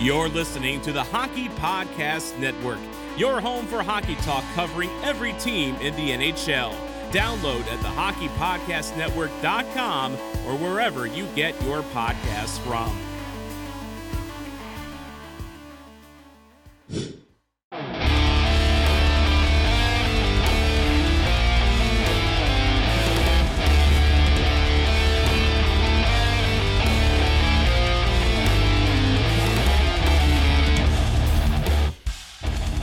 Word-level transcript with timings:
You're 0.00 0.28
listening 0.28 0.80
to 0.82 0.92
the 0.92 1.02
Hockey 1.02 1.48
Podcast 1.48 2.38
Network, 2.38 2.78
your 3.16 3.40
home 3.40 3.66
for 3.66 3.82
hockey 3.82 4.14
talk 4.16 4.44
covering 4.54 4.90
every 5.02 5.32
team 5.34 5.74
in 5.76 5.96
the 5.96 6.10
NHL. 6.10 6.72
Download 7.10 7.66
at 7.66 7.80
the 7.80 7.88
hockeypodcastnetwork.com 7.88 10.12
or 10.12 10.56
wherever 10.56 11.06
you 11.08 11.26
get 11.34 11.60
your 11.64 11.82
podcasts 11.82 12.60
from. 12.60 12.96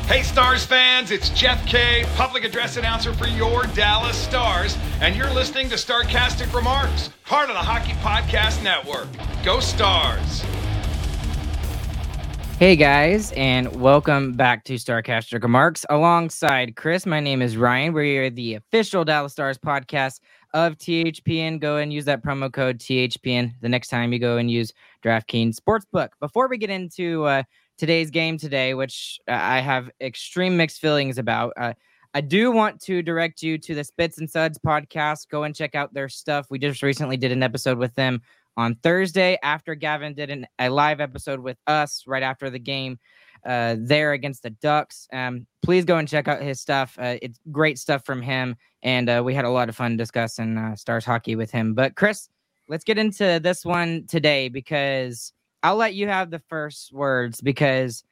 Hey, 0.08 0.22
Stars 0.22 0.64
fans, 0.64 1.10
it's 1.10 1.32
Jeff 1.32 1.66
K, 1.66 2.06
public 2.16 2.44
address 2.44 2.78
announcer 2.78 3.12
for 3.12 3.26
your 3.26 3.64
Dallas 3.74 4.16
Stars, 4.16 4.78
and 5.02 5.16
you're 5.16 5.34
listening 5.34 5.68
to 5.70 5.76
Starcastic 5.78 6.54
Remarks, 6.54 7.10
part 7.26 7.50
of 7.50 7.56
the 7.56 7.62
Hockey 7.62 7.94
Podcast 7.94 8.64
Network. 8.64 9.08
Go 9.44 9.60
Stars! 9.60 10.42
Hey 12.60 12.76
guys, 12.76 13.32
and 13.32 13.82
welcome 13.82 14.34
back 14.34 14.64
to 14.66 14.76
Starcastic 14.76 15.42
Remarks 15.42 15.88
alongside 15.90 16.76
Chris. 16.76 17.08
My 17.08 17.20
name 17.20 17.42
is 17.42 17.58
Ryan. 17.58 17.92
We 17.92 18.20
are 18.20 18.30
the 18.30 18.54
official 18.54 19.06
Dallas 19.06 19.32
Stars 19.32 19.58
podcast 19.58 20.20
of 20.54 20.78
THPN. 20.78 21.60
Go 21.60 21.78
and 21.78 21.92
use 21.92 22.06
that 22.06 22.24
promo 22.24 22.54
code 22.54 22.78
THPN 22.78 23.56
the 23.60 23.70
next 23.70 23.88
time 23.88 24.14
you 24.14 24.20
go 24.20 24.38
and 24.38 24.52
use 24.52 24.72
DraftKings 25.04 25.56
Sportsbook. 25.56 26.10
Before 26.20 26.48
we 26.48 26.60
get 26.60 26.70
into 26.70 27.24
uh, 27.24 27.42
today's 27.78 28.12
game 28.12 28.38
today, 28.38 28.74
which 28.74 29.20
I 29.28 29.60
have 29.60 29.90
extreme 30.02 30.58
mixed 30.58 30.80
feelings 30.80 31.18
about. 31.18 31.54
Uh, 31.58 31.74
I 32.14 32.22
do 32.22 32.52
want 32.52 32.80
to 32.84 33.02
direct 33.02 33.44
you 33.44 33.58
to 33.58 33.76
the 33.76 33.84
Spits 33.84 34.20
and 34.20 34.30
Suds 34.30 34.58
podcast. 34.58 35.28
Go 35.30 35.44
and 35.44 35.54
check 35.54 35.76
out 35.76 35.94
their 35.94 36.08
stuff. 36.08 36.48
We 36.50 36.60
just 36.60 36.82
recently 36.82 37.18
did 37.18 37.32
an 37.32 37.44
episode 37.44 37.78
with 37.78 37.94
them 37.96 38.22
on 38.58 38.76
Thursday 38.76 39.38
after 39.44 39.76
Gavin 39.76 40.14
did 40.14 40.30
an, 40.30 40.48
a 40.60 40.70
live 40.70 41.02
episode 41.02 41.42
with 41.42 41.58
us 41.68 42.06
right 42.08 42.24
after 42.24 42.50
the 42.50 42.60
game 42.60 43.00
uh, 43.46 43.76
there 43.78 44.14
against 44.14 44.44
the 44.44 44.50
Ducks. 44.50 45.08
Um, 45.12 45.46
please 45.62 45.86
go 45.86 45.98
and 45.98 46.08
check 46.08 46.28
out 46.28 46.42
his 46.42 46.62
stuff. 46.62 46.98
Uh, 47.00 47.18
it's 47.22 47.40
great 47.52 47.78
stuff 47.78 48.06
from 48.06 48.22
him. 48.22 48.56
And 48.82 49.10
uh, 49.10 49.22
we 49.26 49.34
had 49.34 49.46
a 49.46 49.50
lot 49.50 49.70
of 49.70 49.76
fun 49.76 49.98
discussing 49.98 50.58
uh, 50.58 50.76
Stars 50.76 51.06
hockey 51.06 51.36
with 51.36 51.52
him. 51.52 51.74
But, 51.74 51.96
Chris, 51.96 52.30
let's 52.70 52.84
get 52.84 52.98
into 52.98 53.40
this 53.44 53.66
one 53.66 54.06
today 54.08 54.50
because 54.50 55.34
I'll 55.66 55.78
let 55.78 55.96
you 55.96 56.08
have 56.08 56.30
the 56.30 56.44
first 56.48 56.94
words 56.94 57.42
because 57.42 58.04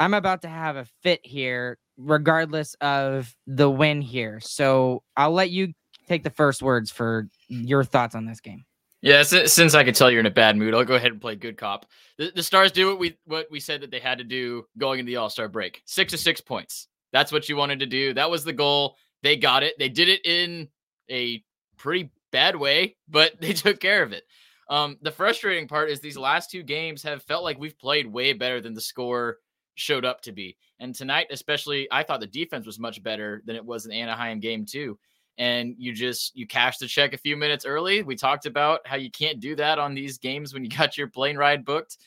I'm 0.00 0.14
about 0.14 0.42
to 0.42 0.48
have 0.48 0.74
a 0.74 0.84
fit 1.04 1.20
here, 1.22 1.78
regardless 1.96 2.74
of 2.80 3.32
the 3.46 3.70
win 3.70 4.02
here. 4.02 4.40
So 4.40 5.04
I'll 5.16 5.30
let 5.30 5.50
you 5.50 5.74
take 6.08 6.24
the 6.24 6.30
first 6.30 6.60
words 6.60 6.90
for 6.90 7.28
your 7.46 7.84
thoughts 7.84 8.16
on 8.16 8.26
this 8.26 8.40
game. 8.40 8.64
Yeah, 9.00 9.22
since 9.22 9.76
I 9.76 9.84
can 9.84 9.94
tell 9.94 10.10
you're 10.10 10.18
in 10.18 10.26
a 10.26 10.30
bad 10.30 10.56
mood, 10.56 10.74
I'll 10.74 10.84
go 10.84 10.96
ahead 10.96 11.12
and 11.12 11.20
play 11.20 11.36
good 11.36 11.56
cop. 11.56 11.86
The, 12.16 12.32
the 12.34 12.42
Stars 12.42 12.72
do 12.72 12.88
what 12.88 12.98
we 12.98 13.16
what 13.26 13.46
we 13.48 13.60
said 13.60 13.80
that 13.82 13.92
they 13.92 14.00
had 14.00 14.18
to 14.18 14.24
do 14.24 14.66
going 14.76 14.98
into 14.98 15.10
the 15.10 15.16
All 15.16 15.30
Star 15.30 15.46
break. 15.46 15.82
Six 15.84 16.10
to 16.10 16.18
six 16.18 16.40
points. 16.40 16.88
That's 17.12 17.30
what 17.30 17.48
you 17.48 17.54
wanted 17.54 17.78
to 17.78 17.86
do. 17.86 18.12
That 18.12 18.28
was 18.28 18.42
the 18.42 18.52
goal. 18.52 18.96
They 19.22 19.36
got 19.36 19.62
it. 19.62 19.78
They 19.78 19.88
did 19.88 20.08
it 20.08 20.26
in 20.26 20.66
a 21.08 21.44
pretty 21.76 22.10
bad 22.32 22.56
way, 22.56 22.96
but 23.08 23.34
they 23.40 23.52
took 23.52 23.78
care 23.78 24.02
of 24.02 24.12
it. 24.12 24.24
Um, 24.68 24.98
the 25.02 25.10
frustrating 25.10 25.66
part 25.66 25.90
is 25.90 26.00
these 26.00 26.18
last 26.18 26.50
two 26.50 26.62
games 26.62 27.02
have 27.02 27.22
felt 27.22 27.44
like 27.44 27.58
we've 27.58 27.78
played 27.78 28.06
way 28.06 28.32
better 28.32 28.60
than 28.60 28.74
the 28.74 28.80
score 28.80 29.38
showed 29.76 30.04
up 30.04 30.20
to 30.22 30.32
be. 30.32 30.56
And 30.80 30.94
tonight, 30.94 31.28
especially, 31.30 31.88
I 31.90 32.02
thought 32.02 32.20
the 32.20 32.26
defense 32.26 32.66
was 32.66 32.78
much 32.78 33.02
better 33.02 33.42
than 33.46 33.56
it 33.56 33.64
was 33.64 33.86
in 33.86 33.92
Anaheim 33.92 34.40
game 34.40 34.66
two. 34.66 34.98
And 35.38 35.74
you 35.78 35.92
just 35.92 36.36
you 36.36 36.46
cashed 36.46 36.80
the 36.80 36.88
check 36.88 37.14
a 37.14 37.18
few 37.18 37.36
minutes 37.36 37.64
early. 37.64 38.02
We 38.02 38.16
talked 38.16 38.44
about 38.44 38.80
how 38.86 38.96
you 38.96 39.10
can't 39.10 39.40
do 39.40 39.54
that 39.56 39.78
on 39.78 39.94
these 39.94 40.18
games 40.18 40.52
when 40.52 40.64
you 40.64 40.70
got 40.76 40.98
your 40.98 41.08
plane 41.08 41.36
ride 41.36 41.64
booked. 41.64 41.98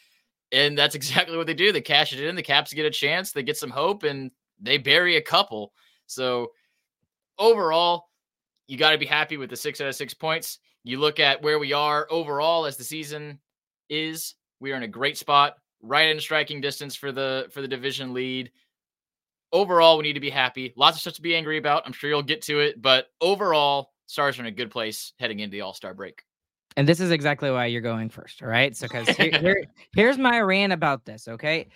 And 0.52 0.78
that's 0.78 0.96
exactly 1.02 1.38
what 1.38 1.48
they 1.48 1.54
do. 1.54 1.72
They 1.72 1.82
cash 1.82 2.14
it 2.14 2.24
in. 2.24 2.36
The 2.36 2.44
Caps 2.44 2.74
get 2.74 2.86
a 2.86 2.92
chance. 2.92 3.32
They 3.32 3.44
get 3.44 3.58
some 3.58 3.70
hope, 3.70 4.04
and 4.04 4.32
they 4.60 4.78
bury 4.78 5.16
a 5.16 5.22
couple. 5.22 5.74
So 6.08 6.52
overall, 7.40 8.10
you 8.68 8.78
got 8.78 8.92
to 8.92 8.98
be 8.98 9.06
happy 9.06 9.38
with 9.38 9.50
the 9.50 9.56
six 9.56 9.82
out 9.82 9.88
of 9.88 9.96
six 9.96 10.14
points. 10.14 10.60
You 10.84 11.00
look 11.00 11.20
at 11.20 11.42
where 11.42 11.60
we 11.60 11.74
are 11.74 12.08
overall 12.10 12.66
as 12.66 12.78
the 12.78 12.84
season 12.84 13.40
is. 13.90 14.36
We 14.60 14.72
are 14.72 14.76
in 14.76 14.84
a 14.84 14.88
great 14.88 15.18
spot, 15.18 15.56
right 15.82 16.10
in 16.10 16.20
striking 16.20 16.62
distance 16.62 16.96
for 16.96 17.12
the 17.12 17.48
for 17.52 17.62
the 17.62 17.68
division 17.68 18.14
lead. 18.14 18.52
Overall, 19.54 19.98
we 19.98 20.04
need 20.04 20.14
to 20.14 20.20
be 20.20 20.30
happy. 20.30 20.74
Lots 20.78 20.98
of 20.98 21.02
stuff 21.02 21.14
to 21.16 21.22
be 21.22 21.36
angry 21.36 21.58
about. 21.58 21.84
I'm 21.86 21.94
sure 21.94 22.10
you'll 22.10 22.24
get 22.24 22.42
to 22.44 22.60
it, 22.62 22.82
but 22.82 23.08
overall, 23.20 23.92
Stars 24.08 24.38
are 24.38 24.42
in 24.42 24.48
a 24.48 24.52
good 24.52 24.72
place 24.72 25.14
heading 25.20 25.40
into 25.40 25.52
the 25.52 25.62
All 25.62 25.74
Star 25.74 25.94
break. 25.94 26.24
And 26.78 26.88
this 26.88 27.00
is 27.00 27.12
exactly 27.12 27.52
why 27.52 27.66
you're 27.66 27.82
going 27.82 28.10
first, 28.10 28.42
all 28.42 28.48
right? 28.48 28.76
So, 28.76 28.88
because 28.88 29.10
here, 29.10 29.32
here, 29.40 29.64
here's 29.94 30.18
my 30.18 30.40
rant 30.40 30.74
about 30.74 31.06
this, 31.06 31.28
okay? 31.28 31.68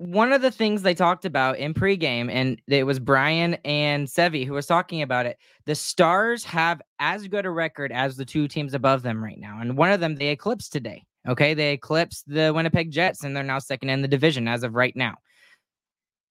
One 0.00 0.32
of 0.32 0.40
the 0.40 0.50
things 0.50 0.80
they 0.80 0.94
talked 0.94 1.26
about 1.26 1.58
in 1.58 1.74
pregame, 1.74 2.30
and 2.32 2.58
it 2.68 2.86
was 2.86 2.98
Brian 2.98 3.58
and 3.66 4.08
Sevi 4.08 4.46
who 4.46 4.54
was 4.54 4.64
talking 4.64 5.02
about 5.02 5.26
it. 5.26 5.36
The 5.66 5.74
Stars 5.74 6.42
have 6.44 6.80
as 7.00 7.28
good 7.28 7.44
a 7.44 7.50
record 7.50 7.92
as 7.92 8.16
the 8.16 8.24
two 8.24 8.48
teams 8.48 8.72
above 8.72 9.02
them 9.02 9.22
right 9.22 9.38
now, 9.38 9.58
and 9.60 9.76
one 9.76 9.92
of 9.92 10.00
them 10.00 10.16
they 10.16 10.28
eclipsed 10.28 10.72
today. 10.72 11.04
Okay, 11.28 11.52
they 11.52 11.74
eclipsed 11.74 12.24
the 12.26 12.50
Winnipeg 12.54 12.90
Jets, 12.90 13.24
and 13.24 13.36
they're 13.36 13.44
now 13.44 13.58
second 13.58 13.90
in 13.90 14.00
the 14.00 14.08
division 14.08 14.48
as 14.48 14.62
of 14.62 14.74
right 14.74 14.96
now. 14.96 15.16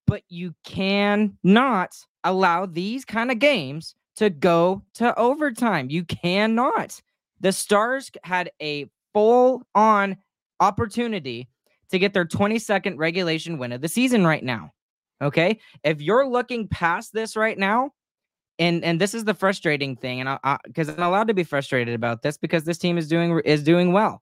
But 0.07 0.23
you 0.29 0.55
cannot 0.63 1.91
allow 2.23 2.65
these 2.65 3.05
kind 3.05 3.29
of 3.29 3.37
games 3.37 3.93
to 4.15 4.31
go 4.31 4.81
to 4.95 5.17
overtime. 5.17 5.91
You 5.91 6.05
cannot. 6.05 6.99
The 7.39 7.51
Stars 7.51 8.09
had 8.23 8.49
a 8.59 8.87
full 9.13 9.61
on 9.75 10.17
opportunity 10.59 11.49
to 11.91 11.99
get 11.99 12.13
their 12.13 12.25
22nd 12.25 12.97
regulation 12.97 13.57
win 13.57 13.71
of 13.71 13.81
the 13.81 13.87
season 13.87 14.25
right 14.25 14.43
now. 14.43 14.71
Okay. 15.21 15.59
If 15.83 16.01
you're 16.01 16.27
looking 16.27 16.67
past 16.67 17.13
this 17.13 17.35
right 17.35 17.57
now, 17.57 17.91
and 18.57 18.83
and 18.83 18.99
this 18.99 19.13
is 19.13 19.23
the 19.23 19.33
frustrating 19.33 19.95
thing, 19.95 20.19
and 20.19 20.29
I 20.29 20.57
because 20.65 20.89
I'm 20.89 21.01
allowed 21.01 21.27
to 21.29 21.33
be 21.33 21.43
frustrated 21.43 21.95
about 21.95 22.21
this 22.21 22.37
because 22.37 22.65
this 22.65 22.77
team 22.77 22.97
is 22.97 23.07
doing 23.07 23.39
is 23.45 23.63
doing 23.63 23.93
well. 23.93 24.21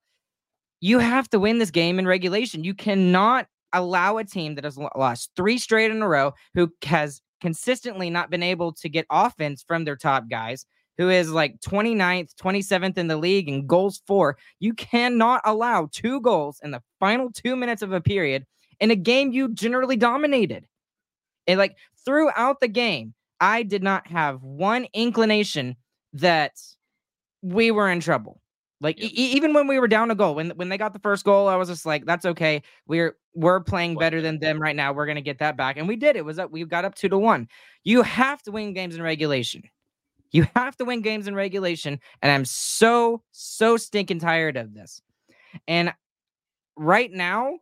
You 0.80 1.00
have 1.00 1.28
to 1.32 1.40
win 1.40 1.58
this 1.58 1.72
game 1.72 1.98
in 1.98 2.08
regulation. 2.08 2.64
You 2.64 2.76
cannot 2.76 3.48
allow 3.74 4.18
a 4.18 4.24
team 4.24 4.56
that 4.56 4.64
has 4.64 4.78
lost 4.78 5.32
three 5.36 5.58
straight 5.58 5.92
in 5.92 6.02
a 6.02 6.08
row, 6.08 6.34
who 6.54 6.72
has 6.86 7.22
consistently 7.42 8.10
not 8.10 8.30
been 8.30 8.44
able 8.44 8.74
to 8.74 8.90
get 8.90 9.06
offense 9.10 9.64
from 9.68 9.86
their 9.86 9.96
top 9.96 10.26
guys, 10.30 10.66
who 10.98 11.10
is 11.10 11.30
like 11.32 11.60
29th, 11.62 12.34
27th 12.36 12.98
in 12.98 13.08
the 13.08 13.18
league 13.18 13.50
and 13.50 13.68
goals 13.68 14.02
for. 14.08 14.38
You 14.60 14.74
cannot 14.74 15.42
allow 15.46 15.90
two 15.92 16.22
goals 16.22 16.60
in 16.64 16.72
the 16.72 16.82
final 17.00 17.32
two 17.32 17.56
minutes 17.56 17.82
of 17.82 17.92
a 17.94 18.02
period 18.02 18.46
in 18.80 18.92
a 18.92 18.96
game 18.96 19.32
you 19.32 19.50
generally 19.54 19.96
dominated. 19.96 20.66
And 21.48 21.58
like 21.58 21.78
throughout 22.06 22.60
the 22.60 22.68
game, 22.68 23.14
I 23.40 23.64
did 23.64 23.84
not 23.84 24.08
have 24.08 24.44
one 24.44 24.88
inclination 24.94 25.76
that 26.14 26.54
we 27.42 27.72
were 27.72 27.90
in 27.90 28.00
trouble. 28.00 28.42
Like 28.82 29.00
e- 29.00 29.08
even 29.08 29.54
when 29.54 29.68
we 29.68 29.80
were 29.80 29.88
down 29.88 30.12
a 30.12 30.16
goal, 30.16 30.36
when 30.36 30.52
when 30.52 30.70
they 30.70 30.78
got 30.78 30.94
the 30.94 31.00
first 31.00 31.26
goal, 31.26 31.48
I 31.48 31.56
was 31.56 31.68
just 31.68 31.86
like, 31.86 32.06
"That's 32.06 32.26
okay. 32.26 32.62
We're 32.88 33.18
we're 33.34 33.60
playing 33.62 33.98
better 33.98 34.22
than 34.22 34.40
them 34.40 34.62
right 34.62 34.76
now. 34.76 34.94
We're 34.94 35.08
gonna 35.08 35.22
get 35.22 35.40
that 35.40 35.58
back." 35.58 35.78
And 35.78 35.88
we 35.88 35.96
did. 35.96 36.16
It 36.16 36.26
was 36.26 36.38
up. 36.38 36.52
We 36.52 36.64
got 36.66 36.86
up 36.86 36.94
two 36.96 37.10
to 37.10 37.18
one. 37.18 37.48
You 37.84 38.04
have 38.04 38.42
to 38.44 38.52
win 38.52 38.74
games 38.74 38.96
in 38.96 39.02
regulation. 39.02 39.64
You 40.32 40.48
have 40.56 40.76
to 40.78 40.86
win 40.86 41.02
games 41.02 41.28
in 41.28 41.36
regulation. 41.36 42.00
And 42.22 42.32
I'm 42.32 42.46
so, 42.46 43.22
so 43.32 43.78
stinking 43.78 44.20
tired 44.20 44.58
of 44.58 44.74
this. 44.74 45.02
And 45.68 45.94
right 46.76 47.12
now, 47.12 47.60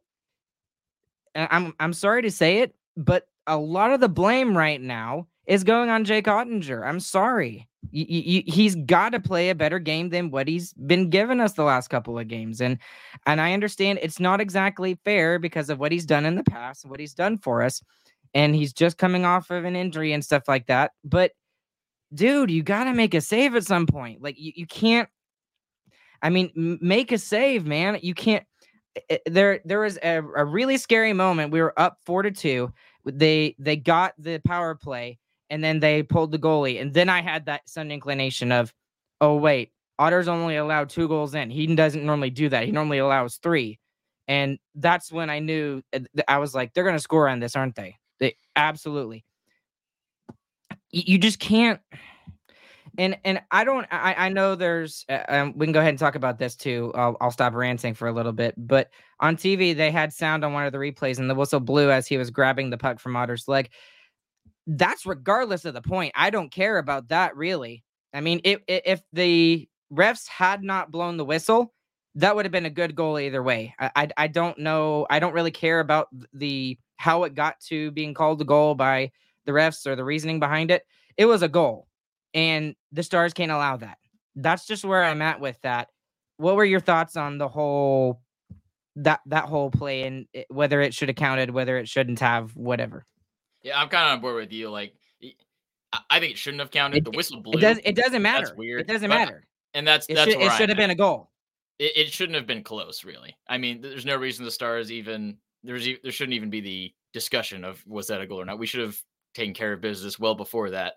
I'm 1.36 1.74
I'm 1.80 1.94
sorry 1.94 2.22
to 2.24 2.32
say 2.32 2.60
it, 2.60 2.76
but 2.96 3.28
a 3.48 3.58
lot 3.58 3.92
of 3.92 4.00
the 4.00 4.10
blame 4.10 4.58
right 4.58 4.82
now 4.82 5.28
is 5.46 5.64
going 5.64 5.90
on 5.90 6.06
Jake 6.06 6.26
Oettinger. 6.26 6.88
I'm 6.88 7.00
sorry. 7.00 7.68
He's 7.92 8.76
got 8.76 9.10
to 9.10 9.20
play 9.20 9.50
a 9.50 9.56
better 9.56 9.78
game 9.78 10.10
than 10.10 10.32
what 10.32 10.48
he's 10.48 10.74
been 10.74 11.10
giving 11.10 11.40
us 11.40 11.54
the 11.54 11.64
last 11.64 11.90
couple 11.90 12.18
of 12.18 12.28
games, 12.28 12.60
and 12.60 12.80
and 13.28 13.40
I 13.40 13.54
understand 13.54 14.00
it's 14.02 14.20
not 14.20 14.42
exactly 14.42 14.98
fair 15.06 15.38
because 15.38 15.70
of 15.70 15.80
what 15.80 15.92
he's 15.92 16.06
done 16.06 16.26
in 16.26 16.36
the 16.36 16.44
past 16.44 16.84
and 16.84 16.92
what 16.92 17.00
he's 17.00 17.14
done 17.14 17.38
for 17.38 17.62
us, 17.62 17.84
and 18.34 18.56
he's 18.56 18.74
just 18.74 18.98
coming 18.98 19.24
off 19.24 19.52
of 19.52 19.66
an 19.66 19.76
injury 19.76 20.14
and 20.14 20.26
stuff 20.26 20.48
like 20.48 20.66
that. 20.66 20.92
But 21.04 21.34
dude, 22.14 22.52
you 22.52 22.64
got 22.64 22.86
to 22.86 22.94
make 22.94 23.14
a 23.14 23.22
save 23.22 23.56
at 23.56 23.66
some 23.66 23.88
point. 23.88 24.22
Like 24.22 24.40
you, 24.40 24.52
you 24.56 24.68
can't. 24.68 25.10
I 26.22 26.30
mean, 26.30 26.80
make 26.82 27.12
a 27.12 27.18
save, 27.18 27.66
man. 27.66 28.00
You 28.02 28.14
can't. 28.14 28.46
It, 29.10 29.22
there, 29.26 29.60
there 29.66 29.82
was 29.82 29.98
a, 30.02 30.18
a 30.18 30.46
really 30.46 30.78
scary 30.78 31.14
moment. 31.14 31.52
We 31.52 31.62
were 31.62 31.78
up 31.80 31.98
four 32.06 32.24
to 32.24 32.32
two. 32.32 32.74
They 33.06 33.56
they 33.60 33.76
got 33.76 34.14
the 34.18 34.40
power 34.40 34.74
play 34.76 35.20
and 35.50 35.64
then 35.64 35.80
they 35.80 36.04
pulled 36.04 36.32
the 36.32 36.40
goalie. 36.40 36.82
And 36.82 36.94
then 36.94 37.10
I 37.10 37.22
had 37.22 37.46
that 37.46 37.68
sudden 37.70 37.92
inclination 37.92 38.52
of, 38.52 38.74
oh 39.22 39.36
wait, 39.36 39.72
Otter's 40.00 40.28
only 40.28 40.56
allowed 40.56 40.90
two 40.90 41.08
goals 41.08 41.36
in. 41.36 41.50
He 41.50 41.68
doesn't 41.68 42.06
normally 42.06 42.30
do 42.30 42.50
that. 42.50 42.66
He 42.66 42.72
normally 42.72 42.98
allows 42.98 43.38
three. 43.38 43.80
And 44.28 44.58
that's 44.74 45.12
when 45.12 45.30
I 45.30 45.40
knew 45.40 45.84
uh, 45.94 46.00
I 46.28 46.40
was 46.40 46.56
like, 46.56 46.74
they're 46.74 46.84
gonna 46.84 47.00
score 47.00 47.30
on 47.30 47.40
this, 47.40 47.56
aren't 47.56 47.76
they? 47.76 47.98
They 48.20 48.36
absolutely. 48.56 49.24
You 50.96 51.18
just 51.18 51.40
can't. 51.40 51.80
And 52.98 53.18
and 53.26 53.42
I 53.52 53.66
don't. 53.66 53.86
I 53.92 54.14
I 54.14 54.30
know 54.30 54.56
there's. 54.56 55.06
Uh, 55.10 55.24
um, 55.28 55.54
we 55.58 55.66
can 55.66 55.74
go 55.74 55.82
ahead 55.82 55.90
and 55.90 56.00
talk 56.00 56.16
about 56.16 56.40
this 56.40 56.56
too. 56.56 56.94
I'll 56.96 57.18
I'll 57.20 57.32
stop 57.32 57.54
ranting 57.54 57.94
for 57.94 58.08
a 58.08 58.14
little 58.14 58.32
bit. 58.32 58.54
But 58.58 58.90
on 59.20 59.36
TV, 59.36 59.76
they 59.76 59.92
had 59.92 60.14
sound 60.14 60.46
on 60.46 60.54
one 60.54 60.66
of 60.66 60.72
the 60.72 60.78
replays, 60.78 61.20
and 61.20 61.30
the 61.30 61.36
whistle 61.36 61.60
blew 61.60 61.92
as 61.92 62.08
he 62.08 62.18
was 62.18 62.30
grabbing 62.30 62.70
the 62.70 62.78
puck 62.78 63.00
from 63.00 63.16
Otter's 63.18 63.48
leg 63.50 63.70
that's 64.68 65.06
regardless 65.06 65.66
of 65.66 65.74
the 65.74 65.82
point. 65.82 66.12
I 66.16 66.30
don't 66.30 66.52
care 66.52 66.78
about 66.78 67.10
that 67.10 67.36
really. 67.36 67.84
I 68.14 68.22
mean, 68.22 68.42
if 68.44 68.62
if 68.68 69.02
the 69.14 69.68
refs 69.92 70.28
had 70.28 70.64
not 70.64 70.92
blown 70.92 71.18
the 71.18 71.26
whistle, 71.26 71.74
that 72.16 72.36
would 72.36 72.46
have 72.46 72.52
been 72.52 72.66
a 72.66 72.72
good 72.72 72.96
goal 72.96 73.20
either 73.20 73.44
way. 73.44 73.76
I, 73.78 73.92
I, 73.96 74.08
I 74.18 74.28
don't 74.28 74.58
know. 74.58 75.06
I 75.10 75.20
don't 75.20 75.34
really 75.34 75.52
care 75.52 75.80
about 75.80 76.08
the 76.34 76.78
how 76.98 77.24
it 77.24 77.36
got 77.36 77.60
to 77.60 77.92
being 77.92 78.14
called 78.14 78.42
a 78.42 78.46
goal 78.46 78.74
by 78.74 79.12
the 79.46 79.52
refs 79.52 79.86
or 79.88 79.96
the 79.96 80.04
reasoning 80.04 80.40
behind 80.40 80.72
it. 80.72 80.84
It 81.18 81.26
was 81.26 81.42
a 81.42 81.48
goal, 81.48 81.88
and 82.34 82.76
the 82.92 83.04
Stars 83.04 83.34
can't 83.34 83.52
allow 83.52 83.78
that. 83.78 83.98
That's 84.36 84.66
just 84.66 84.84
where 84.84 85.04
I'm 85.04 85.22
at 85.22 85.40
with 85.40 85.60
that. 85.62 85.90
What 86.38 86.56
were 86.56 86.66
your 86.66 86.82
thoughts 86.82 87.16
on 87.16 87.38
the 87.38 87.48
whole 87.48 88.22
that 88.98 89.22
that 89.28 89.46
whole 89.46 89.72
play 89.72 90.04
and 90.04 90.26
eh, 90.34 90.44
whether 90.50 90.82
it 90.82 90.94
should 90.94 91.10
have 91.10 91.16
counted, 91.16 91.50
whether 91.50 91.78
it 91.78 91.88
shouldn't 91.88 92.20
have, 92.20 92.56
whatever? 92.56 93.06
Yeah, 93.64 93.80
I'm 93.80 93.90
kind 93.90 94.08
of 94.08 94.14
on 94.14 94.22
board 94.22 94.36
with 94.36 94.52
you. 94.52 94.70
Like, 94.70 94.94
I 96.10 96.20
think 96.20 96.34
it 96.34 96.38
shouldn't 96.38 96.62
have 96.62 96.72
counted. 96.72 97.06
The 97.06 97.12
whistle 97.12 97.42
blew. 97.42 97.58
It, 97.58 97.62
does, 97.62 97.80
it 97.84 97.96
doesn't 97.96 98.22
matter. 98.22 98.46
That's 98.46 98.58
weird. 98.58 98.82
It 98.82 98.88
doesn't 98.88 99.10
matter. 99.10 99.48
And 99.74 99.88
that's 99.88 100.06
it 100.08 100.16
that's 100.16 100.32
should, 100.32 100.42
it 100.42 100.52
should 100.54 100.70
have 100.70 100.78
been 100.78 100.92
a 100.92 100.96
goal. 100.96 101.32
It, 101.80 101.92
it, 101.96 102.12
shouldn't 102.12 102.36
have 102.36 102.48
been 102.48 102.64
close, 102.64 103.04
really. 103.04 103.36
I 103.50 103.58
mean, 103.58 103.82
there's 103.82 104.06
no 104.06 104.16
reason 104.16 104.46
the 104.46 104.52
Stars 104.52 104.92
even 104.92 105.38
there's 105.64 105.88
there 106.04 106.12
shouldn't 106.12 106.36
even 106.36 106.50
be 106.50 106.62
the 106.62 106.94
discussion 107.12 107.64
of 107.64 107.86
was 107.88 108.08
that 108.08 108.22
a 108.22 108.28
goal 108.28 108.40
or 108.40 108.46
not. 108.46 108.60
We 108.60 108.68
should 108.68 108.82
have 108.82 109.02
taken 109.36 109.54
care 109.54 109.74
of 109.74 109.82
business 109.82 110.18
well 110.18 110.34
before 110.36 110.72
that, 110.72 110.94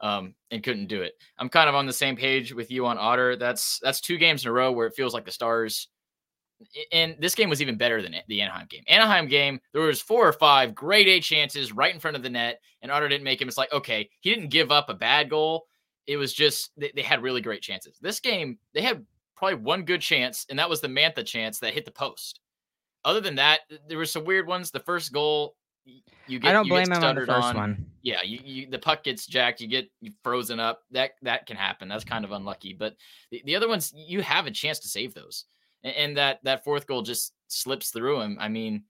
um, 0.00 0.34
and 0.50 0.62
couldn't 0.62 0.86
do 0.86 1.02
it. 1.02 1.12
I'm 1.38 1.48
kind 1.50 1.68
of 1.68 1.74
on 1.74 1.86
the 1.86 1.92
same 1.92 2.16
page 2.16 2.54
with 2.54 2.70
you 2.70 2.86
on 2.86 2.96
Otter. 2.98 3.36
That's 3.36 3.78
that's 3.82 4.00
two 4.00 4.16
games 4.16 4.44
in 4.44 4.50
a 4.50 4.52
row 4.52 4.72
where 4.72 4.86
it 4.86 4.94
feels 4.94 5.12
like 5.12 5.24
the 5.26 5.32
Stars 5.32 5.88
and 6.92 7.16
this 7.18 7.34
game 7.34 7.48
was 7.48 7.62
even 7.62 7.76
better 7.76 8.02
than 8.02 8.14
the 8.28 8.42
Anaheim 8.42 8.66
game. 8.68 8.84
Anaheim 8.88 9.26
game, 9.28 9.60
there 9.72 9.82
was 9.82 10.00
four 10.00 10.26
or 10.26 10.32
five 10.32 10.74
great 10.74 11.08
A 11.08 11.20
chances 11.20 11.72
right 11.72 11.94
in 11.94 12.00
front 12.00 12.16
of 12.16 12.22
the 12.22 12.30
net, 12.30 12.60
and 12.82 12.92
Otter 12.92 13.08
didn't 13.08 13.24
make 13.24 13.40
him. 13.40 13.48
It's 13.48 13.56
like, 13.56 13.72
okay, 13.72 14.08
he 14.20 14.30
didn't 14.30 14.50
give 14.50 14.70
up 14.70 14.88
a 14.88 14.94
bad 14.94 15.30
goal. 15.30 15.66
It 16.06 16.16
was 16.16 16.32
just 16.32 16.70
they, 16.76 16.92
they 16.94 17.02
had 17.02 17.22
really 17.22 17.40
great 17.40 17.62
chances. 17.62 17.98
This 18.00 18.20
game, 18.20 18.58
they 18.74 18.82
had 18.82 19.04
probably 19.36 19.56
one 19.56 19.84
good 19.84 20.00
chance, 20.00 20.46
and 20.50 20.58
that 20.58 20.68
was 20.68 20.80
the 20.80 20.88
Mantha 20.88 21.24
chance 21.24 21.58
that 21.60 21.74
hit 21.74 21.84
the 21.84 21.90
post. 21.90 22.40
Other 23.04 23.20
than 23.20 23.36
that, 23.36 23.60
there 23.88 23.98
were 23.98 24.04
some 24.04 24.24
weird 24.24 24.46
ones. 24.46 24.70
The 24.70 24.80
first 24.80 25.12
goal, 25.12 25.56
you 26.26 26.38
get. 26.38 26.48
I 26.48 26.52
don't 26.52 26.68
blame 26.68 26.90
him 26.90 27.02
on 27.02 27.14
the 27.14 27.26
first 27.26 27.48
on. 27.48 27.56
one. 27.56 27.86
Yeah, 28.02 28.22
you, 28.22 28.40
you 28.44 28.70
the 28.70 28.78
puck 28.78 29.04
gets 29.04 29.26
jacked, 29.26 29.60
you 29.60 29.68
get 29.68 29.90
frozen 30.22 30.60
up. 30.60 30.82
That 30.90 31.12
that 31.22 31.46
can 31.46 31.56
happen. 31.56 31.88
That's 31.88 32.04
kind 32.04 32.24
of 32.24 32.32
unlucky. 32.32 32.74
But 32.74 32.96
the, 33.30 33.42
the 33.44 33.56
other 33.56 33.68
ones, 33.68 33.92
you 33.94 34.22
have 34.22 34.46
a 34.46 34.50
chance 34.50 34.78
to 34.80 34.88
save 34.88 35.14
those 35.14 35.44
and, 35.84 35.94
and 35.94 36.16
that 36.16 36.40
that 36.44 36.64
fourth 36.64 36.86
goal 36.86 37.02
just 37.02 37.32
slips 37.48 37.90
through 37.90 38.20
him. 38.20 38.36
I 38.40 38.48
mean, 38.48 38.84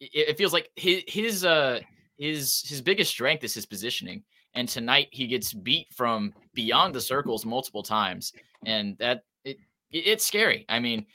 it, 0.00 0.30
it 0.30 0.38
feels 0.38 0.52
like 0.52 0.70
his 0.76 1.02
his 1.06 1.44
uh 1.44 1.80
his 2.18 2.62
his 2.66 2.80
biggest 2.80 3.10
strength 3.10 3.44
is 3.44 3.54
his 3.54 3.66
positioning. 3.66 4.22
And 4.56 4.68
tonight 4.68 5.08
he 5.10 5.26
gets 5.26 5.52
beat 5.52 5.88
from 5.92 6.32
beyond 6.54 6.94
the 6.94 7.00
circles 7.00 7.44
multiple 7.44 7.82
times, 7.82 8.32
and 8.64 8.96
that 8.98 9.24
it, 9.44 9.56
it 9.90 10.06
it's 10.06 10.26
scary. 10.26 10.64
I 10.68 10.78
mean, 10.78 11.06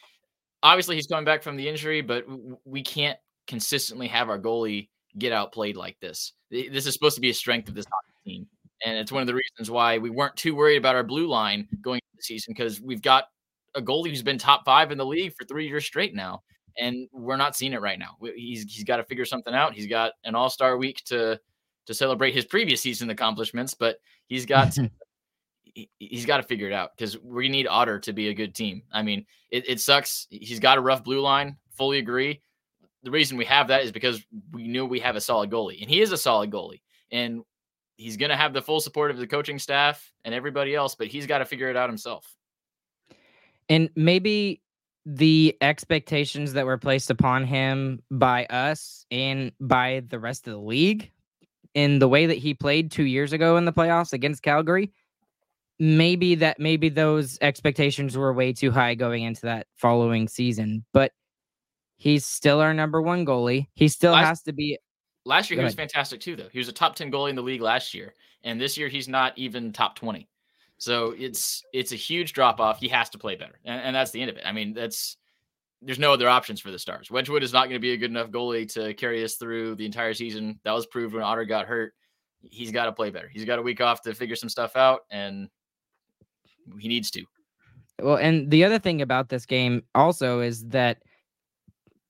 obviously 0.61 0.95
he's 0.95 1.07
coming 1.07 1.25
back 1.25 1.41
from 1.41 1.55
the 1.55 1.69
injury, 1.69 2.01
but 2.01 2.25
we 2.65 2.81
can't 2.83 3.17
consistently 3.49 4.07
have 4.07 4.29
our 4.29 4.39
goalie 4.39 4.87
get 5.17 5.33
outplayed 5.33 5.75
like 5.75 5.99
this. 5.99 6.33
This 6.51 6.85
is 6.85 6.93
supposed 6.93 7.15
to 7.15 7.21
be 7.21 7.31
a 7.31 7.33
strength 7.33 7.67
of 7.67 7.75
this 7.75 7.85
mm-hmm. 7.85 8.29
team, 8.29 8.47
and 8.85 8.97
it's 8.97 9.11
one 9.11 9.21
of 9.21 9.27
the 9.27 9.35
reasons 9.35 9.69
why 9.69 9.97
we 9.97 10.09
weren't 10.09 10.37
too 10.37 10.55
worried 10.55 10.77
about 10.77 10.95
our 10.95 11.03
blue 11.03 11.27
line 11.27 11.67
going 11.81 11.97
into 11.97 12.17
the 12.17 12.23
season 12.23 12.53
because 12.55 12.79
we've 12.79 13.01
got 13.01 13.25
a 13.75 13.81
goalie 13.81 14.09
who's 14.09 14.23
been 14.23 14.37
top 14.37 14.63
five 14.65 14.91
in 14.91 14.97
the 14.97 15.05
league 15.05 15.33
for 15.37 15.45
three 15.45 15.67
years 15.67 15.85
straight 15.85 16.15
now, 16.15 16.43
and 16.77 17.09
we're 17.11 17.37
not 17.37 17.55
seeing 17.55 17.73
it 17.73 17.81
right 17.81 17.99
now. 17.99 18.15
He's 18.35 18.63
he's 18.63 18.85
got 18.85 18.97
to 18.97 19.03
figure 19.03 19.25
something 19.25 19.53
out. 19.53 19.73
He's 19.73 19.87
got 19.87 20.13
an 20.23 20.35
All 20.35 20.49
Star 20.49 20.77
week 20.77 21.03
to 21.05 21.39
to 21.87 21.93
celebrate 21.93 22.35
his 22.35 22.45
previous 22.45 22.81
season 22.81 23.09
accomplishments, 23.09 23.73
but 23.73 23.97
he's 24.27 24.45
got 24.45 24.71
to, 24.73 24.91
he, 25.63 25.89
has 26.11 26.25
got 26.25 26.37
to 26.37 26.43
figure 26.43 26.67
it 26.67 26.73
out 26.73 26.91
because 26.95 27.17
we 27.19 27.49
need 27.49 27.67
Otter 27.67 27.99
to 28.01 28.13
be 28.13 28.29
a 28.29 28.33
good 28.33 28.53
team. 28.53 28.83
I 28.91 29.01
mean, 29.01 29.25
it, 29.49 29.67
it 29.67 29.79
sucks. 29.79 30.27
He's 30.29 30.59
got 30.59 30.77
a 30.77 30.81
rough 30.81 31.03
blue 31.03 31.19
line. 31.19 31.57
Fully 31.71 31.97
agree. 31.97 32.41
The 33.03 33.11
reason 33.11 33.37
we 33.37 33.45
have 33.45 33.69
that 33.69 33.83
is 33.83 33.91
because 33.91 34.21
we 34.51 34.67
knew 34.67 34.85
we 34.85 34.99
have 34.99 35.15
a 35.15 35.21
solid 35.21 35.49
goalie, 35.49 35.81
and 35.81 35.89
he 35.89 36.01
is 36.01 36.11
a 36.11 36.17
solid 36.17 36.51
goalie, 36.51 36.81
and 37.11 37.43
he's 37.95 38.17
going 38.17 38.29
to 38.29 38.35
have 38.35 38.53
the 38.53 38.61
full 38.61 38.79
support 38.79 39.11
of 39.11 39.17
the 39.17 39.27
coaching 39.27 39.59
staff 39.59 40.11
and 40.25 40.33
everybody 40.33 40.75
else, 40.75 40.95
but 40.95 41.07
he's 41.07 41.27
got 41.27 41.39
to 41.39 41.45
figure 41.45 41.69
it 41.69 41.75
out 41.75 41.89
himself. 41.89 42.35
And 43.67 43.89
maybe 43.95 44.61
the 45.05 45.55
expectations 45.61 46.53
that 46.53 46.65
were 46.65 46.77
placed 46.77 47.09
upon 47.09 47.45
him 47.45 48.01
by 48.11 48.45
us 48.45 49.05
and 49.11 49.51
by 49.59 50.03
the 50.07 50.19
rest 50.19 50.47
of 50.47 50.53
the 50.53 50.59
league 50.59 51.11
in 51.73 51.99
the 51.99 52.07
way 52.07 52.25
that 52.25 52.37
he 52.37 52.53
played 52.53 52.91
two 52.91 53.03
years 53.03 53.33
ago 53.33 53.57
in 53.57 53.65
the 53.65 53.73
playoffs 53.73 54.13
against 54.13 54.43
Calgary, 54.43 54.91
maybe 55.79 56.35
that 56.35 56.59
maybe 56.59 56.89
those 56.89 57.37
expectations 57.41 58.17
were 58.17 58.33
way 58.33 58.53
too 58.53 58.71
high 58.71 58.95
going 58.95 59.23
into 59.23 59.41
that 59.41 59.67
following 59.75 60.27
season. 60.27 60.83
But 60.93 61.11
he's 61.99 62.25
still 62.25 62.59
our 62.59 62.73
number 62.73 62.99
one 62.99 63.25
goalie. 63.25 63.67
He 63.75 63.87
still 63.87 64.13
last, 64.13 64.27
has 64.27 64.41
to 64.43 64.53
be. 64.53 64.79
Last 65.25 65.51
year 65.51 65.59
he 65.59 65.63
was 65.63 65.75
fantastic 65.75 66.19
too, 66.19 66.35
though. 66.35 66.49
He 66.51 66.57
was 66.57 66.67
a 66.67 66.73
top 66.73 66.95
ten 66.95 67.11
goalie 67.11 67.29
in 67.29 67.35
the 67.35 67.43
league 67.43 67.61
last 67.61 67.93
year, 67.93 68.15
and 68.43 68.59
this 68.59 68.77
year 68.77 68.87
he's 68.87 69.07
not 69.07 69.37
even 69.37 69.71
top 69.71 69.95
twenty. 69.95 70.27
So 70.79 71.13
it's 71.17 71.63
it's 71.73 71.91
a 71.91 71.97
huge 71.97 72.33
drop 72.33 72.59
off. 72.59 72.79
He 72.79 72.87
has 72.87 73.09
to 73.11 73.19
play 73.19 73.35
better, 73.35 73.59
and, 73.65 73.79
and 73.81 73.95
that's 73.95 74.09
the 74.09 74.21
end 74.21 74.31
of 74.31 74.37
it. 74.37 74.43
I 74.45 74.51
mean, 74.51 74.73
that's 74.73 75.17
there's 75.81 75.99
no 75.99 76.11
other 76.13 76.27
options 76.27 76.59
for 76.59 76.71
the 76.71 76.79
Stars. 76.79 77.11
Wedgewood 77.11 77.43
is 77.43 77.53
not 77.53 77.65
going 77.65 77.75
to 77.75 77.79
be 77.79 77.91
a 77.91 77.97
good 77.97 78.09
enough 78.09 78.31
goalie 78.31 78.71
to 78.73 78.93
carry 78.95 79.23
us 79.23 79.35
through 79.35 79.75
the 79.75 79.85
entire 79.85 80.13
season. 80.13 80.59
That 80.63 80.71
was 80.71 80.85
proved 80.87 81.13
when 81.13 81.23
Otter 81.23 81.45
got 81.45 81.67
hurt. 81.67 81.93
He's 82.41 82.71
got 82.71 82.85
to 82.85 82.91
play 82.91 83.09
better. 83.11 83.27
He's 83.27 83.45
got 83.45 83.59
a 83.59 83.61
week 83.61 83.81
off 83.81 84.01
to 84.03 84.13
figure 84.13 84.35
some 84.35 84.49
stuff 84.49 84.75
out, 84.75 85.01
and 85.11 85.49
he 86.79 86.87
needs 86.87 87.11
to. 87.11 87.25
Well, 88.01 88.15
and 88.15 88.49
the 88.49 88.63
other 88.63 88.79
thing 88.79 89.01
about 89.01 89.27
this 89.27 89.45
game 89.45 89.83
also 89.93 90.39
is 90.39 90.65
that 90.67 91.03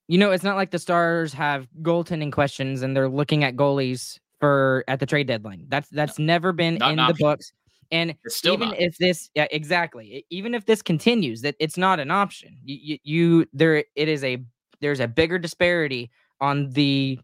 you 0.10 0.18
know 0.18 0.32
it's 0.32 0.44
not 0.44 0.58
like 0.58 0.72
the 0.72 0.80
Stars 0.80 1.32
have 1.34 1.68
goaltending 1.82 2.32
questions 2.32 2.82
and 2.82 2.98
they're 2.98 3.08
looking 3.08 3.44
at 3.44 3.56
goalies 3.56 4.20
for 4.40 4.84
at 4.88 5.00
the 5.00 5.06
trade 5.06 5.28
deadline. 5.28 5.66
That's 5.70 5.88
that's 5.90 6.18
no, 6.18 6.26
never 6.26 6.52
been 6.52 6.82
in 6.84 6.96
the 6.96 7.16
books. 7.18 7.54
And 7.92 8.16
even 8.44 8.70
not. 8.70 8.80
if 8.80 8.98
this, 8.98 9.30
yeah, 9.34 9.48
exactly. 9.50 10.26
Even 10.30 10.54
if 10.54 10.66
this 10.66 10.82
continues, 10.82 11.42
that 11.42 11.56
it's 11.60 11.78
not 11.78 12.00
an 12.00 12.12
option. 12.12 12.58
You, 12.64 12.78
you, 12.82 12.98
you, 13.04 13.46
there, 13.52 13.84
it 13.96 14.08
is 14.08 14.24
a 14.24 14.44
there's 14.80 15.00
a 15.00 15.08
bigger 15.08 15.40
disparity 15.40 16.12
on 16.40 16.70
the 16.72 17.20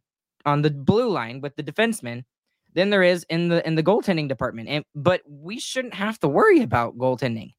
on 0.45 0.61
the 0.61 0.71
blue 0.71 1.09
line 1.09 1.41
with 1.41 1.55
the 1.55 1.63
defensemen 1.63 2.23
than 2.73 2.89
there 2.89 3.03
is 3.03 3.25
in 3.29 3.47
the 3.49 3.65
in 3.65 3.75
the 3.75 3.83
goaltending 3.83 4.27
department. 4.27 4.69
And 4.69 4.85
but 4.93 5.21
we 5.27 5.59
shouldn't 5.59 5.93
have 5.93 6.19
to 6.19 6.27
worry 6.27 6.61
about 6.61 6.97
goaltending. 6.97 7.53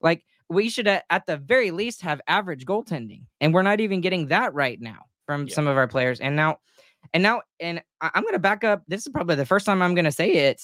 Like 0.00 0.24
we 0.48 0.68
should 0.68 0.86
at, 0.86 1.04
at 1.10 1.26
the 1.26 1.36
very 1.36 1.70
least 1.70 2.02
have 2.02 2.20
average 2.26 2.64
goaltending, 2.64 3.22
and 3.40 3.52
we're 3.52 3.62
not 3.62 3.80
even 3.80 4.00
getting 4.00 4.28
that 4.28 4.54
right 4.54 4.80
now 4.80 5.00
from 5.26 5.46
yeah. 5.46 5.54
some 5.54 5.66
of 5.66 5.76
our 5.76 5.88
players. 5.88 6.20
And 6.20 6.36
now, 6.36 6.58
and 7.12 7.22
now, 7.22 7.42
and 7.60 7.82
I'm 8.00 8.22
going 8.22 8.34
to 8.34 8.38
back 8.38 8.64
up. 8.64 8.82
This 8.88 9.06
is 9.06 9.12
probably 9.12 9.36
the 9.36 9.46
first 9.46 9.66
time 9.66 9.82
I'm 9.82 9.94
going 9.94 10.04
to 10.04 10.12
say 10.12 10.32
it 10.48 10.62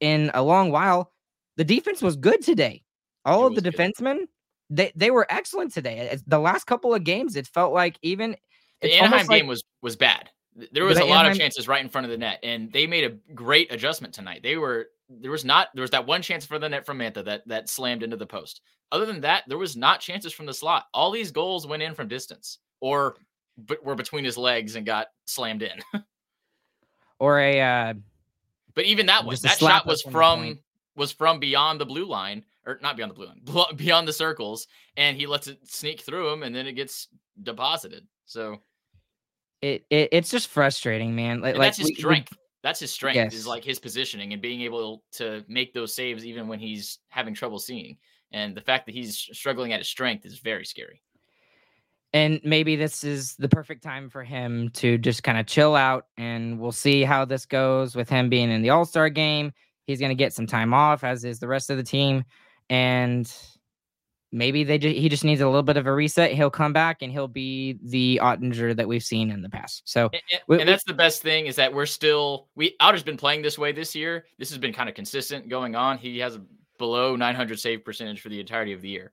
in 0.00 0.30
a 0.34 0.42
long 0.42 0.70
while 0.70 1.12
the 1.56 1.64
defense 1.64 2.02
was 2.02 2.16
good 2.16 2.42
today. 2.42 2.82
All 3.24 3.46
of 3.46 3.54
the 3.54 3.60
good. 3.60 3.74
defensemen, 3.74 4.26
they 4.70 4.92
they 4.94 5.10
were 5.10 5.26
excellent 5.28 5.72
today. 5.72 6.16
The 6.26 6.38
last 6.38 6.64
couple 6.64 6.94
of 6.94 7.04
games, 7.04 7.36
it 7.36 7.46
felt 7.46 7.72
like 7.72 7.98
even 8.02 8.36
the 8.80 8.92
Anaheim 8.94 9.26
like, 9.26 9.40
game 9.40 9.46
was 9.46 9.62
was 9.82 9.96
bad. 9.96 10.30
There 10.72 10.84
was 10.84 10.98
a 10.98 11.04
lot 11.04 11.20
Anaheim, 11.20 11.32
of 11.32 11.38
chances 11.38 11.68
right 11.68 11.82
in 11.82 11.88
front 11.88 12.06
of 12.06 12.10
the 12.10 12.16
net, 12.16 12.38
and 12.42 12.72
they 12.72 12.86
made 12.86 13.04
a 13.04 13.32
great 13.34 13.72
adjustment 13.72 14.14
tonight. 14.14 14.42
They 14.42 14.56
were 14.56 14.88
there 15.08 15.30
was 15.30 15.44
not 15.44 15.68
there 15.74 15.82
was 15.82 15.90
that 15.90 16.06
one 16.06 16.22
chance 16.22 16.44
for 16.44 16.58
the 16.58 16.68
net 16.68 16.86
from 16.86 16.98
Mantha 16.98 17.24
that 17.24 17.46
that 17.46 17.68
slammed 17.68 18.02
into 18.02 18.16
the 18.16 18.26
post. 18.26 18.60
Other 18.90 19.06
than 19.06 19.20
that, 19.22 19.44
there 19.48 19.58
was 19.58 19.76
not 19.76 20.00
chances 20.00 20.32
from 20.32 20.46
the 20.46 20.54
slot. 20.54 20.86
All 20.94 21.10
these 21.10 21.30
goals 21.30 21.66
went 21.66 21.82
in 21.82 21.94
from 21.94 22.08
distance 22.08 22.58
or 22.80 23.16
but 23.56 23.84
were 23.84 23.94
between 23.94 24.24
his 24.24 24.36
legs 24.36 24.76
and 24.76 24.86
got 24.86 25.08
slammed 25.26 25.62
in. 25.62 25.80
or 27.18 27.40
a 27.40 27.60
uh 27.60 27.94
but 28.74 28.84
even 28.84 29.06
that 29.06 29.24
one, 29.24 29.36
that 29.42 29.58
shot 29.58 29.86
was 29.86 30.02
from 30.02 30.58
was 30.94 31.12
from 31.12 31.40
beyond 31.40 31.80
the 31.80 31.86
blue 31.86 32.06
line 32.06 32.44
or 32.66 32.78
not 32.82 32.96
beyond 32.96 33.10
the 33.10 33.14
blue 33.14 33.26
line, 33.26 33.76
beyond 33.76 34.06
the 34.06 34.12
circles, 34.12 34.68
and 34.96 35.16
he 35.16 35.26
lets 35.26 35.48
it 35.48 35.58
sneak 35.64 36.00
through 36.02 36.28
him, 36.28 36.42
and 36.42 36.54
then 36.54 36.66
it 36.66 36.74
gets 36.74 37.08
deposited. 37.42 38.06
So 38.26 38.58
it, 39.62 39.84
it 39.90 40.10
it's 40.12 40.30
just 40.30 40.48
frustrating, 40.48 41.16
man. 41.16 41.40
Like, 41.40 41.56
that's 41.56 41.78
his 41.78 41.88
we, 41.88 41.94
strength. 41.94 42.32
We, 42.32 42.36
that's 42.62 42.80
his 42.80 42.90
strength 42.90 43.16
yes. 43.16 43.34
is 43.34 43.46
like 43.46 43.64
his 43.64 43.78
positioning 43.78 44.32
and 44.32 44.42
being 44.42 44.62
able 44.62 45.02
to 45.12 45.44
make 45.48 45.72
those 45.72 45.94
saves 45.94 46.26
even 46.26 46.48
when 46.48 46.58
he's 46.58 46.98
having 47.08 47.34
trouble 47.34 47.58
seeing. 47.58 47.96
And 48.32 48.56
the 48.56 48.60
fact 48.60 48.86
that 48.86 48.94
he's 48.94 49.16
struggling 49.16 49.72
at 49.72 49.78
his 49.78 49.88
strength 49.88 50.26
is 50.26 50.38
very 50.38 50.64
scary. 50.64 51.02
And 52.12 52.40
maybe 52.42 52.76
this 52.76 53.04
is 53.04 53.36
the 53.36 53.48
perfect 53.48 53.82
time 53.82 54.08
for 54.08 54.24
him 54.24 54.70
to 54.74 54.98
just 54.98 55.22
kind 55.22 55.38
of 55.38 55.46
chill 55.46 55.76
out 55.76 56.06
and 56.16 56.58
we'll 56.58 56.72
see 56.72 57.04
how 57.04 57.24
this 57.24 57.44
goes 57.44 57.94
with 57.94 58.08
him 58.08 58.30
being 58.30 58.50
in 58.50 58.62
the 58.62 58.70
All 58.70 58.84
Star 58.84 59.10
game. 59.10 59.52
He's 59.84 60.00
going 60.00 60.10
to 60.10 60.14
get 60.14 60.32
some 60.32 60.46
time 60.46 60.74
off, 60.74 61.04
as 61.04 61.24
is 61.24 61.38
the 61.38 61.48
rest 61.48 61.70
of 61.70 61.76
the 61.76 61.82
team. 61.82 62.24
And 62.70 63.30
maybe 64.32 64.64
they 64.64 64.78
just, 64.78 64.96
he 64.96 65.08
just 65.08 65.24
needs 65.24 65.40
a 65.40 65.46
little 65.46 65.62
bit 65.62 65.76
of 65.76 65.86
a 65.86 65.92
reset. 65.92 66.32
He'll 66.32 66.50
come 66.50 66.72
back 66.72 67.02
and 67.02 67.12
he'll 67.12 67.28
be 67.28 67.78
the 67.82 68.20
Oettinger 68.22 68.76
that 68.76 68.86
we've 68.86 69.02
seen 69.02 69.30
in 69.30 69.42
the 69.42 69.48
past. 69.48 69.82
So, 69.84 70.10
and, 70.12 70.22
and, 70.32 70.42
we, 70.46 70.60
and 70.60 70.68
that's 70.68 70.84
the 70.84 70.94
best 70.94 71.22
thing 71.22 71.46
is 71.46 71.56
that 71.56 71.72
we're 71.72 71.86
still 71.86 72.48
we 72.54 72.76
Otter's 72.80 73.02
been 73.02 73.16
playing 73.16 73.42
this 73.42 73.58
way 73.58 73.72
this 73.72 73.94
year. 73.94 74.26
This 74.38 74.50
has 74.50 74.58
been 74.58 74.72
kind 74.72 74.88
of 74.88 74.94
consistent 74.94 75.48
going 75.48 75.74
on. 75.74 75.98
He 75.98 76.18
has 76.18 76.36
a 76.36 76.42
below 76.78 77.16
900 77.16 77.58
save 77.58 77.84
percentage 77.84 78.20
for 78.20 78.28
the 78.28 78.40
entirety 78.40 78.72
of 78.72 78.80
the 78.80 78.88
year, 78.88 79.12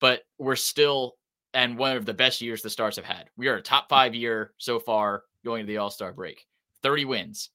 but 0.00 0.22
we're 0.38 0.56
still 0.56 1.16
and 1.54 1.76
one 1.76 1.96
of 1.96 2.06
the 2.06 2.14
best 2.14 2.40
years 2.40 2.62
the 2.62 2.70
Stars 2.70 2.96
have 2.96 3.04
had. 3.04 3.28
We 3.36 3.48
are 3.48 3.56
a 3.56 3.62
top 3.62 3.88
five 3.88 4.14
year 4.14 4.52
so 4.58 4.78
far 4.78 5.24
going 5.44 5.62
to 5.62 5.66
the 5.66 5.78
All 5.78 5.90
Star 5.90 6.12
break. 6.12 6.46
30 6.82 7.04
wins. 7.04 7.50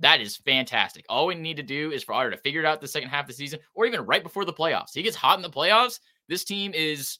That 0.00 0.20
is 0.20 0.36
fantastic. 0.36 1.06
All 1.08 1.26
we 1.26 1.34
need 1.34 1.56
to 1.56 1.62
do 1.62 1.90
is 1.90 2.02
for 2.02 2.12
Otter 2.12 2.30
to 2.30 2.36
figure 2.36 2.60
it 2.60 2.66
out 2.66 2.82
the 2.82 2.88
second 2.88 3.08
half 3.08 3.24
of 3.24 3.28
the 3.28 3.32
season 3.32 3.60
or 3.74 3.86
even 3.86 4.02
right 4.02 4.22
before 4.22 4.44
the 4.44 4.52
playoffs. 4.52 4.90
He 4.92 5.02
gets 5.02 5.16
hot 5.16 5.38
in 5.38 5.42
the 5.42 5.48
playoffs 5.48 6.00
this 6.28 6.44
team 6.44 6.72
is 6.74 7.18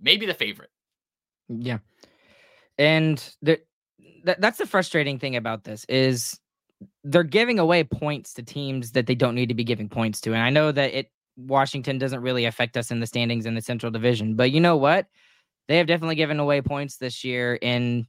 maybe 0.00 0.26
the 0.26 0.34
favorite. 0.34 0.70
Yeah. 1.48 1.78
And 2.78 3.22
the, 3.42 3.60
that, 4.24 4.40
that's 4.40 4.58
the 4.58 4.66
frustrating 4.66 5.18
thing 5.18 5.36
about 5.36 5.64
this 5.64 5.84
is 5.88 6.38
they're 7.04 7.24
giving 7.24 7.58
away 7.58 7.84
points 7.84 8.34
to 8.34 8.42
teams 8.42 8.92
that 8.92 9.06
they 9.06 9.14
don't 9.14 9.34
need 9.34 9.48
to 9.48 9.54
be 9.54 9.64
giving 9.64 9.88
points 9.88 10.20
to. 10.22 10.32
And 10.32 10.42
I 10.42 10.50
know 10.50 10.70
that 10.72 10.94
it 10.94 11.10
Washington 11.36 11.98
doesn't 11.98 12.20
really 12.20 12.44
affect 12.44 12.76
us 12.76 12.90
in 12.90 13.00
the 13.00 13.06
standings 13.06 13.46
in 13.46 13.54
the 13.54 13.62
Central 13.62 13.90
Division, 13.90 14.34
but 14.34 14.50
you 14.50 14.60
know 14.60 14.76
what? 14.76 15.06
They 15.68 15.76
have 15.78 15.86
definitely 15.86 16.16
given 16.16 16.40
away 16.40 16.62
points 16.62 16.96
this 16.96 17.24
year 17.24 17.54
in 17.60 18.06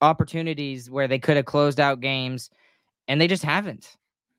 opportunities 0.00 0.90
where 0.90 1.08
they 1.08 1.18
could 1.18 1.36
have 1.36 1.44
closed 1.44 1.80
out 1.80 2.00
games 2.00 2.50
and 3.08 3.20
they 3.20 3.26
just 3.26 3.42
haven't. 3.42 3.96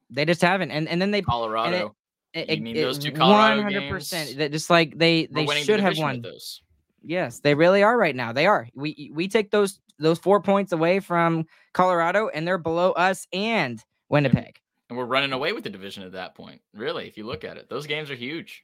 They 0.09 0.25
just 0.25 0.41
haven't. 0.41 0.71
And 0.71 0.87
and 0.87 1.01
then 1.01 1.11
they 1.11 1.21
Colorado. 1.21 1.95
You 2.33 2.61
mean 2.61 2.75
those 2.75 2.99
two 2.99 3.11
One 3.11 3.61
hundred 3.61 3.89
percent. 3.89 4.37
That 4.37 4.51
just 4.51 4.69
like 4.69 4.97
they 4.97 5.27
they 5.27 5.45
should 5.47 5.79
the 5.79 5.83
have 5.83 5.97
won 5.97 6.21
those. 6.21 6.61
Yes, 7.03 7.39
they 7.39 7.55
really 7.55 7.81
are 7.81 7.97
right 7.97 8.15
now. 8.15 8.33
They 8.33 8.45
are. 8.45 8.67
We 8.75 9.11
we 9.13 9.27
take 9.27 9.51
those 9.51 9.79
those 9.97 10.19
four 10.19 10.41
points 10.41 10.71
away 10.71 10.99
from 10.99 11.45
Colorado, 11.73 12.29
and 12.29 12.47
they're 12.47 12.57
below 12.57 12.91
us 12.91 13.27
and 13.33 13.83
Winnipeg. 14.09 14.59
And 14.89 14.97
we're 14.97 15.05
running 15.05 15.33
away 15.33 15.53
with 15.53 15.63
the 15.63 15.69
division 15.69 16.03
at 16.03 16.13
that 16.13 16.35
point. 16.35 16.61
Really, 16.73 17.07
if 17.07 17.17
you 17.17 17.25
look 17.25 17.43
at 17.43 17.57
it, 17.57 17.69
those 17.69 17.85
games 17.85 18.09
are 18.09 18.15
huge. 18.15 18.63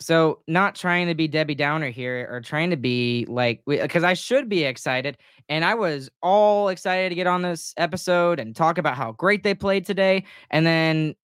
So, 0.00 0.40
not 0.46 0.76
trying 0.76 1.08
to 1.08 1.14
be 1.14 1.26
Debbie 1.26 1.56
Downer 1.56 1.90
here, 1.90 2.28
or 2.30 2.40
trying 2.40 2.70
to 2.70 2.76
be 2.76 3.26
like, 3.28 3.62
because 3.66 4.04
I 4.04 4.14
should 4.14 4.48
be 4.48 4.64
excited, 4.64 5.18
and 5.48 5.64
I 5.64 5.74
was 5.74 6.08
all 6.22 6.68
excited 6.68 7.08
to 7.08 7.14
get 7.16 7.26
on 7.26 7.42
this 7.42 7.74
episode 7.76 8.38
and 8.38 8.54
talk 8.54 8.78
about 8.78 8.96
how 8.96 9.12
great 9.12 9.42
they 9.42 9.54
played 9.54 9.84
today, 9.84 10.24
and 10.50 10.64
then 10.64 11.16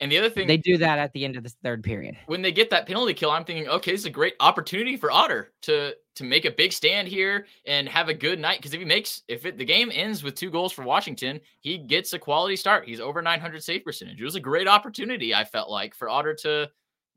and 0.00 0.10
the 0.10 0.18
other 0.18 0.30
thing 0.30 0.46
they 0.46 0.56
do 0.56 0.78
that 0.78 0.98
at 0.98 1.12
the 1.12 1.24
end 1.24 1.36
of 1.36 1.42
the 1.42 1.52
third 1.62 1.82
period. 1.82 2.16
When 2.26 2.42
they 2.42 2.52
get 2.52 2.70
that 2.70 2.86
penalty 2.86 3.14
kill, 3.14 3.30
I'm 3.30 3.44
thinking, 3.44 3.68
okay, 3.68 3.92
this 3.92 4.00
is 4.00 4.06
a 4.06 4.10
great 4.10 4.34
opportunity 4.40 4.96
for 4.96 5.10
Otter 5.10 5.52
to 5.62 5.94
to 6.14 6.24
make 6.24 6.44
a 6.44 6.50
big 6.50 6.72
stand 6.72 7.08
here 7.08 7.46
and 7.66 7.88
have 7.88 8.08
a 8.08 8.14
good 8.14 8.38
night. 8.38 8.58
Because 8.58 8.74
if 8.74 8.80
he 8.80 8.86
makes 8.86 9.22
if 9.28 9.46
it, 9.46 9.58
the 9.58 9.64
game 9.64 9.90
ends 9.92 10.22
with 10.22 10.34
two 10.34 10.50
goals 10.50 10.72
for 10.72 10.82
Washington, 10.82 11.40
he 11.60 11.78
gets 11.78 12.12
a 12.12 12.18
quality 12.18 12.56
start. 12.56 12.86
He's 12.86 13.00
over 13.00 13.22
900 13.22 13.62
save 13.62 13.84
percentage. 13.84 14.20
It 14.20 14.24
was 14.24 14.34
a 14.34 14.40
great 14.40 14.68
opportunity. 14.68 15.34
I 15.34 15.44
felt 15.44 15.70
like 15.70 15.94
for 15.94 16.08
Otter 16.08 16.34
to 16.42 16.70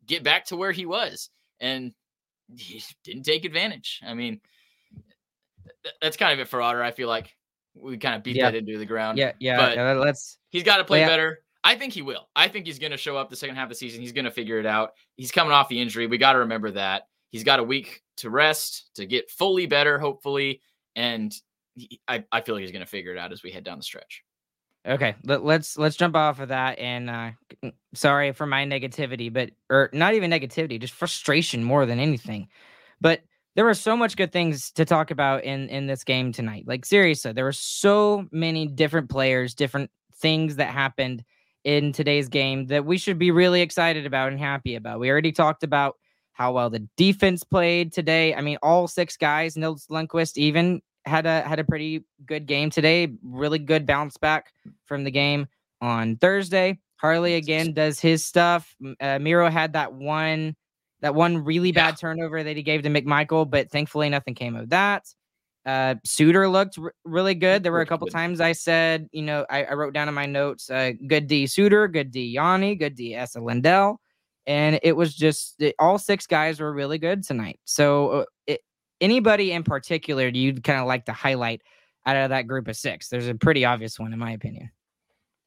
get 0.06 0.24
back 0.24 0.46
to 0.46 0.56
where 0.56 0.72
he 0.72 0.86
was, 0.86 1.30
and 1.60 1.94
he 2.56 2.84
didn't 3.04 3.24
take 3.24 3.46
advantage. 3.46 4.02
I 4.06 4.14
mean, 4.14 4.42
that's 6.02 6.18
kind 6.18 6.34
of 6.34 6.40
it 6.40 6.50
for 6.50 6.62
Otter. 6.62 6.84
I 6.84 6.92
feel 6.92 7.08
like 7.08 7.36
we 7.74 7.98
kind 7.98 8.16
of 8.16 8.24
beat 8.24 8.36
yeah. 8.36 8.52
that 8.52 8.58
into 8.58 8.78
the 8.78 8.86
ground. 8.86 9.18
Yeah, 9.18 9.34
yeah. 9.40 9.58
But 9.58 9.76
yeah, 9.76 9.94
let's. 9.94 10.38
He's 10.50 10.64
got 10.64 10.78
to 10.78 10.86
play 10.86 11.02
yeah. 11.02 11.08
better. 11.08 11.40
I 11.66 11.76
think 11.76 11.94
he 11.94 12.04
will. 12.04 12.30
I 12.36 12.48
think 12.48 12.68
he's 12.68 12.78
going 12.78 12.92
to 12.92 12.98
show 12.98 13.18
up 13.18 13.32
the 13.32 13.36
second 13.36 13.56
half 13.56 13.64
of 13.64 13.70
the 13.70 13.76
season. 13.76 14.00
He's 14.00 14.12
going 14.12 14.26
to 14.26 14.32
figure 14.32 14.60
it 14.60 14.68
out. 14.68 14.92
He's 15.18 15.32
coming 15.32 15.52
off 15.52 15.68
the 15.68 15.82
injury. 15.82 16.06
We 16.06 16.20
got 16.20 16.34
to 16.34 16.40
remember 16.40 16.70
that. 16.72 17.08
He's 17.32 17.44
got 17.44 17.60
a 17.60 17.64
week 17.64 18.04
to 18.18 18.30
rest, 18.30 18.92
to 18.96 19.08
get 19.08 19.32
fully 19.32 19.66
better, 19.66 19.98
hopefully. 19.98 20.62
And 20.96 21.34
he, 21.74 22.00
I, 22.08 22.24
I 22.32 22.42
feel 22.42 22.54
like 22.54 22.62
he's 22.62 22.72
going 22.72 22.86
to 22.86 22.90
figure 22.90 23.12
it 23.12 23.18
out 23.18 23.34
as 23.34 23.42
we 23.42 23.50
head 23.50 23.64
down 23.64 23.80
the 23.80 23.84
stretch. 23.84 24.24
Okay, 24.88 25.16
let, 25.24 25.44
let's 25.44 25.76
let's 25.80 25.96
jump 25.96 26.16
off 26.16 26.40
of 26.40 26.50
that. 26.50 26.78
And 26.78 27.10
uh, 27.10 27.32
sorry 27.96 28.32
for 28.34 28.46
my 28.46 28.64
negativity, 28.64 29.34
but 29.34 29.50
or 29.72 29.90
not 29.92 30.14
even 30.14 30.30
negativity, 30.30 30.80
just 30.80 30.94
frustration 30.94 31.64
more 31.64 31.88
than 31.88 32.00
anything. 32.00 32.48
But 33.02 33.22
there 33.56 33.66
were 33.66 33.74
so 33.74 33.98
much 33.98 34.16
good 34.16 34.32
things 34.32 34.70
to 34.74 34.86
talk 34.86 35.10
about 35.10 35.44
in 35.44 35.70
in 35.70 35.88
this 35.88 36.04
game 36.04 36.32
tonight. 36.32 36.66
Like 36.68 36.86
seriously, 36.86 37.34
there 37.34 37.46
were 37.46 37.52
so 37.52 38.28
many 38.32 38.68
different 38.68 39.10
players, 39.10 39.56
different 39.56 39.90
things 40.18 40.58
that 40.58 40.70
happened 40.70 41.24
in 41.66 41.92
today's 41.92 42.30
game 42.30 42.68
that 42.68 42.86
we 42.86 42.98
should 42.98 43.20
be 43.20 43.32
really 43.32 43.62
excited 43.62 44.06
about 44.06 44.32
and 44.32 44.40
happy 44.40 44.76
about. 44.76 45.00
We 45.00 45.10
already 45.10 45.32
talked 45.32 45.64
about 45.64 45.98
how 46.32 46.54
well 46.54 46.70
the 46.70 46.88
defense 46.96 47.44
played 47.44 47.92
today. 47.92 48.34
I 48.36 48.42
mean, 48.42 48.58
all 48.62 48.88
six 48.88 49.18
guys, 49.18 49.58
Nils 49.58 49.88
Lundkvist 49.88 50.38
even 50.38 50.82
had 51.06 51.26
a 51.26 51.42
had 51.42 51.60
a 51.60 51.64
pretty 51.64 52.06
good 52.26 52.46
game 52.46 52.70
today. 52.70 53.14
Really 53.24 53.60
good 53.60 53.86
bounce 53.86 54.18
back 54.18 54.54
from 54.86 55.04
the 55.04 55.12
game 55.12 55.48
on 55.82 56.18
Thursday. 56.18 56.80
Harley 56.98 57.36
again 57.36 57.74
does 57.74 58.00
his 58.00 58.24
stuff. 58.24 58.76
Uh, 59.02 59.20
Miro 59.20 59.50
had 59.50 59.74
that 59.74 59.94
one 59.94 60.56
that 61.02 61.16
one 61.16 61.44
really 61.44 61.70
yeah. 61.70 61.92
bad 61.92 61.98
turnover 61.98 62.44
that 62.44 62.56
he 62.56 62.64
gave 62.64 62.84
to 62.84 62.90
McMichael, 62.90 63.50
but 63.50 63.72
thankfully 63.72 64.10
nothing 64.10 64.36
came 64.36 64.56
of 64.56 64.70
that. 64.70 65.04
Uh, 65.66 65.96
Suter 66.04 66.48
looked 66.48 66.78
r- 66.78 66.94
really 67.04 67.34
good. 67.34 67.64
There 67.64 67.72
were 67.72 67.82
a 67.82 67.86
couple 67.88 68.08
times 68.08 68.40
I 68.40 68.52
said, 68.52 69.10
you 69.12 69.24
know, 69.24 69.46
I, 69.50 69.64
I 69.64 69.74
wrote 69.74 69.94
down 69.94 70.08
in 70.08 70.14
my 70.14 70.28
notes, 70.28 70.70
uh, 70.70 70.92
good 71.08 71.28
D 71.28 71.48
Suter, 71.48 71.88
good 71.88 72.12
D 72.12 72.26
Yanni, 72.26 72.76
good 72.76 72.96
D 72.96 73.20
Lindell. 73.36 74.00
And 74.48 74.80
it 74.84 74.96
was 74.96 75.16
just 75.16 75.60
it, 75.60 75.74
all 75.80 75.98
six 75.98 76.28
guys 76.28 76.60
were 76.60 76.72
really 76.72 77.00
good 77.00 77.24
tonight. 77.24 77.60
So, 77.66 78.10
uh, 78.10 78.26
it, 78.46 78.62
anybody 79.02 79.54
in 79.54 79.64
particular 79.64 80.30
do 80.30 80.40
you 80.40 80.54
kind 80.62 80.80
of 80.80 80.86
like 80.86 81.06
to 81.06 81.14
highlight 81.14 81.64
out 82.06 82.16
of 82.16 82.30
that 82.30 82.48
group 82.48 82.68
of 82.68 82.78
six? 82.78 83.10
There's 83.10 83.28
a 83.28 83.34
pretty 83.34 83.66
obvious 83.66 84.00
one, 84.00 84.14
in 84.14 84.20
my 84.20 84.32
opinion. 84.32 84.70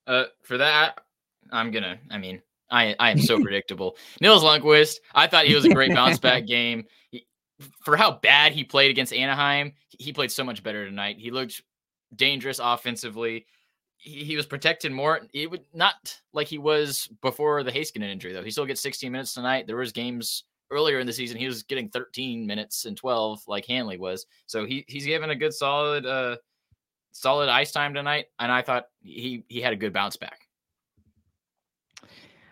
Uh, 0.09 0.25
for 0.43 0.59
that, 0.59 0.99
I'm 1.53 1.71
gonna. 1.71 1.99
I 2.11 2.19
mean, 2.19 2.43
I 2.71 2.97
I 2.99 3.11
am 3.11 3.19
so 3.21 3.41
predictable. 3.43 3.97
Nils 4.21 4.43
Lundkvist. 4.43 4.97
I 5.15 5.27
thought 5.27 5.47
he 5.47 5.55
was 5.55 5.65
a 5.65 5.71
great 5.73 5.95
bounce 5.95 6.19
back 6.19 6.47
game. 6.47 6.85
He, 7.11 7.27
for 7.85 7.97
how 7.97 8.13
bad 8.13 8.53
he 8.53 8.65
played 8.65 8.91
against 8.91 9.13
Anaheim, 9.13 9.73
he 9.89 10.13
played 10.13 10.31
so 10.31 10.45
much 10.45 10.63
better 10.63 10.85
tonight. 10.85 11.17
He 11.19 11.31
looked 11.31 11.63
dangerous 12.15 12.61
offensively. 12.63 13.47
He, 13.97 14.25
he 14.25 14.37
was 14.37 14.47
protected 14.47 14.93
more. 14.93 15.21
It 15.33 15.51
would 15.51 15.65
not 15.75 16.17
like 16.33 16.47
he 16.47 16.59
was 16.59 17.09
before 17.21 17.63
the 17.63 17.73
Heiskanen 17.73 18.11
injury 18.11 18.33
though. 18.33 18.45
He 18.45 18.51
still 18.51 18.67
gets 18.67 18.81
16 18.81 19.11
minutes 19.11 19.35
tonight. 19.35 19.67
There 19.67 19.77
was 19.77 19.93
games 19.93 20.45
earlier 20.71 20.99
in 20.99 21.07
the 21.07 21.13
season 21.13 21.39
he 21.39 21.47
was 21.47 21.63
getting 21.63 21.89
13 21.89 22.47
minutes 22.47 22.85
and 22.85 22.97
12 22.97 23.43
like 23.49 23.67
Hanley 23.67 23.99
was. 23.99 24.27
So 24.47 24.67
he 24.67 24.85
he's 24.87 25.07
given 25.07 25.31
a 25.31 25.37
good 25.37 25.55
solid 25.55 26.07
uh 26.07 26.37
solid 27.11 27.49
ice 27.49 27.73
time 27.73 27.95
tonight 27.95 28.27
and 28.39 28.53
I 28.53 28.63
thought 28.63 28.87
he 29.01 29.45
he 29.49 29.61
had 29.61 29.73
a 29.73 29.77
good 29.77 29.93
bounce 29.93 30.17
back. 30.17 30.48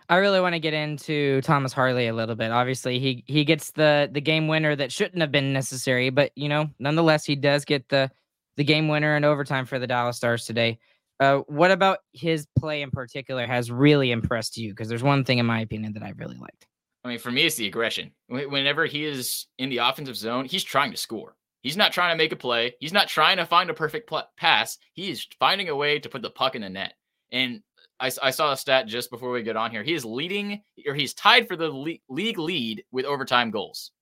I 0.08 0.16
really 0.16 0.40
want 0.40 0.54
to 0.54 0.60
get 0.60 0.74
into 0.74 1.40
Thomas 1.42 1.72
Harley 1.72 2.06
a 2.06 2.14
little 2.14 2.36
bit. 2.36 2.50
Obviously, 2.50 2.98
he 2.98 3.24
he 3.26 3.44
gets 3.44 3.72
the 3.72 4.08
the 4.12 4.20
game 4.20 4.48
winner 4.48 4.76
that 4.76 4.92
shouldn't 4.92 5.20
have 5.20 5.32
been 5.32 5.52
necessary, 5.52 6.10
but 6.10 6.32
you 6.36 6.48
know, 6.48 6.70
nonetheless, 6.78 7.24
he 7.24 7.36
does 7.36 7.64
get 7.64 7.88
the 7.88 8.10
the 8.56 8.64
game 8.64 8.88
winner 8.88 9.16
in 9.16 9.24
overtime 9.24 9.66
for 9.66 9.78
the 9.78 9.86
Dallas 9.86 10.16
Stars 10.16 10.44
today. 10.44 10.78
Uh, 11.18 11.38
what 11.46 11.70
about 11.70 11.98
his 12.12 12.46
play 12.58 12.82
in 12.82 12.90
particular 12.90 13.46
has 13.46 13.70
really 13.70 14.10
impressed 14.10 14.56
you? 14.58 14.70
Because 14.70 14.88
there's 14.88 15.02
one 15.02 15.24
thing, 15.24 15.38
in 15.38 15.46
my 15.46 15.60
opinion, 15.60 15.94
that 15.94 16.02
I 16.02 16.12
really 16.16 16.36
liked. 16.36 16.66
I 17.04 17.08
mean, 17.08 17.18
for 17.18 17.30
me, 17.30 17.46
it's 17.46 17.56
the 17.56 17.66
aggression. 17.66 18.10
Whenever 18.28 18.84
he 18.84 19.04
is 19.04 19.46
in 19.58 19.70
the 19.70 19.78
offensive 19.78 20.16
zone, 20.16 20.44
he's 20.44 20.64
trying 20.64 20.90
to 20.90 20.96
score. 20.96 21.36
He's 21.62 21.76
not 21.76 21.92
trying 21.92 22.12
to 22.12 22.22
make 22.22 22.32
a 22.32 22.36
play. 22.36 22.74
He's 22.80 22.92
not 22.92 23.08
trying 23.08 23.38
to 23.38 23.46
find 23.46 23.70
a 23.70 23.74
perfect 23.74 24.08
pl- 24.08 24.28
pass. 24.36 24.78
He's 24.92 25.26
finding 25.38 25.68
a 25.68 25.76
way 25.76 25.98
to 25.98 26.08
put 26.08 26.22
the 26.22 26.30
puck 26.30 26.54
in 26.54 26.62
the 26.62 26.68
net. 26.68 26.94
And 27.32 27.62
I, 28.00 28.10
I 28.22 28.30
saw 28.30 28.52
a 28.52 28.56
stat 28.56 28.86
just 28.86 29.10
before 29.10 29.30
we 29.30 29.42
get 29.42 29.56
on 29.56 29.70
here. 29.70 29.82
He 29.82 29.94
is 29.94 30.04
leading, 30.04 30.62
or 30.86 30.94
he's 30.94 31.14
tied 31.14 31.48
for 31.48 31.56
the 31.56 31.68
le- 31.68 31.98
league 32.08 32.38
lead 32.38 32.84
with 32.90 33.06
overtime 33.06 33.50
goals. 33.50 33.92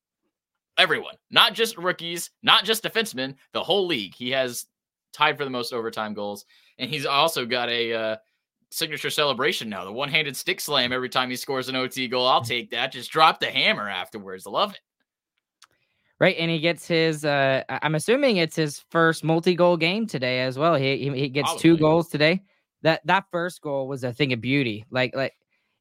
Everyone, 0.76 1.14
not 1.30 1.54
just 1.54 1.78
rookies, 1.78 2.30
not 2.42 2.64
just 2.64 2.82
defensemen, 2.82 3.36
the 3.52 3.62
whole 3.62 3.86
league. 3.86 4.14
He 4.14 4.30
has 4.30 4.66
tied 5.12 5.38
for 5.38 5.44
the 5.44 5.50
most 5.50 5.72
overtime 5.72 6.14
goals, 6.14 6.44
and 6.78 6.90
he's 6.90 7.06
also 7.06 7.46
got 7.46 7.68
a 7.68 7.92
uh, 7.92 8.16
signature 8.70 9.10
celebration 9.10 9.68
now. 9.68 9.84
The 9.84 9.92
one-handed 9.92 10.36
stick 10.36 10.60
slam 10.60 10.92
every 10.92 11.08
time 11.08 11.30
he 11.30 11.36
scores 11.36 11.68
an 11.68 11.76
OT 11.76 12.08
goal. 12.08 12.26
I'll 12.26 12.42
take 12.42 12.70
that. 12.70 12.90
Just 12.90 13.12
drop 13.12 13.38
the 13.38 13.46
hammer 13.46 13.88
afterwards. 13.88 14.46
I 14.48 14.50
love 14.50 14.72
it. 14.72 14.80
Right, 16.18 16.36
and 16.38 16.50
he 16.50 16.58
gets 16.58 16.86
his. 16.88 17.24
Uh, 17.24 17.62
I'm 17.68 17.94
assuming 17.94 18.38
it's 18.38 18.56
his 18.56 18.84
first 18.90 19.22
multi-goal 19.22 19.76
game 19.76 20.06
today 20.06 20.40
as 20.40 20.58
well. 20.58 20.74
He 20.74 20.96
he, 20.96 21.10
he 21.10 21.28
gets 21.28 21.50
Probably. 21.50 21.62
two 21.62 21.76
goals 21.76 22.08
today 22.08 22.42
that 22.84 23.00
that 23.06 23.24
first 23.32 23.60
goal 23.62 23.88
was 23.88 24.04
a 24.04 24.12
thing 24.12 24.32
of 24.32 24.40
beauty. 24.40 24.84
Like 24.90 25.16
like 25.16 25.34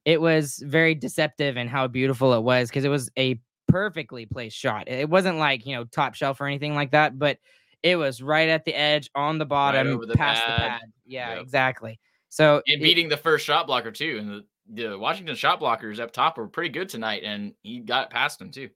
it 0.06 0.20
was 0.20 0.58
very 0.66 0.96
deceptive 0.96 1.56
and 1.58 1.70
how 1.70 1.88
beautiful 1.88 2.34
it 2.34 2.42
was 2.42 2.70
because 2.70 2.86
it 2.86 2.90
was 2.90 3.12
a 3.18 3.40
perfectly 3.68 4.26
placed 4.26 4.58
shot. 4.58 4.88
It 4.88 5.10
wasn't 5.10 5.38
like 5.38 5.66
you 5.66 5.76
know 5.76 5.84
top 5.84 6.16
shelf 6.16 6.42
or 6.42 6.48
anything 6.48 6.74
like 6.74 6.92
that, 6.92 7.20
but 7.20 7.38
it 7.84 7.98
was 7.98 8.24
right 8.24 8.50
at 8.50 8.66
the 8.66 8.74
edge 8.74 9.10
on 9.14 9.38
the 9.38 9.46
bottom, 9.46 10.00
right 10.00 10.08
the 10.08 10.16
past 10.16 10.44
pad. 10.44 10.56
the 10.56 10.62
pad. 10.62 10.82
Yeah, 11.06 11.34
yep. 11.36 11.44
exactly. 11.44 12.00
So 12.30 12.64
and 12.66 12.82
beating 12.82 13.08
it, 13.08 13.10
the 13.10 13.18
first 13.18 13.46
shot 13.46 13.68
blocker 13.68 13.92
too, 13.92 14.18
and 14.20 14.30
the, 14.30 14.90
the 14.90 14.98
Washington 14.98 15.36
shot 15.36 15.60
blockers 15.60 16.00
up 16.00 16.12
top 16.12 16.38
were 16.38 16.48
pretty 16.48 16.70
good 16.70 16.88
tonight, 16.88 17.24
and 17.26 17.54
he 17.62 17.80
got 17.80 18.10
past 18.10 18.40
them 18.40 18.50
too. 18.50 18.70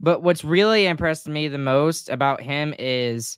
But 0.00 0.22
what's 0.22 0.44
really 0.44 0.86
impressed 0.86 1.28
me 1.28 1.48
the 1.48 1.58
most 1.58 2.08
about 2.08 2.40
him 2.40 2.74
is 2.78 3.36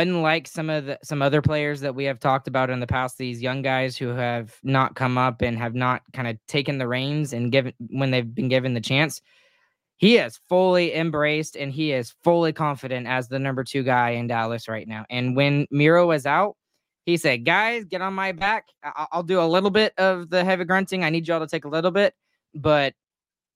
unlike 0.00 0.46
some 0.46 0.70
of 0.70 0.86
the 0.86 0.98
some 1.02 1.22
other 1.22 1.42
players 1.42 1.80
that 1.80 1.94
we 1.94 2.04
have 2.04 2.20
talked 2.20 2.48
about 2.48 2.70
in 2.70 2.80
the 2.80 2.86
past 2.86 3.18
these 3.18 3.40
young 3.42 3.62
guys 3.62 3.96
who 3.96 4.08
have 4.08 4.56
not 4.62 4.94
come 4.94 5.16
up 5.18 5.42
and 5.42 5.58
have 5.58 5.74
not 5.74 6.02
kind 6.12 6.28
of 6.28 6.38
taken 6.46 6.78
the 6.78 6.88
reins 6.88 7.32
and 7.32 7.52
given 7.52 7.72
when 7.90 8.10
they've 8.10 8.34
been 8.34 8.48
given 8.48 8.74
the 8.74 8.80
chance 8.80 9.20
he 9.96 10.14
has 10.14 10.40
fully 10.48 10.94
embraced 10.94 11.56
and 11.56 11.72
he 11.72 11.92
is 11.92 12.14
fully 12.24 12.52
confident 12.52 13.06
as 13.06 13.28
the 13.28 13.38
number 13.38 13.62
two 13.62 13.82
guy 13.82 14.10
in 14.10 14.26
Dallas 14.26 14.68
right 14.68 14.88
now. 14.88 15.04
And 15.08 15.36
when 15.36 15.66
Miro 15.70 16.06
was 16.08 16.26
out, 16.26 16.56
he 17.06 17.16
said, 17.16 17.44
Guys, 17.44 17.84
get 17.84 18.02
on 18.02 18.14
my 18.14 18.32
back. 18.32 18.66
I- 18.82 19.06
will 19.14 19.22
do 19.22 19.40
a 19.40 19.46
little 19.46 19.70
bit 19.70 19.92
of 19.98 20.30
the 20.30 20.44
heavy 20.44 20.64
grunting. 20.64 21.04
I 21.04 21.10
need 21.10 21.28
y'all 21.28 21.40
to 21.40 21.46
take 21.46 21.64
a 21.64 21.68
little 21.68 21.90
bit. 21.90 22.14
But 22.54 22.94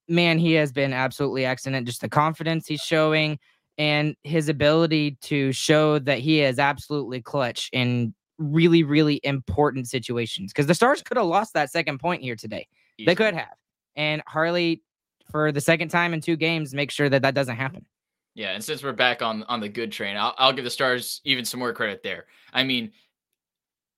man, 0.09 0.39
he 0.39 0.53
has 0.55 0.73
been 0.73 0.93
absolutely 0.93 1.45
excellent. 1.45 1.87
Just 1.87 2.01
the 2.01 2.09
confidence 2.09 2.67
he's 2.67 2.81
showing, 2.81 3.39
and 3.79 4.17
his 4.25 4.49
ability 4.49 5.17
to 5.23 5.53
show 5.53 5.99
that 6.01 6.19
he 6.19 6.43
is 6.43 6.59
absolutely 6.59 7.23
clutch 7.23 7.71
in 7.73 8.13
really, 8.39 8.83
really 8.83 9.21
important 9.23 9.89
situations. 9.89 10.53
Because 10.53 10.67
the 10.67 10.75
Stars 10.75 11.01
could 11.01 11.17
have 11.17 11.27
lost 11.27 11.55
that 11.55 11.71
second 11.71 11.99
point 11.99 12.23
here 12.23 12.37
today. 12.37 12.67
Easy. 12.99 13.07
They 13.07 13.15
could 13.15 13.35
have. 13.35 13.55
And 13.95 14.23
Harley, 14.27 14.83
for 15.31 15.53
the 15.53 15.61
second 15.61 15.89
time 15.89 16.13
in 16.13 16.21
two 16.21 16.37
games, 16.37 16.75
make 16.75 16.91
sure 16.91 17.09
that 17.09 17.23
that 17.23 17.35
doesn't 17.35 17.55
mm-hmm. 17.55 17.63
happen. 17.63 17.87
Yeah, 18.35 18.51
and 18.51 18.63
since 18.63 18.85
we're 18.85 18.93
back 18.93 19.21
on 19.21 19.43
on 19.45 19.59
the 19.59 19.69
good 19.69 19.91
train, 19.91 20.17
I'll, 20.17 20.35
I'll 20.39 20.53
give 20.53 20.65
the 20.65 20.71
Stars 20.71 21.21
even 21.25 21.45
some 21.45 21.59
more 21.59 21.73
credit 21.73 22.05
there. 22.05 22.27
I 22.53 22.63
mean, 22.63 22.93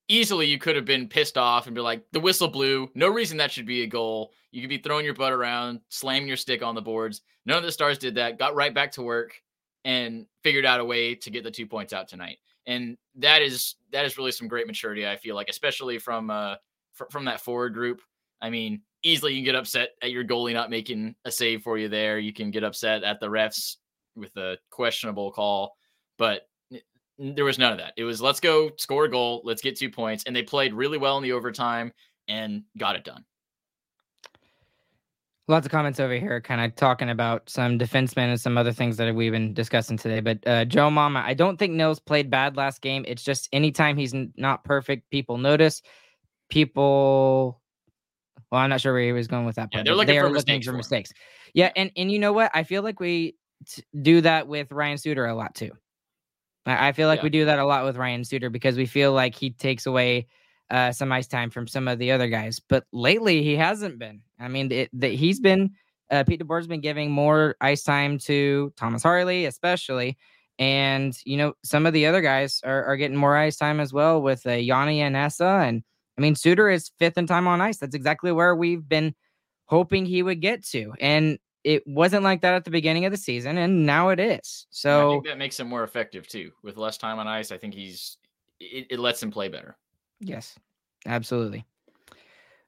easily 0.08 0.46
you 0.46 0.56
could 0.56 0.76
have 0.76 0.86
been 0.86 1.08
pissed 1.08 1.36
off 1.36 1.66
and 1.66 1.74
be 1.74 1.82
like, 1.82 2.04
the 2.12 2.20
whistle 2.20 2.48
blew. 2.48 2.90
No 2.94 3.08
reason 3.08 3.36
that 3.36 3.50
should 3.50 3.66
be 3.66 3.82
a 3.82 3.86
goal. 3.86 4.32
You 4.50 4.62
could 4.62 4.70
be 4.70 4.78
throwing 4.78 5.04
your 5.04 5.14
butt 5.14 5.32
around, 5.32 5.80
slamming 5.90 6.26
your 6.26 6.38
stick 6.38 6.62
on 6.62 6.74
the 6.74 6.80
boards. 6.80 7.20
None 7.44 7.58
of 7.58 7.64
the 7.64 7.72
Stars 7.72 7.98
did 7.98 8.14
that. 8.14 8.38
Got 8.38 8.54
right 8.54 8.72
back 8.72 8.92
to 8.92 9.02
work 9.02 9.34
and 9.84 10.26
figured 10.42 10.66
out 10.66 10.80
a 10.80 10.84
way 10.84 11.14
to 11.14 11.30
get 11.30 11.44
the 11.44 11.50
two 11.50 11.66
points 11.66 11.92
out 11.92 12.08
tonight. 12.08 12.38
And 12.66 12.96
that 13.16 13.42
is 13.42 13.76
that 13.92 14.04
is 14.04 14.18
really 14.18 14.32
some 14.32 14.48
great 14.48 14.66
maturity. 14.66 15.06
I 15.06 15.16
feel 15.16 15.34
like, 15.34 15.48
especially 15.48 15.98
from 15.98 16.30
uh 16.30 16.56
fr- 16.92 17.10
from 17.10 17.24
that 17.24 17.40
forward 17.40 17.74
group. 17.74 18.00
I 18.42 18.50
mean, 18.50 18.82
easily 19.02 19.32
you 19.32 19.38
can 19.38 19.44
get 19.44 19.54
upset 19.54 19.90
at 20.02 20.10
your 20.10 20.24
goalie 20.24 20.54
not 20.54 20.70
making 20.70 21.14
a 21.24 21.30
save 21.30 21.62
for 21.62 21.78
you 21.78 21.88
there. 21.88 22.18
You 22.18 22.32
can 22.32 22.50
get 22.50 22.64
upset 22.64 23.02
at 23.02 23.20
the 23.20 23.28
refs 23.28 23.76
with 24.16 24.36
a 24.36 24.58
questionable 24.70 25.30
call, 25.30 25.76
but 26.18 26.42
there 27.18 27.44
was 27.44 27.58
none 27.58 27.72
of 27.72 27.78
that. 27.78 27.92
It 27.96 28.04
was 28.04 28.22
let's 28.22 28.40
go 28.40 28.70
score 28.76 29.04
a 29.04 29.10
goal, 29.10 29.42
let's 29.44 29.62
get 29.62 29.76
two 29.76 29.90
points, 29.90 30.24
and 30.24 30.34
they 30.34 30.42
played 30.42 30.72
really 30.72 30.98
well 30.98 31.16
in 31.16 31.22
the 31.22 31.32
overtime 31.32 31.92
and 32.28 32.62
got 32.78 32.96
it 32.96 33.04
done. 33.04 33.24
Lots 35.50 35.66
of 35.66 35.72
comments 35.72 35.98
over 35.98 36.14
here, 36.14 36.40
kind 36.40 36.60
of 36.60 36.76
talking 36.76 37.10
about 37.10 37.50
some 37.50 37.76
defensemen 37.76 38.30
and 38.30 38.40
some 38.40 38.56
other 38.56 38.72
things 38.72 38.96
that 38.98 39.12
we've 39.12 39.32
been 39.32 39.52
discussing 39.52 39.96
today. 39.96 40.20
But 40.20 40.46
uh, 40.46 40.64
Joe 40.64 40.90
Mama, 40.90 41.24
I 41.26 41.34
don't 41.34 41.56
think 41.58 41.72
Nils 41.72 41.98
played 41.98 42.30
bad 42.30 42.56
last 42.56 42.80
game. 42.80 43.04
It's 43.08 43.24
just 43.24 43.48
anytime 43.52 43.96
he's 43.96 44.14
n- 44.14 44.32
not 44.36 44.62
perfect, 44.62 45.10
people 45.10 45.38
notice. 45.38 45.82
People, 46.50 47.60
well, 48.52 48.60
I'm 48.60 48.70
not 48.70 48.80
sure 48.80 48.92
where 48.92 49.02
he 49.02 49.10
was 49.10 49.26
going 49.26 49.44
with 49.44 49.56
that. 49.56 49.70
Yeah, 49.72 49.82
they're 49.82 49.96
looking, 49.96 50.14
they 50.14 50.20
for, 50.20 50.26
looking 50.26 50.34
mistakes 50.34 50.66
for 50.66 50.72
mistakes. 50.72 51.12
Yeah, 51.52 51.72
and 51.74 51.90
and 51.96 52.12
you 52.12 52.20
know 52.20 52.32
what? 52.32 52.52
I 52.54 52.62
feel 52.62 52.84
like 52.84 53.00
we 53.00 53.34
t- 53.66 53.82
do 54.00 54.20
that 54.20 54.46
with 54.46 54.70
Ryan 54.70 54.98
Suter 54.98 55.26
a 55.26 55.34
lot 55.34 55.56
too. 55.56 55.72
I, 56.64 56.88
I 56.88 56.92
feel 56.92 57.08
like 57.08 57.18
yeah. 57.18 57.24
we 57.24 57.30
do 57.30 57.44
that 57.46 57.58
a 57.58 57.66
lot 57.66 57.84
with 57.84 57.96
Ryan 57.96 58.22
Suter 58.22 58.50
because 58.50 58.76
we 58.76 58.86
feel 58.86 59.12
like 59.12 59.34
he 59.34 59.50
takes 59.50 59.86
away 59.86 60.28
uh, 60.70 60.92
some 60.92 61.12
ice 61.12 61.26
time 61.26 61.50
from 61.50 61.66
some 61.66 61.88
of 61.88 61.98
the 61.98 62.10
other 62.12 62.28
guys. 62.28 62.60
But 62.60 62.84
lately, 62.92 63.42
he 63.42 63.56
hasn't 63.56 63.98
been. 63.98 64.22
I 64.38 64.48
mean, 64.48 64.70
it, 64.72 64.90
the, 64.92 65.08
he's 65.08 65.40
been 65.40 65.72
uh, 66.10 66.24
Pete 66.24 66.40
DeBoer's 66.40 66.66
been 66.66 66.80
giving 66.80 67.10
more 67.10 67.56
ice 67.60 67.82
time 67.82 68.18
to 68.18 68.72
Thomas 68.76 69.02
Harley, 69.02 69.46
especially. 69.46 70.18
And 70.58 71.16
you 71.24 71.36
know, 71.36 71.54
some 71.64 71.86
of 71.86 71.92
the 71.92 72.06
other 72.06 72.20
guys 72.20 72.60
are, 72.64 72.84
are 72.84 72.96
getting 72.96 73.16
more 73.16 73.36
ice 73.36 73.56
time 73.56 73.80
as 73.80 73.92
well 73.92 74.20
with 74.20 74.46
uh, 74.46 74.52
Yanni 74.52 75.00
and 75.00 75.16
Esa. 75.16 75.62
And 75.64 75.82
I 76.18 76.20
mean, 76.20 76.34
Suter 76.34 76.68
is 76.68 76.90
fifth 76.98 77.16
in 77.16 77.26
time 77.26 77.46
on 77.46 77.60
ice. 77.60 77.78
That's 77.78 77.94
exactly 77.94 78.32
where 78.32 78.54
we've 78.54 78.86
been 78.86 79.14
hoping 79.66 80.04
he 80.04 80.22
would 80.22 80.40
get 80.40 80.64
to. 80.66 80.92
And 81.00 81.38
it 81.64 81.86
wasn't 81.86 82.24
like 82.24 82.42
that 82.42 82.54
at 82.54 82.64
the 82.64 82.70
beginning 82.70 83.04
of 83.04 83.12
the 83.12 83.18
season, 83.18 83.58
and 83.58 83.86
now 83.86 84.08
it 84.08 84.18
is. 84.18 84.66
So 84.70 85.22
that 85.26 85.38
makes 85.38 85.60
him 85.60 85.68
more 85.68 85.84
effective 85.84 86.26
too. 86.26 86.52
With 86.62 86.76
less 86.76 86.98
time 86.98 87.18
on 87.18 87.28
ice, 87.28 87.52
I 87.52 87.58
think 87.58 87.74
he's 87.74 88.16
it, 88.58 88.86
it 88.90 88.98
lets 88.98 89.22
him 89.22 89.30
play 89.30 89.48
better. 89.48 89.76
Yes, 90.20 90.56
absolutely. 91.06 91.64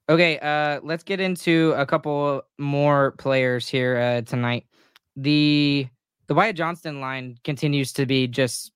Okay, 0.09 0.39
uh, 0.41 0.81
let's 0.83 1.05
get 1.05 1.21
into 1.21 1.75
a 1.77 1.87
couple 1.87 2.43
more 2.59 3.13
players 3.13 3.69
here 3.69 3.99
uh, 3.99 4.23
tonight. 4.23 4.67
The 5.17 5.87
the 6.27 6.35
Wyatt 6.35 6.57
Johnston 6.57 7.01
line 7.01 7.37
continues 7.45 7.93
to 7.95 8.07
be 8.07 8.27
just 8.27 8.73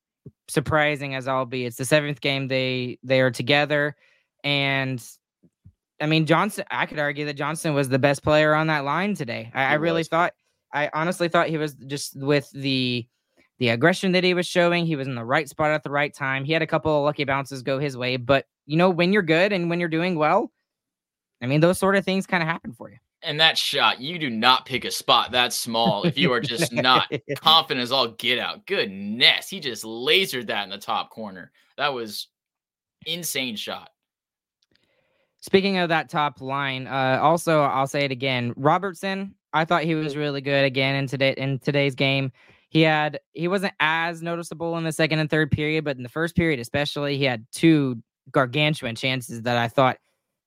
surprising 0.49 1.15
as 1.15 1.27
all 1.27 1.47
be. 1.47 1.65
It's 1.65 1.77
the 1.77 1.85
seventh 1.85 2.21
game 2.21 2.49
they 2.49 2.99
they 3.03 3.21
are 3.21 3.31
together, 3.31 3.97
and 4.45 5.03
I 6.01 6.07
mean 6.07 6.27
Johnston. 6.27 6.65
I 6.71 6.87
could 6.87 6.99
argue 6.99 7.25
that 7.27 7.35
Johnston 7.35 7.75
was 7.75 7.89
the 7.89 7.99
best 7.99 8.23
player 8.23 8.55
on 8.55 8.69
that 8.69 8.85
line 8.85 9.15
today. 9.15 9.51
I, 9.55 9.65
I 9.65 9.75
really 9.75 10.05
thought. 10.05 10.35
I 10.73 10.91
honestly 10.93 11.29
thought 11.29 11.49
he 11.49 11.59
was 11.59 11.75
just 11.75 12.17
with 12.17 12.51
the 12.53 13.07
the 13.59 13.71
aggression 13.71 14.13
that 14.13 14.23
he 14.23 14.35
was 14.35 14.47
showing. 14.47 14.87
He 14.87 14.97
was 14.97 15.09
in 15.09 15.15
the 15.15 15.25
right 15.25 15.49
spot 15.49 15.71
at 15.71 15.83
the 15.83 15.91
right 15.91 16.15
time. 16.15 16.45
He 16.45 16.53
had 16.53 16.63
a 16.63 16.67
couple 16.67 16.97
of 16.97 17.05
lucky 17.05 17.25
bounces 17.25 17.63
go 17.63 17.79
his 17.79 17.97
way, 17.97 18.17
but 18.17 18.47
you 18.67 18.77
know, 18.77 18.91
when 18.91 19.13
you're 19.13 19.23
good 19.23 19.53
and 19.53 19.71
when 19.71 19.81
you're 19.81 19.89
doing 19.89 20.17
well, 20.17 20.51
I 21.41 21.47
mean, 21.47 21.61
those 21.61 21.79
sort 21.79 21.97
of 21.97 22.05
things 22.05 22.27
kind 22.27 22.43
of 22.43 22.49
happen 22.49 22.73
for 22.73 22.91
you. 22.91 22.97
And 23.23 23.41
that 23.41 23.59
shot, 23.59 24.01
you 24.01 24.19
do 24.19 24.31
not 24.31 24.67
pick 24.67 24.85
a 24.85 24.91
spot 24.91 25.33
that 25.33 25.53
small 25.53 26.05
if 26.05 26.17
you 26.19 26.33
are 26.33 26.41
just 26.41 26.73
not 26.73 27.11
confident 27.39 27.83
as 27.83 27.93
all 27.93 28.09
get 28.09 28.39
out. 28.39 28.67
Goodness, 28.67 29.49
he 29.49 29.59
just 29.59 29.85
lasered 29.85 30.47
that 30.47 30.65
in 30.65 30.71
the 30.71 30.79
top 30.79 31.11
corner. 31.11 31.51
That 31.77 31.95
was 31.95 32.29
insane 33.07 33.57
shot. 33.57 33.91
Speaking 35.41 35.79
of 35.79 35.89
that 35.89 36.09
top 36.09 36.41
line, 36.41 36.87
uh, 36.87 37.19
also 37.23 37.63
I'll 37.63 37.87
say 37.87 38.05
it 38.05 38.11
again. 38.13 38.53
Robertson, 38.57 39.35
I 39.53 39.65
thought 39.65 39.85
he 39.85 39.95
was 39.95 40.17
really 40.17 40.41
good 40.41 40.65
again 40.65 40.97
in 40.97 41.07
today 41.07 41.35
in 41.37 41.59
today's 41.59 41.95
game. 41.95 42.33
He 42.69 42.83
had 42.83 43.21
he 43.33 43.49
wasn't 43.49 43.75
as 43.81 44.23
noticeable 44.23 44.77
in 44.77 44.85
the 44.85 44.93
second 44.93 45.21
and 45.21 45.31
third 45.31 45.51
period, 45.51 45.85
but 45.85 45.97
in 45.97 46.03
the 46.03 46.09
first 46.09 46.35
period 46.37 46.59
especially, 46.61 47.17
he 47.17 47.25
had 47.25 47.47
two 47.53 47.97
gargantuan 48.31 48.95
chances 48.95 49.43
that 49.43 49.57
I 49.57 49.69
thought 49.69 49.99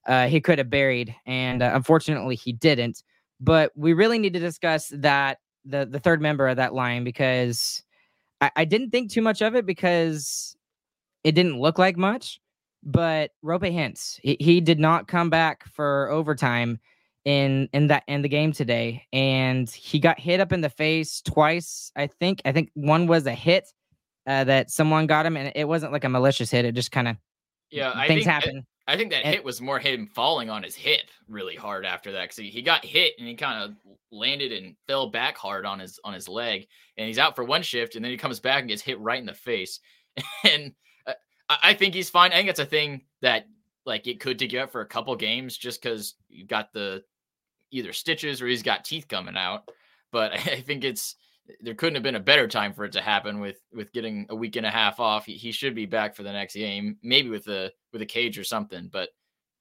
uh, 0.07 0.27
he 0.27 0.41
could 0.41 0.57
have 0.57 0.69
buried, 0.69 1.15
and 1.25 1.61
uh, 1.61 1.71
unfortunately 1.73 2.35
he 2.35 2.51
didn't. 2.51 3.03
But 3.39 3.71
we 3.75 3.93
really 3.93 4.19
need 4.19 4.33
to 4.33 4.39
discuss 4.39 4.91
that 4.95 5.39
the 5.65 5.85
the 5.85 5.99
third 5.99 6.21
member 6.21 6.47
of 6.47 6.57
that 6.57 6.73
line 6.73 7.03
because 7.03 7.83
I, 8.41 8.51
I 8.55 8.65
didn't 8.65 8.91
think 8.91 9.11
too 9.11 9.21
much 9.21 9.41
of 9.41 9.55
it 9.55 9.65
because 9.65 10.55
it 11.23 11.33
didn't 11.33 11.59
look 11.59 11.77
like 11.77 11.97
much. 11.97 12.39
But 12.81 13.31
Roope 13.43 13.73
Hintz, 13.73 14.19
he, 14.21 14.37
he 14.39 14.61
did 14.61 14.79
not 14.79 15.07
come 15.07 15.29
back 15.29 15.67
for 15.67 16.09
overtime 16.09 16.79
in 17.25 17.67
in 17.73 17.87
that 17.87 18.03
in 18.07 18.21
the 18.21 18.29
game 18.29 18.53
today, 18.53 19.05
and 19.11 19.69
he 19.69 19.99
got 19.99 20.19
hit 20.19 20.39
up 20.39 20.53
in 20.53 20.61
the 20.61 20.69
face 20.69 21.21
twice. 21.21 21.91
I 21.95 22.07
think 22.07 22.41
I 22.45 22.51
think 22.53 22.71
one 22.75 23.05
was 23.07 23.25
a 23.25 23.33
hit 23.33 23.73
uh, 24.25 24.45
that 24.45 24.71
someone 24.71 25.07
got 25.07 25.25
him, 25.25 25.35
and 25.35 25.51
it 25.55 25.67
wasn't 25.67 25.91
like 25.91 26.05
a 26.05 26.09
malicious 26.09 26.51
hit. 26.51 26.63
It 26.63 26.73
just 26.73 26.91
kind 26.91 27.09
of 27.09 27.17
yeah, 27.71 27.91
I 27.95 28.08
things 28.08 28.25
happen. 28.25 28.65
I 28.89 28.97
think 28.97 29.12
that 29.12 29.23
and, 29.23 29.36
hit 29.36 29.43
was 29.43 29.62
more 29.62 29.77
him 29.77 30.08
falling 30.08 30.49
on 30.49 30.63
his 30.63 30.75
hip 30.75 31.01
really 31.27 31.55
hard 31.55 31.86
after 31.86 32.12
that 32.13 32.23
because 32.23 32.38
he, 32.38 32.49
he 32.49 32.63
got 32.63 32.84
hit 32.84 33.13
and 33.19 33.27
he 33.27 33.36
kind 33.36 33.63
of 33.63 33.75
landed 34.12 34.51
and 34.51 34.75
fell 34.88 35.12
back 35.12 35.38
hard 35.38 35.63
on 35.63 35.77
his 35.77 35.99
on 36.03 36.13
his 36.13 36.27
leg 36.27 36.65
and 36.97 37.05
he's 37.05 37.19
out 37.19 37.36
for 37.36 37.43
one 37.43 37.62
shift 37.62 37.95
and 37.95 38.03
then 38.03 38.12
he 38.12 38.17
comes 38.17 38.39
back 38.39 38.62
and 38.62 38.69
gets 38.69 38.82
hit 38.82 38.99
right 38.99 39.19
in 39.19 39.27
the 39.27 39.34
face 39.34 39.79
and 40.43 40.73
uh, 41.05 41.13
I 41.47 41.75
think 41.75 41.93
he's 41.93 42.10
fine. 42.10 42.32
I 42.32 42.38
think 42.38 42.49
it's 42.49 42.60
a 42.60 42.65
thing 42.65 43.01
that 43.21 43.45
like 43.86 44.08
it 44.08 44.19
could 44.19 44.39
take 44.39 44.53
you 44.53 44.60
out 44.60 44.71
for 44.71 44.82
a 44.82 44.88
couple 44.88 45.15
games 45.15 45.55
just 45.55 45.84
because 45.84 46.15
you've 46.27 46.47
got 46.47 46.73
the 46.73 47.03
either 47.69 47.93
stitches 47.93 48.41
or 48.41 48.47
he's 48.47 48.63
got 48.63 48.86
teeth 48.86 49.08
coming 49.08 49.38
out. 49.38 49.69
But 50.12 50.34
I 50.47 50.62
think 50.62 50.84
it's 50.84 51.15
there 51.62 51.75
couldn't 51.75 51.95
have 51.95 52.03
been 52.03 52.15
a 52.15 52.19
better 52.19 52.47
time 52.47 52.73
for 52.73 52.85
it 52.85 52.91
to 52.93 53.01
happen 53.01 53.39
with 53.39 53.57
with 53.73 53.91
getting 53.93 54.25
a 54.29 54.35
week 54.35 54.55
and 54.55 54.65
a 54.65 54.71
half 54.71 54.99
off. 54.99 55.25
He, 55.25 55.33
he 55.33 55.51
should 55.51 55.75
be 55.75 55.85
back 55.85 56.15
for 56.15 56.23
the 56.23 56.31
next 56.31 56.55
game, 56.55 56.97
maybe 57.03 57.29
with 57.29 57.47
a 57.47 57.71
with 57.93 58.01
a 58.01 58.05
cage 58.05 58.38
or 58.38 58.43
something. 58.43 58.89
But 58.91 59.09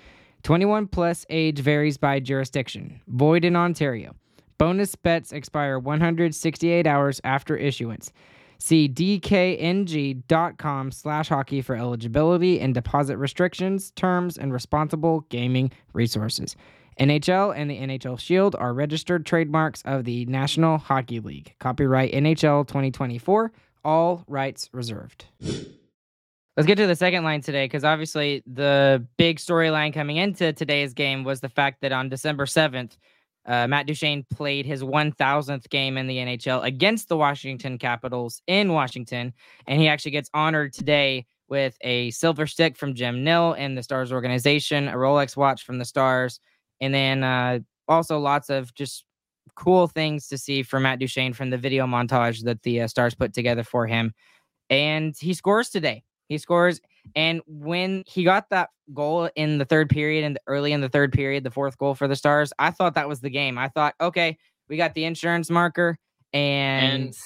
21 0.43 0.89
plus 0.89 1.25
age 1.31 1.61
varies 1.61 1.97
by 1.97 2.21
jurisdiction. 2.21 3.01
Void 3.07 3.45
in 3.45 3.57
Ontario. 3.57 4.15
Bonus 4.59 4.95
bets 4.95 5.33
expire 5.33 5.79
168 5.79 6.87
hours 6.87 7.21
after 7.25 7.57
issuance. 7.57 8.13
See 8.59 8.89
dkng.com 8.89 10.23
slash 10.93 11.29
hockey 11.29 11.63
for 11.63 11.75
eligibility 11.75 12.61
and 12.61 12.73
deposit 12.73 13.17
restrictions, 13.17 13.91
terms, 13.93 14.39
and 14.39 14.53
responsible 14.53 15.27
gaming 15.31 15.73
resources. 15.95 16.55
NHL 17.01 17.57
and 17.57 17.69
the 17.69 17.79
NHL 17.79 18.21
Shield 18.21 18.55
are 18.57 18.73
registered 18.73 19.27
trademarks 19.27 19.83
of 19.83 20.05
the 20.05 20.27
National 20.27 20.79
Hockey 20.79 21.19
League. 21.19 21.55
Copyright 21.59 22.13
NHL 22.13 22.67
2024, 22.69 23.51
all 23.85 24.23
rights 24.29 24.69
reserved. 24.73 25.25
Let's 26.57 26.67
get 26.67 26.75
to 26.77 26.87
the 26.87 26.97
second 26.97 27.25
line 27.25 27.41
today 27.41 27.65
because 27.65 27.83
obviously 27.83 28.43
the 28.47 29.07
big 29.17 29.39
storyline 29.39 29.95
coming 29.95 30.19
into 30.19 30.53
today's 30.53 30.93
game 30.93 31.25
was 31.25 31.41
the 31.41 31.49
fact 31.49 31.81
that 31.81 31.93
on 31.93 32.11
December 32.11 32.45
7th, 32.45 32.99
uh, 33.47 33.67
Matt 33.67 33.87
Duchene 33.87 34.27
played 34.31 34.67
his 34.67 34.83
1000th 34.83 35.71
game 35.71 35.97
in 35.97 36.07
the 36.07 36.19
NHL 36.19 36.63
against 36.63 37.09
the 37.09 37.17
Washington 37.17 37.79
Capitals 37.79 38.43
in 38.47 38.73
Washington. 38.73 39.33
And 39.67 39.81
he 39.81 39.89
actually 39.89 40.11
gets 40.11 40.29
honored 40.35 40.75
today 40.75 41.25
with 41.49 41.77
a 41.81 42.11
silver 42.11 42.47
stick 42.47 42.77
from 42.77 42.95
Jim 42.95 43.25
Nill 43.25 43.55
and 43.55 43.77
the 43.77 43.83
Stars 43.83 44.13
organization, 44.13 44.89
a 44.89 44.95
Rolex 44.95 45.37
watch 45.37 45.65
from 45.65 45.79
the 45.79 45.85
Stars, 45.87 46.39
and 46.83 46.93
then 46.93 47.25
uh, 47.25 47.61
also 47.89 48.19
lots 48.19 48.51
of 48.51 48.75
just 48.75 49.05
cool 49.55 49.87
things 49.87 50.29
to 50.29 50.37
see 50.37 50.63
for 50.63 50.79
Matt 50.81 50.99
Duchene 50.99 51.33
from 51.33 51.49
the 51.49 51.59
video 51.59 51.87
montage 51.87 52.45
that 52.45 52.63
the 52.63 52.83
uh, 52.83 52.89
Stars 52.89 53.15
put 53.15 53.33
together 53.33 53.65
for 53.65 53.87
him. 53.87 54.13
And 54.69 55.15
he 55.19 55.33
scores 55.33 55.71
today. 55.71 56.05
He 56.33 56.39
scores. 56.39 56.81
And 57.15 57.43
when 57.47 58.03
he 58.07 58.25
got 58.25 58.49
that 58.51 58.71
goal 58.93 59.29
in 59.37 59.59
the 59.59 59.65
third 59.65 59.89
period 59.91 60.25
and 60.25 60.39
early 60.47 60.73
in 60.73 60.81
the 60.81 60.89
third 60.89 61.13
period, 61.13 61.45
the 61.45 61.51
fourth 61.51 61.79
goal 61.79 61.95
for 61.95 62.09
the 62.09 62.17
Stars, 62.17 62.53
I 62.59 62.71
thought 62.71 62.95
that 62.95 63.09
was 63.09 63.21
the 63.21 63.31
game. 63.31 63.59
I 63.59 63.69
thought, 63.69 63.95
okay, 64.01 64.39
we 64.69 64.77
got 64.77 64.95
the 64.95 65.05
insurance 65.05 65.51
marker 65.51 65.99
and. 66.33 67.05
and- 67.05 67.17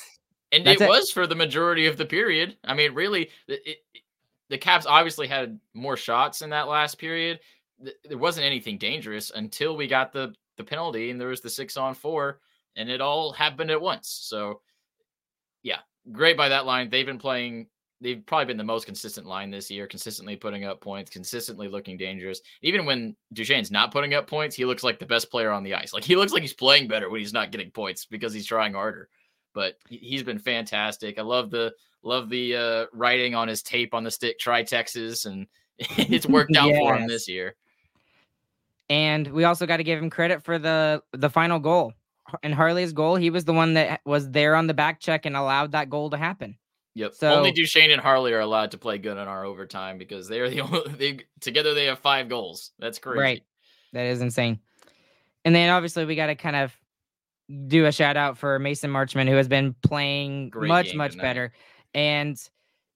and 0.53 0.67
it, 0.67 0.81
it, 0.81 0.89
was 0.89 1.11
for 1.11 1.27
the 1.27 1.35
majority 1.35 1.87
of 1.87 1.97
the 1.97 2.07
period. 2.07 2.57
I 2.65 2.75
mean, 2.75 2.95
really, 2.95 3.31
it, 3.49 3.61
it, 3.67 3.79
the 4.49 4.57
Caps 4.57 4.87
obviously 4.87 5.27
had 5.27 5.59
more 5.75 5.97
shots 5.97 6.41
in 6.41 6.51
that 6.51 6.69
last 6.69 6.99
period. 6.99 7.41
There 8.05 8.17
wasn't 8.17 8.47
anything 8.47 8.79
dangerous 8.79 9.33
until 9.35 9.77
we 9.77 9.87
got 9.87 10.13
the 10.13 10.35
the 10.57 10.65
penalty, 10.65 11.11
and 11.11 11.21
there 11.21 11.29
was 11.29 11.41
the 11.41 11.51
six 11.51 11.77
on 11.77 11.95
four, 11.95 12.41
and 12.77 12.89
it 12.89 13.01
all 13.01 13.33
happened 13.33 13.71
at 13.71 13.81
once. 13.81 14.09
So, 14.09 14.61
yeah, 15.63 15.81
great 16.13 16.37
by 16.37 16.49
that 16.49 16.65
line. 16.65 16.89
They've 16.89 17.05
been 17.05 17.19
playing 17.19 17.67
they've 18.01 18.25
probably 18.27 18.47
been 18.47 18.57
the 18.57 18.65
most 18.65 18.87
consistent 18.87 19.27
line 19.27 19.51
this 19.51 19.71
year, 19.71 19.87
consistently 19.87 20.37
putting 20.37 20.65
up 20.65 20.81
points, 20.81 21.11
consistently 21.11 21.69
looking 21.69 21.97
dangerous. 21.97 22.41
Even 22.63 22.85
when 22.85 23.17
Duchene's 23.35 23.71
not 23.71 23.93
putting 23.93 24.15
up 24.15 24.27
points, 24.27 24.55
he 24.55 24.65
looks 24.65 24.83
like 24.83 24.99
the 24.99 25.07
best 25.07 25.31
player 25.31 25.51
on 25.51 25.63
the 25.63 25.75
ice. 25.75 25.93
Like 25.93 26.05
he 26.05 26.17
looks 26.17 26.33
like 26.33 26.43
he's 26.43 26.53
playing 26.53 26.89
better 26.89 27.09
when 27.09 27.21
he's 27.21 27.33
not 27.33 27.53
getting 27.53 27.71
points 27.71 28.05
because 28.05 28.33
he's 28.33 28.47
trying 28.47 28.75
harder. 28.75 29.09
But 29.55 29.77
he's 29.89 30.23
been 30.23 30.39
fantastic. 30.39 31.19
I 31.19 31.23
love 31.23 31.51
the 31.51 31.73
love 32.03 32.29
the 32.29 32.57
uh, 32.57 32.87
writing 32.93 33.35
on 33.35 33.49
his 33.49 33.63
tape 33.63 33.95
on 33.95 34.05
the 34.05 34.11
stick. 34.11 34.39
Try 34.39 34.63
Texas, 34.63 35.25
and 35.25 35.47
it's 35.79 36.27
worked 36.27 36.55
out 36.57 36.69
yes. 36.69 36.79
for 36.79 36.95
him 36.95 37.09
this 37.09 37.27
year. 37.27 37.55
And 38.89 39.27
we 39.29 39.45
also 39.45 39.67
got 39.67 39.79
to 39.79 39.85
give 39.85 39.99
him 39.99 40.11
credit 40.11 40.45
for 40.45 40.59
the 40.59 41.03
the 41.13 41.31
final 41.31 41.59
goal. 41.59 41.95
And 42.43 42.53
Harley's 42.53 42.93
goal, 42.93 43.15
he 43.15 43.31
was 43.31 43.45
the 43.45 43.53
one 43.53 43.75
that 43.75 44.01
was 44.05 44.31
there 44.31 44.57
on 44.57 44.67
the 44.67 44.75
back 44.75 45.01
check 45.01 45.27
and 45.27 45.37
allowed 45.37 45.73
that 45.73 45.89
goal 45.89 46.11
to 46.11 46.17
happen. 46.17 46.59
Yep. 46.97 47.15
So 47.15 47.35
only 47.35 47.53
Duchene 47.53 47.91
and 47.91 48.01
Harley 48.01 48.33
are 48.33 48.41
allowed 48.41 48.71
to 48.71 48.79
play 48.79 48.97
good 48.97 49.19
in 49.19 49.29
our 49.29 49.45
overtime 49.45 49.99
because 49.99 50.29
they're 50.29 50.49
the 50.49 50.61
only 50.63 50.81
they 50.93 51.19
together 51.41 51.75
they 51.75 51.85
have 51.85 51.99
five 51.99 52.31
goals. 52.31 52.71
That's 52.79 52.99
crazy. 52.99 53.21
Right. 53.21 53.43
That 53.93 54.07
is 54.07 54.23
insane. 54.23 54.61
And 55.45 55.55
then 55.55 55.69
obviously 55.69 56.07
we 56.07 56.17
got 56.17 56.29
to 56.29 56.35
kind 56.35 56.57
of 56.57 56.75
do 57.69 57.85
a 57.85 57.93
shout 57.93 58.17
out 58.17 58.39
for 58.39 58.59
Mason 58.59 58.91
Marchment 58.91 59.29
who 59.29 59.37
has 59.37 59.47
been 59.47 59.75
playing 59.83 60.49
Great 60.49 60.69
much 60.69 60.95
much 60.95 61.13
tonight. 61.13 61.23
better. 61.23 61.53
And 61.93 62.39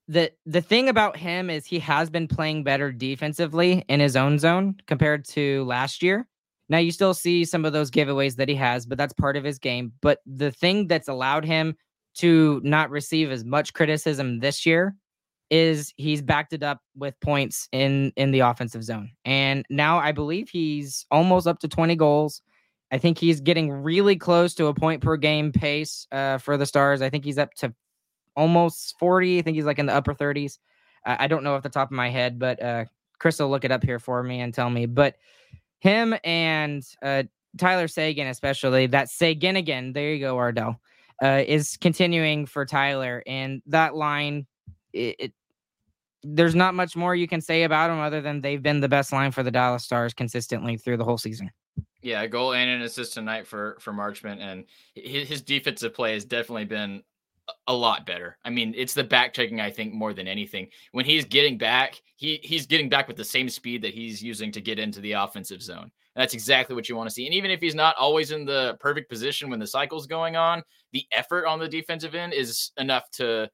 the 0.09 0.33
the 0.47 0.63
thing 0.63 0.89
about 0.89 1.19
him 1.19 1.51
is 1.51 1.67
he 1.67 1.79
has 1.81 2.09
been 2.09 2.27
playing 2.27 2.65
better 2.65 2.91
defensively 2.93 3.85
in 3.87 4.01
his 4.01 4.17
own 4.17 4.39
zone 4.39 4.77
compared 4.87 5.27
to 5.27 5.63
last 5.65 6.03
year. 6.03 6.27
Now 6.71 6.79
you 6.79 6.91
still 6.91 7.13
see 7.13 7.45
some 7.45 7.67
of 7.67 7.75
those 7.75 7.91
giveaways 7.91 8.37
that 8.37 8.49
he 8.49 8.55
has, 8.55 8.87
but 8.87 8.97
that's 8.97 9.13
part 9.13 9.37
of 9.37 9.45
his 9.45 9.59
game. 9.59 9.93
But 10.01 10.21
the 10.25 10.53
thing 10.53 10.87
that's 10.87 11.09
allowed 11.09 11.45
him 11.45 11.77
to 12.21 12.61
not 12.63 12.91
receive 12.91 13.31
as 13.31 13.45
much 13.45 13.73
criticism 13.73 14.41
this 14.41 14.67
year 14.67 14.95
is 15.51 15.93
he's 15.97 16.21
backed 16.21 16.53
it 16.53 16.63
up 16.63 16.81
with 16.95 17.19
points 17.21 17.67
in 17.73 18.13
in 18.17 18.31
the 18.31 18.41
offensive 18.41 18.85
zone. 18.85 19.11
And 19.25 19.65
now 19.71 19.99
I 19.99 20.13
believe 20.13 20.51
he's 20.51 21.07
almost 21.11 21.47
up 21.47 21.59
to 21.61 21.69
20 21.69 21.97
goals. 21.97 22.43
I 22.93 22.99
think 22.99 23.19
he's 23.19 23.41
getting 23.41 23.71
really 23.71 24.17
close 24.17 24.55
to 24.57 24.67
a 24.67 24.75
point 24.75 25.03
per 25.03 25.17
game 25.17 25.51
pace 25.51 26.07
uh, 26.13 26.39
for 26.39 26.57
the 26.57 26.67
Stars. 26.67 27.03
I 27.03 27.09
think 27.09 27.25
he's 27.25 27.39
up 27.39 27.55
to 27.55 27.73
almost 28.37 28.97
40. 28.99 29.39
I 29.39 29.43
think 29.43 29.55
he's 29.55 29.65
like 29.65 29.79
in 29.79 29.87
the 29.87 29.95
upper 29.95 30.15
30s. 30.15 30.59
Uh, 31.07 31.17
I 31.19 31.27
don't 31.27 31.43
know 31.43 31.55
off 31.55 31.63
the 31.63 31.69
top 31.69 31.89
of 31.89 31.93
my 31.93 32.11
head, 32.11 32.39
but 32.39 32.63
uh, 32.63 32.85
Chris 33.19 33.39
will 33.39 33.49
look 33.49 33.65
it 33.65 33.73
up 33.73 33.83
here 33.83 33.99
for 33.99 34.23
me 34.23 34.41
and 34.41 34.53
tell 34.53 34.69
me. 34.69 34.87
But 34.87 35.17
him 35.79 36.15
and 36.25 36.85
uh, 37.03 37.23
Tyler 37.57 37.89
Seguin, 37.89 38.27
especially 38.27 38.89
that 38.89 39.09
Seguin 39.09 39.57
again. 39.57 39.93
There 39.93 40.13
you 40.13 40.21
go, 40.21 40.37
Ardell 40.37 40.81
uh, 41.23 41.43
is 41.47 41.77
continuing 41.77 42.47
for 42.47 42.65
Tyler, 42.65 43.23
and 43.27 43.63
that 43.67 43.95
line, 43.95 44.47
it, 44.93 45.17
it, 45.19 45.33
there's 46.23 46.55
not 46.55 46.75
much 46.75 46.97
more 46.97 47.15
you 47.15 47.29
can 47.29 47.41
say 47.41 47.65
about 47.65 47.89
them 47.89 48.01
other 48.01 48.21
than 48.21 48.41
they've 48.41 48.63
been 48.63 48.81
the 48.81 48.89
best 48.89 49.13
line 49.13 49.33
for 49.33 49.43
the 49.43 49.51
Dallas 49.51 49.85
Stars 49.85 50.15
consistently 50.15 50.77
through 50.77 50.97
the 50.97 51.05
whole 51.05 51.19
season. 51.19 51.51
Yeah, 52.03 52.23
a 52.23 52.29
goal 52.29 52.55
and 52.55 52.71
an 52.71 52.83
assist 52.83 53.15
tonight 53.15 53.47
for 53.47 53.77
for 53.81 53.93
Marchment, 53.93 54.41
and 54.41 54.65
his, 54.95 55.29
his 55.29 55.43
defensive 55.43 55.95
play 55.95 56.15
has 56.15 56.25
definitely 56.25 56.65
been 56.65 57.03
a 57.67 57.75
lot 57.75 58.07
better. 58.07 58.39
I 58.45 58.51
mean, 58.51 58.75
it's 58.77 58.95
the 58.95 59.05
back 59.05 59.35
checking, 59.35 59.61
I 59.61 59.71
think, 59.71 59.93
more 59.93 60.13
than 60.13 60.29
anything. 60.29 60.69
When 60.93 61.05
he's 61.05 61.25
getting 61.25 61.59
back, 61.59 62.01
he 62.17 62.41
he's 62.43 62.67
getting 62.67 62.89
back 62.89 63.09
with 63.09 63.17
the 63.17 63.25
same 63.25 63.49
speed 63.49 63.83
that 63.83 63.95
he's 63.95 64.23
using 64.23 64.53
to 64.53 64.61
get 64.61 64.79
into 64.79 65.01
the 65.01 65.13
offensive 65.13 65.63
zone. 65.63 65.91
That's 66.17 66.35
exactly 66.35 66.75
what 66.75 66.89
you 66.89 66.97
want 66.97 67.09
to 67.09 67.15
see. 67.15 67.27
And 67.27 67.35
even 67.35 67.51
if 67.51 67.61
he's 67.61 67.75
not 67.75 67.97
always 67.97 68.33
in 68.33 68.45
the 68.45 68.77
perfect 68.81 69.09
position 69.09 69.49
when 69.49 69.61
the 69.61 69.67
cycle's 69.67 70.07
going 70.07 70.37
on, 70.37 70.63
the 70.93 71.05
effort 71.13 71.47
on 71.47 71.59
the 71.59 71.69
defensive 71.69 72.15
end 72.15 72.33
is 72.33 72.73
enough 72.79 73.11
to 73.13 73.49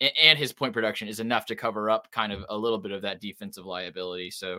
and 0.00 0.38
his 0.38 0.52
point 0.52 0.74
production 0.74 1.08
is 1.08 1.20
enough 1.20 1.46
to 1.46 1.56
cover 1.56 1.88
up 1.88 2.10
kind 2.10 2.30
of 2.32 2.44
a 2.50 2.56
little 2.56 2.78
bit 2.78 2.92
of 2.92 3.00
that 3.02 3.20
defensive 3.20 3.64
liability. 3.64 4.30
So 4.30 4.58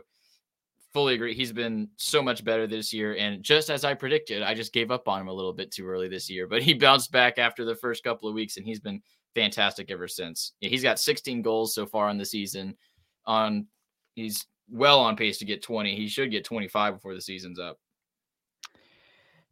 fully 0.93 1.13
agree. 1.13 1.35
He's 1.35 1.51
been 1.51 1.89
so 1.97 2.23
much 2.23 2.43
better 2.43 2.65
this 2.65 2.91
year. 2.91 3.15
And 3.15 3.43
just 3.43 3.69
as 3.69 3.85
I 3.85 3.93
predicted, 3.93 4.41
I 4.41 4.55
just 4.55 4.73
gave 4.73 4.89
up 4.89 5.07
on 5.07 5.21
him 5.21 5.27
a 5.27 5.33
little 5.33 5.53
bit 5.53 5.71
too 5.71 5.87
early 5.87 6.07
this 6.07 6.27
year, 6.27 6.47
but 6.47 6.63
he 6.63 6.73
bounced 6.73 7.11
back 7.11 7.37
after 7.37 7.65
the 7.65 7.75
first 7.75 8.03
couple 8.03 8.27
of 8.27 8.33
weeks 8.33 8.57
and 8.57 8.65
he's 8.65 8.79
been 8.79 9.01
fantastic 9.35 9.91
ever 9.91 10.07
since. 10.07 10.53
Yeah, 10.59 10.69
he's 10.69 10.81
got 10.81 10.99
16 10.99 11.43
goals 11.43 11.75
so 11.75 11.85
far 11.85 12.09
in 12.09 12.17
the 12.17 12.25
season. 12.25 12.75
On 13.25 13.67
he's 14.15 14.47
well 14.69 14.99
on 14.99 15.15
pace 15.15 15.37
to 15.39 15.45
get 15.45 15.61
20. 15.61 15.95
He 15.95 16.07
should 16.07 16.31
get 16.31 16.45
25 16.45 16.95
before 16.95 17.13
the 17.13 17.21
season's 17.21 17.59
up. 17.59 17.77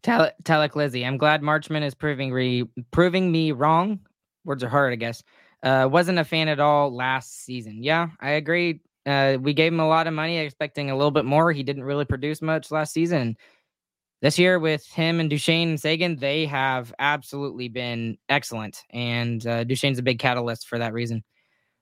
Tell 0.04 0.30
Telek 0.44 0.76
Lizzie, 0.76 1.06
I'm 1.06 1.18
glad 1.18 1.42
Marchment 1.42 1.84
is 1.84 1.96
proving 1.96 2.32
re 2.32 2.64
proving 2.92 3.32
me 3.32 3.52
wrong. 3.52 4.00
Words 4.44 4.64
are 4.64 4.70
hard, 4.70 4.94
I 4.94 4.98
guess. 4.98 5.24
Uh, 5.64 5.88
wasn't 5.92 6.20
a 6.20 6.24
fan 6.24 6.48
at 6.48 6.60
all 6.60 6.96
last 6.96 7.44
season. 7.44 7.82
Yeah, 7.82 8.10
I 8.20 8.32
agree. 8.32 8.82
Uh, 9.08 9.38
we 9.42 9.54
gave 9.54 9.74
him 9.74 9.80
a 9.80 9.88
lot 9.88 10.06
of 10.06 10.14
money, 10.14 10.38
expecting 10.38 10.92
a 10.92 10.96
little 10.96 11.12
bit 11.12 11.26
more. 11.26 11.52
He 11.52 11.64
didn't 11.64 11.84
really 11.84 12.06
produce 12.06 12.42
much 12.42 12.70
last 12.70 12.94
season. 12.94 13.36
This 14.22 14.40
year, 14.40 14.60
with 14.60 14.88
him 14.88 15.20
and 15.20 15.30
Duchene 15.30 15.70
and 15.70 15.80
Seguin, 15.80 16.16
they 16.18 16.46
have 16.46 16.94
absolutely 17.00 17.68
been 17.68 18.18
excellent. 18.30 18.84
And 18.92 19.46
uh, 19.46 19.64
Duchene's 19.64 20.00
a 20.00 20.04
big 20.04 20.20
catalyst 20.20 20.68
for 20.68 20.80
that 20.80 20.94
reason. 20.94 21.24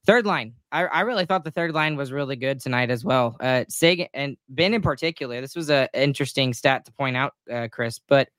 Third 0.06 0.26
line, 0.26 0.56
I, 0.74 0.86
I 0.86 1.02
really 1.02 1.26
thought 1.26 1.44
the 1.44 1.52
third 1.52 1.74
line 1.74 1.96
was 1.96 2.12
really 2.12 2.36
good 2.36 2.60
tonight 2.60 2.90
as 2.90 3.06
well. 3.06 3.38
Uh, 3.40 3.64
Seguin 3.70 4.08
and 4.14 4.36
Benn 4.50 4.74
in 4.74 4.82
particular, 4.82 5.40
this 5.40 5.56
was 5.56 5.70
an 5.70 5.88
interesting 5.94 6.54
stat 6.54 6.86
to 6.86 6.92
point 6.92 7.16
out, 7.16 7.34
uh, 7.52 7.68
Chris. 7.72 8.00
But 8.00 8.30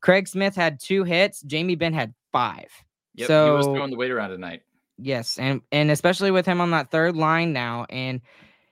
Craig 0.00 0.28
Smith 0.28 0.54
had 0.54 0.78
two 0.78 1.02
hits. 1.02 1.42
Jamie 1.42 1.74
Benn 1.74 1.92
had 1.92 2.14
five. 2.32 2.70
Yep, 3.16 3.26
so, 3.26 3.46
he 3.46 3.56
was 3.56 3.66
throwing 3.66 3.90
the 3.90 3.96
weight 3.96 4.12
around 4.12 4.30
tonight. 4.30 4.62
Yes, 4.98 5.38
and 5.38 5.60
and 5.72 5.90
especially 5.90 6.30
with 6.30 6.46
him 6.46 6.60
on 6.60 6.70
that 6.70 6.90
third 6.90 7.16
line 7.16 7.52
now, 7.52 7.84
and 7.90 8.20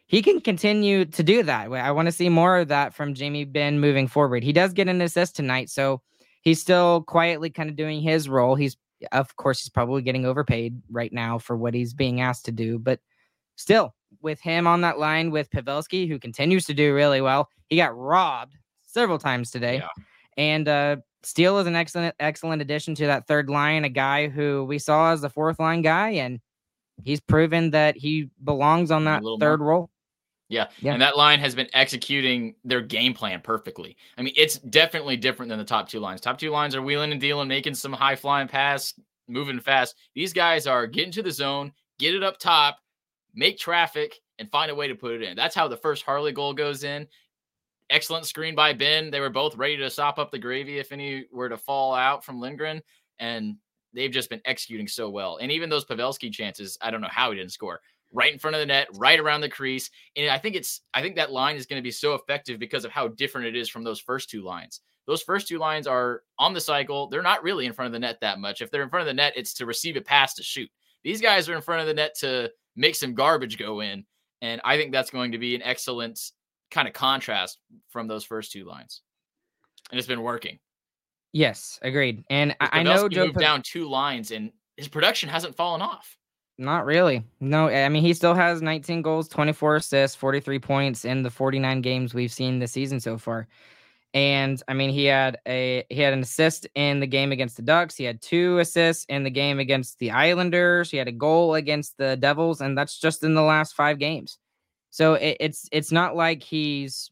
he 0.06 0.22
can 0.22 0.40
continue 0.40 1.04
to 1.04 1.22
do 1.22 1.42
that. 1.42 1.70
I 1.70 1.90
want 1.90 2.06
to 2.06 2.12
see 2.12 2.28
more 2.28 2.58
of 2.58 2.68
that 2.68 2.94
from 2.94 3.14
Jamie 3.14 3.44
Benn 3.44 3.80
moving 3.80 4.06
forward. 4.06 4.42
He 4.42 4.52
does 4.52 4.72
get 4.72 4.88
an 4.88 5.02
assist 5.02 5.34
tonight, 5.36 5.68
so 5.68 6.00
he's 6.42 6.60
still 6.60 7.02
quietly 7.02 7.50
kind 7.50 7.68
of 7.68 7.76
doing 7.76 8.00
his 8.00 8.28
role. 8.28 8.54
He's 8.54 8.76
of 9.12 9.36
course 9.36 9.60
he's 9.60 9.70
probably 9.70 10.02
getting 10.02 10.26
overpaid 10.26 10.80
right 10.90 11.12
now 11.12 11.38
for 11.38 11.56
what 11.56 11.74
he's 11.74 11.94
being 11.94 12.20
asked 12.20 12.44
to 12.46 12.52
do, 12.52 12.78
but 12.78 13.00
still 13.56 13.94
with 14.20 14.40
him 14.40 14.66
on 14.66 14.80
that 14.82 14.98
line 14.98 15.30
with 15.30 15.50
Pavelski, 15.50 16.08
who 16.08 16.18
continues 16.18 16.64
to 16.66 16.74
do 16.74 16.94
really 16.94 17.20
well. 17.20 17.48
He 17.68 17.76
got 17.76 17.96
robbed 17.96 18.56
several 18.82 19.18
times 19.18 19.50
today, 19.50 19.76
yeah. 19.76 19.88
and 20.36 20.68
uh, 20.68 20.96
Steele 21.22 21.58
is 21.58 21.66
an 21.66 21.76
excellent, 21.76 22.14
excellent 22.20 22.62
addition 22.62 22.94
to 22.96 23.06
that 23.06 23.26
third 23.26 23.48
line. 23.48 23.84
A 23.84 23.88
guy 23.88 24.28
who 24.28 24.64
we 24.64 24.78
saw 24.78 25.12
as 25.12 25.20
the 25.20 25.30
fourth 25.30 25.58
line 25.58 25.82
guy, 25.82 26.10
and 26.10 26.40
he's 27.02 27.20
proven 27.20 27.70
that 27.70 27.96
he 27.96 28.30
belongs 28.42 28.90
on 28.90 29.04
that 29.04 29.22
third 29.40 29.60
more. 29.60 29.68
role. 29.68 29.90
Yeah. 30.48 30.68
yeah. 30.80 30.92
And 30.92 31.02
that 31.02 31.16
line 31.16 31.40
has 31.40 31.54
been 31.54 31.68
executing 31.72 32.54
their 32.64 32.80
game 32.80 33.14
plan 33.14 33.40
perfectly. 33.40 33.96
I 34.18 34.22
mean, 34.22 34.34
it's 34.36 34.58
definitely 34.58 35.16
different 35.16 35.48
than 35.48 35.58
the 35.58 35.64
top 35.64 35.88
two 35.88 36.00
lines. 36.00 36.20
Top 36.20 36.38
two 36.38 36.50
lines 36.50 36.74
are 36.74 36.82
wheeling 36.82 37.12
and 37.12 37.20
dealing, 37.20 37.48
making 37.48 37.74
some 37.74 37.92
high 37.92 38.16
flying 38.16 38.48
pass, 38.48 38.94
moving 39.26 39.60
fast. 39.60 39.96
These 40.14 40.32
guys 40.32 40.66
are 40.66 40.86
getting 40.86 41.12
to 41.12 41.22
the 41.22 41.32
zone, 41.32 41.72
get 41.98 42.14
it 42.14 42.22
up 42.22 42.38
top, 42.38 42.78
make 43.34 43.58
traffic, 43.58 44.20
and 44.38 44.50
find 44.50 44.70
a 44.70 44.74
way 44.74 44.88
to 44.88 44.94
put 44.94 45.12
it 45.12 45.22
in. 45.22 45.36
That's 45.36 45.54
how 45.54 45.68
the 45.68 45.76
first 45.76 46.04
Harley 46.04 46.32
goal 46.32 46.52
goes 46.52 46.84
in. 46.84 47.06
Excellent 47.90 48.26
screen 48.26 48.54
by 48.54 48.72
Benn. 48.72 49.10
They 49.10 49.20
were 49.20 49.30
both 49.30 49.56
ready 49.56 49.76
to 49.78 49.90
sop 49.90 50.18
up 50.18 50.30
the 50.30 50.38
gravy 50.38 50.78
if 50.78 50.92
any 50.92 51.26
were 51.32 51.48
to 51.48 51.56
fall 51.56 51.94
out 51.94 52.24
from 52.24 52.40
Lindgren. 52.40 52.82
And 53.18 53.56
they've 53.92 54.10
just 54.10 54.30
been 54.30 54.40
executing 54.44 54.88
so 54.88 55.08
well. 55.08 55.38
And 55.40 55.52
even 55.52 55.70
those 55.70 55.84
Pavelski 55.84 56.32
chances, 56.32 56.76
I 56.80 56.90
don't 56.90 57.00
know 57.00 57.08
how 57.10 57.30
he 57.30 57.38
didn't 57.38 57.52
score. 57.52 57.80
Right 58.14 58.32
in 58.32 58.38
front 58.38 58.54
of 58.54 58.60
the 58.60 58.66
net, 58.66 58.88
right 58.94 59.18
around 59.18 59.40
the 59.40 59.48
crease. 59.48 59.90
And 60.16 60.30
I 60.30 60.38
think 60.38 60.54
it's 60.54 60.80
I 60.94 61.02
think 61.02 61.16
that 61.16 61.32
line 61.32 61.56
is 61.56 61.66
going 61.66 61.80
to 61.80 61.84
be 61.84 61.90
so 61.90 62.14
effective 62.14 62.58
because 62.58 62.84
of 62.84 62.92
how 62.92 63.08
different 63.08 63.48
it 63.48 63.56
is 63.56 63.68
from 63.68 63.82
those 63.82 64.00
first 64.00 64.30
two 64.30 64.42
lines. 64.42 64.80
Those 65.06 65.22
first 65.22 65.48
two 65.48 65.58
lines 65.58 65.86
are 65.86 66.22
on 66.38 66.54
the 66.54 66.60
cycle. 66.60 67.08
They're 67.08 67.22
not 67.22 67.42
really 67.42 67.66
in 67.66 67.72
front 67.72 67.86
of 67.86 67.92
the 67.92 67.98
net 67.98 68.20
that 68.20 68.38
much. 68.38 68.62
If 68.62 68.70
they're 68.70 68.82
in 68.82 68.88
front 68.88 69.02
of 69.02 69.06
the 69.06 69.14
net, 69.14 69.34
it's 69.36 69.52
to 69.54 69.66
receive 69.66 69.96
a 69.96 70.00
pass 70.00 70.34
to 70.34 70.42
shoot. 70.42 70.70
These 71.02 71.20
guys 71.20 71.48
are 71.48 71.56
in 71.56 71.60
front 71.60 71.82
of 71.82 71.86
the 71.86 71.94
net 71.94 72.14
to 72.20 72.50
make 72.76 72.94
some 72.94 73.14
garbage 73.14 73.58
go 73.58 73.80
in. 73.80 74.06
And 74.40 74.60
I 74.64 74.76
think 74.76 74.92
that's 74.92 75.10
going 75.10 75.32
to 75.32 75.38
be 75.38 75.54
an 75.54 75.62
excellent 75.62 76.20
kind 76.70 76.88
of 76.88 76.94
contrast 76.94 77.58
from 77.90 78.08
those 78.08 78.24
first 78.24 78.52
two 78.52 78.64
lines. 78.64 79.02
And 79.90 79.98
it's 79.98 80.08
been 80.08 80.22
working. 80.22 80.58
Yes, 81.32 81.78
agreed. 81.82 82.24
And 82.30 82.54
I, 82.60 82.68
I 82.72 82.82
know 82.82 83.08
Joe 83.08 83.26
moved 83.26 83.38
down 83.38 83.62
two 83.62 83.88
lines 83.88 84.30
and 84.30 84.52
his 84.76 84.88
production 84.88 85.28
hasn't 85.28 85.56
fallen 85.56 85.82
off. 85.82 86.16
Not 86.56 86.86
really. 86.86 87.24
No, 87.40 87.68
I 87.68 87.88
mean 87.88 88.02
he 88.02 88.14
still 88.14 88.34
has 88.34 88.62
19 88.62 89.02
goals, 89.02 89.28
24 89.28 89.76
assists, 89.76 90.16
43 90.16 90.58
points 90.60 91.04
in 91.04 91.22
the 91.22 91.30
49 91.30 91.80
games 91.80 92.14
we've 92.14 92.32
seen 92.32 92.58
this 92.60 92.72
season 92.72 93.00
so 93.00 93.18
far. 93.18 93.48
And 94.12 94.62
I 94.68 94.74
mean 94.74 94.90
he 94.90 95.06
had 95.06 95.38
a 95.46 95.84
he 95.90 96.00
had 96.00 96.12
an 96.12 96.20
assist 96.20 96.68
in 96.76 97.00
the 97.00 97.08
game 97.08 97.32
against 97.32 97.56
the 97.56 97.62
Ducks. 97.62 97.96
He 97.96 98.04
had 98.04 98.22
two 98.22 98.58
assists 98.60 99.04
in 99.06 99.24
the 99.24 99.30
game 99.30 99.58
against 99.58 99.98
the 99.98 100.12
Islanders. 100.12 100.90
He 100.92 100.96
had 100.96 101.08
a 101.08 101.12
goal 101.12 101.54
against 101.56 101.96
the 101.98 102.16
Devils, 102.16 102.60
and 102.60 102.78
that's 102.78 103.00
just 103.00 103.24
in 103.24 103.34
the 103.34 103.42
last 103.42 103.74
five 103.74 103.98
games. 103.98 104.38
So 104.90 105.14
it, 105.14 105.38
it's 105.40 105.68
it's 105.72 105.90
not 105.90 106.14
like 106.14 106.44
he's 106.44 107.10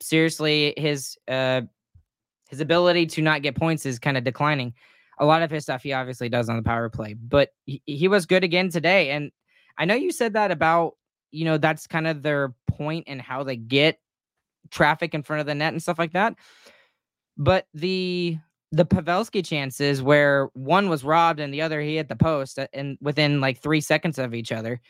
seriously 0.00 0.72
his 0.78 1.18
uh 1.28 1.60
his 2.48 2.60
ability 2.60 3.06
to 3.06 3.22
not 3.22 3.42
get 3.42 3.56
points 3.56 3.84
is 3.84 3.98
kind 3.98 4.16
of 4.16 4.24
declining. 4.24 4.72
A 5.20 5.26
lot 5.26 5.42
of 5.42 5.50
his 5.50 5.62
stuff 5.62 5.82
he 5.82 5.92
obviously 5.92 6.28
does 6.28 6.48
on 6.48 6.56
the 6.56 6.62
power 6.62 6.88
play, 6.88 7.14
but 7.14 7.50
he, 7.66 7.82
he 7.86 8.08
was 8.08 8.26
good 8.26 8.42
again 8.42 8.70
today. 8.70 9.10
And 9.10 9.30
I 9.78 9.84
know 9.84 9.94
you 9.94 10.12
said 10.12 10.32
that 10.32 10.50
about 10.50 10.94
you 11.30 11.44
know 11.44 11.58
that's 11.58 11.86
kind 11.86 12.06
of 12.06 12.22
their 12.22 12.54
point 12.66 13.04
and 13.06 13.20
how 13.20 13.44
they 13.44 13.56
get 13.56 14.00
traffic 14.70 15.14
in 15.14 15.22
front 15.22 15.40
of 15.40 15.46
the 15.46 15.54
net 15.54 15.72
and 15.72 15.82
stuff 15.82 15.98
like 15.98 16.12
that. 16.12 16.34
But 17.36 17.66
the 17.74 18.38
the 18.72 18.86
Pavelski 18.86 19.44
chances 19.44 20.02
where 20.02 20.48
one 20.54 20.88
was 20.88 21.04
robbed 21.04 21.40
and 21.40 21.52
the 21.52 21.62
other 21.62 21.80
he 21.80 21.96
hit 21.96 22.08
the 22.08 22.16
post 22.16 22.58
uh, 22.58 22.66
and 22.72 22.98
within 23.00 23.40
like 23.40 23.60
three 23.60 23.80
seconds 23.80 24.18
of 24.18 24.32
each 24.34 24.52
other 24.52 24.80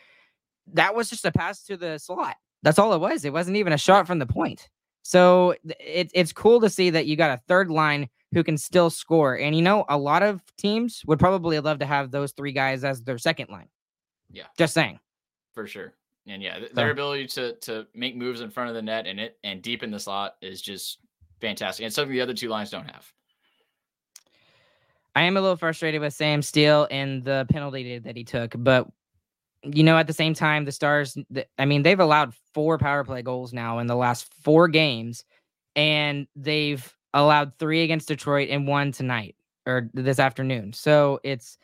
that 0.74 0.94
was 0.94 1.10
just 1.10 1.24
a 1.24 1.32
pass 1.32 1.62
to 1.64 1.76
the 1.76 1.98
slot. 1.98 2.36
That's 2.62 2.78
all 2.78 2.92
it 2.92 3.00
was. 3.00 3.24
It 3.24 3.32
wasn't 3.32 3.56
even 3.56 3.72
a 3.72 3.78
shot 3.78 4.06
from 4.06 4.18
the 4.18 4.26
point. 4.26 4.68
So 5.02 5.54
it, 5.64 6.10
it's 6.14 6.32
cool 6.32 6.60
to 6.60 6.70
see 6.70 6.90
that 6.90 7.06
you 7.06 7.16
got 7.16 7.30
a 7.38 7.42
third 7.48 7.70
line 7.70 8.08
who 8.32 8.44
can 8.44 8.56
still 8.56 8.90
score. 8.90 9.38
And 9.38 9.54
you 9.54 9.62
know, 9.62 9.84
a 9.88 9.98
lot 9.98 10.22
of 10.22 10.42
teams 10.56 11.02
would 11.06 11.18
probably 11.18 11.58
love 11.60 11.78
to 11.80 11.86
have 11.86 12.10
those 12.10 12.32
three 12.32 12.52
guys 12.52 12.84
as 12.84 13.02
their 13.02 13.18
second 13.18 13.50
line. 13.50 13.68
Yeah. 14.30 14.44
Just 14.58 14.74
saying. 14.74 15.00
For 15.54 15.66
sure. 15.66 15.94
And 16.26 16.42
yeah, 16.42 16.60
their 16.72 16.88
so. 16.88 16.92
ability 16.92 17.26
to 17.28 17.54
to 17.54 17.86
make 17.94 18.16
moves 18.16 18.40
in 18.40 18.50
front 18.50 18.68
of 18.68 18.74
the 18.74 18.82
net 18.82 19.06
and 19.06 19.18
it 19.18 19.38
and 19.42 19.62
deep 19.62 19.82
in 19.82 19.90
the 19.90 19.98
slot 19.98 20.36
is 20.42 20.62
just 20.62 20.98
fantastic. 21.40 21.84
And 21.84 21.92
something 21.92 22.12
the 22.12 22.20
other 22.20 22.34
two 22.34 22.48
lines 22.48 22.70
don't 22.70 22.88
have. 22.90 23.10
I 25.16 25.22
am 25.22 25.36
a 25.36 25.40
little 25.40 25.56
frustrated 25.56 26.00
with 26.00 26.14
Sam 26.14 26.40
Steele 26.40 26.86
and 26.90 27.24
the 27.24 27.46
penalty 27.50 27.98
that 27.98 28.16
he 28.16 28.22
took, 28.22 28.54
but 28.56 28.88
you 29.62 29.82
know, 29.82 29.98
at 29.98 30.06
the 30.06 30.12
same 30.12 30.34
time, 30.34 30.64
the 30.64 30.72
Stars, 30.72 31.16
I 31.58 31.64
mean, 31.64 31.82
they've 31.82 32.00
allowed 32.00 32.34
four 32.54 32.78
power 32.78 33.04
play 33.04 33.22
goals 33.22 33.52
now 33.52 33.78
in 33.78 33.86
the 33.86 33.96
last 33.96 34.32
four 34.42 34.68
games, 34.68 35.24
and 35.76 36.26
they've 36.34 36.96
allowed 37.14 37.52
three 37.58 37.82
against 37.82 38.08
Detroit 38.08 38.48
and 38.50 38.66
one 38.66 38.92
tonight 38.92 39.36
or 39.66 39.90
this 39.94 40.18
afternoon. 40.18 40.72
So 40.72 41.20
it's 41.22 41.58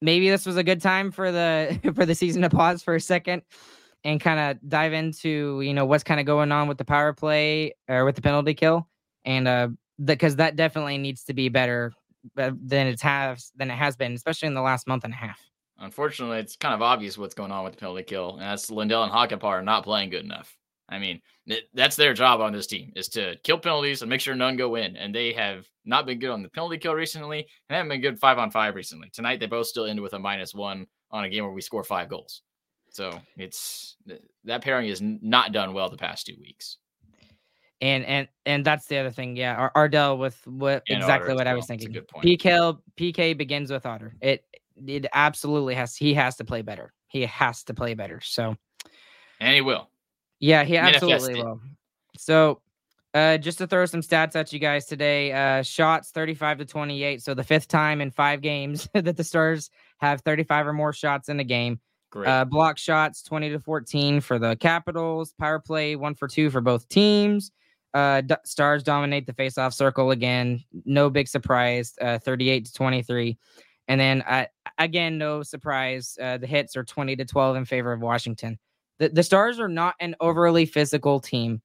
maybe 0.00 0.28
this 0.28 0.46
was 0.46 0.56
a 0.56 0.64
good 0.64 0.80
time 0.80 1.10
for 1.10 1.30
the 1.30 1.78
for 1.94 2.06
the 2.06 2.14
season 2.14 2.42
to 2.42 2.50
pause 2.50 2.82
for 2.82 2.94
a 2.94 3.00
second 3.00 3.42
and 4.04 4.20
kind 4.20 4.40
of 4.40 4.68
dive 4.68 4.92
into 4.92 5.60
you 5.60 5.72
know 5.72 5.86
what's 5.86 6.04
kind 6.04 6.20
of 6.20 6.26
going 6.26 6.52
on 6.52 6.68
with 6.68 6.78
the 6.78 6.84
power 6.84 7.12
play 7.12 7.74
or 7.88 8.04
with 8.04 8.16
the 8.16 8.22
penalty 8.22 8.52
kill 8.52 8.88
and 9.24 9.46
uh 9.46 9.68
because 10.04 10.34
that 10.36 10.56
definitely 10.56 10.98
needs 10.98 11.22
to 11.22 11.32
be 11.32 11.48
better 11.48 11.92
uh, 12.36 12.50
than 12.60 12.88
it 12.88 13.00
has 13.00 13.52
than 13.54 13.70
it 13.70 13.74
has 13.74 13.94
been 13.94 14.12
especially 14.12 14.48
in 14.48 14.54
the 14.54 14.60
last 14.60 14.88
month 14.88 15.04
and 15.04 15.14
a 15.14 15.16
half 15.16 15.38
Unfortunately, 15.82 16.38
it's 16.38 16.54
kind 16.54 16.74
of 16.74 16.80
obvious 16.80 17.18
what's 17.18 17.34
going 17.34 17.50
on 17.50 17.64
with 17.64 17.72
the 17.72 17.80
penalty 17.80 18.04
kill, 18.04 18.34
and 18.34 18.42
that's 18.42 18.70
Lindell 18.70 19.02
and 19.02 19.42
are 19.42 19.62
not 19.62 19.82
playing 19.82 20.10
good 20.10 20.24
enough. 20.24 20.56
I 20.92 20.98
mean, 20.98 21.20
that's 21.74 21.96
their 21.96 22.14
job 22.14 22.40
on 22.40 22.52
this 22.52 22.66
team 22.66 22.92
is 22.94 23.08
to 23.10 23.36
kill 23.42 23.58
penalties 23.58 24.02
and 24.02 24.08
make 24.10 24.20
sure 24.20 24.34
none 24.34 24.56
go 24.56 24.74
in. 24.76 24.96
And 24.96 25.14
they 25.14 25.32
have 25.32 25.66
not 25.84 26.06
been 26.06 26.18
good 26.18 26.30
on 26.30 26.42
the 26.42 26.48
penalty 26.50 26.78
kill 26.78 26.94
recently, 26.94 27.38
and 27.68 27.76
haven't 27.76 27.88
been 27.88 28.00
good 28.00 28.20
five 28.20 28.38
on 28.38 28.50
five 28.50 28.74
recently. 28.74 29.08
Tonight, 29.12 29.40
they 29.40 29.46
both 29.46 29.66
still 29.66 29.86
ended 29.86 30.02
with 30.02 30.12
a 30.14 30.18
minus 30.18 30.54
one 30.54 30.86
on 31.10 31.24
a 31.24 31.28
game 31.28 31.44
where 31.44 31.52
we 31.52 31.60
score 31.60 31.82
five 31.82 32.08
goals. 32.08 32.42
So 32.90 33.18
it's 33.38 33.96
that 34.44 34.62
pairing 34.62 34.88
is 34.88 35.00
not 35.02 35.52
done 35.52 35.72
well 35.72 35.88
the 35.88 35.96
past 35.96 36.26
two 36.26 36.36
weeks. 36.38 36.76
And 37.80 38.04
and 38.04 38.28
and 38.46 38.64
that's 38.64 38.86
the 38.86 38.98
other 38.98 39.10
thing. 39.10 39.34
Yeah, 39.34 39.56
Ar- 39.56 39.72
Ardell 39.74 40.16
with 40.18 40.40
what 40.46 40.84
And 40.88 40.98
exactly 40.98 41.34
what 41.34 41.46
I 41.48 41.50
well. 41.52 41.56
was 41.56 41.66
That's 41.66 41.82
a 41.84 41.86
thinking. 41.88 41.92
good 42.02 42.08
point. 42.08 42.24
PK 42.24 42.78
PK 42.96 43.36
begins 43.36 43.72
with 43.72 43.86
Otter. 43.86 44.14
It 44.20 44.44
it 44.86 45.06
absolutely 45.12 45.74
has 45.74 45.96
he 45.96 46.14
has 46.14 46.36
to 46.36 46.44
play 46.44 46.62
better. 46.62 46.92
He 47.08 47.22
has 47.26 47.64
to 47.64 47.74
play 47.74 47.94
better. 47.94 48.20
So 48.20 48.56
And 49.40 49.54
he 49.54 49.62
will. 49.62 49.88
Yeah, 50.42 50.64
he 50.64 50.76
absolutely 50.76 51.34
will. 51.42 51.60
So 52.18 52.60
uh 53.14 53.38
just 53.38 53.58
to 53.58 53.66
throw 53.66 53.86
some 53.86 54.00
stats 54.00 54.36
at 54.36 54.52
you 54.52 54.58
guys 54.58 54.86
today, 54.86 55.32
uh 55.32 55.62
shots 55.62 56.10
35 56.10 56.58
to 56.58 56.64
28. 56.66 57.22
So 57.22 57.32
the 57.34 57.44
fifth 57.44 57.68
time 57.68 58.00
in 58.00 58.10
five 58.10 58.42
games 58.42 58.88
that 58.94 59.16
the 59.16 59.24
Stars 59.24 59.70
have 59.98 60.20
35 60.20 60.66
or 60.66 60.72
more 60.72 60.92
shots 60.92 61.28
in 61.28 61.40
a 61.40 61.44
game. 61.44 61.80
Great. 62.10 62.28
Uh, 62.28 62.44
block 62.44 62.76
shots 62.76 63.22
20 63.22 63.48
to 63.50 63.58
14 63.58 64.20
for 64.20 64.38
the 64.38 64.54
Capitals. 64.56 65.32
Power 65.38 65.58
play 65.58 65.96
one 65.96 66.14
for 66.14 66.28
two 66.28 66.50
for 66.50 66.60
both 66.60 66.86
teams. 66.90 67.50
Uh, 67.94 68.20
D- 68.20 68.34
Stars 68.44 68.82
dominate 68.82 69.26
the 69.26 69.32
faceoff 69.32 69.72
circle 69.72 70.10
again. 70.10 70.62
No 70.84 71.08
big 71.08 71.26
surprise. 71.26 71.94
Uh, 72.00 72.18
38 72.18 72.66
to 72.66 72.72
23. 72.74 73.38
And 73.88 74.00
then 74.00 74.22
uh, 74.22 74.44
again, 74.78 75.16
no 75.16 75.42
surprise. 75.42 76.18
Uh, 76.20 76.36
the 76.36 76.46
hits 76.46 76.76
are 76.76 76.84
20 76.84 77.16
to 77.16 77.24
12 77.24 77.56
in 77.56 77.64
favor 77.64 77.92
of 77.92 78.00
Washington. 78.00 78.58
The, 79.02 79.08
the 79.08 79.22
Stars 79.24 79.58
are 79.58 79.68
not 79.68 79.96
an 79.98 80.14
overly 80.20 80.64
physical 80.64 81.18
team. 81.18 81.60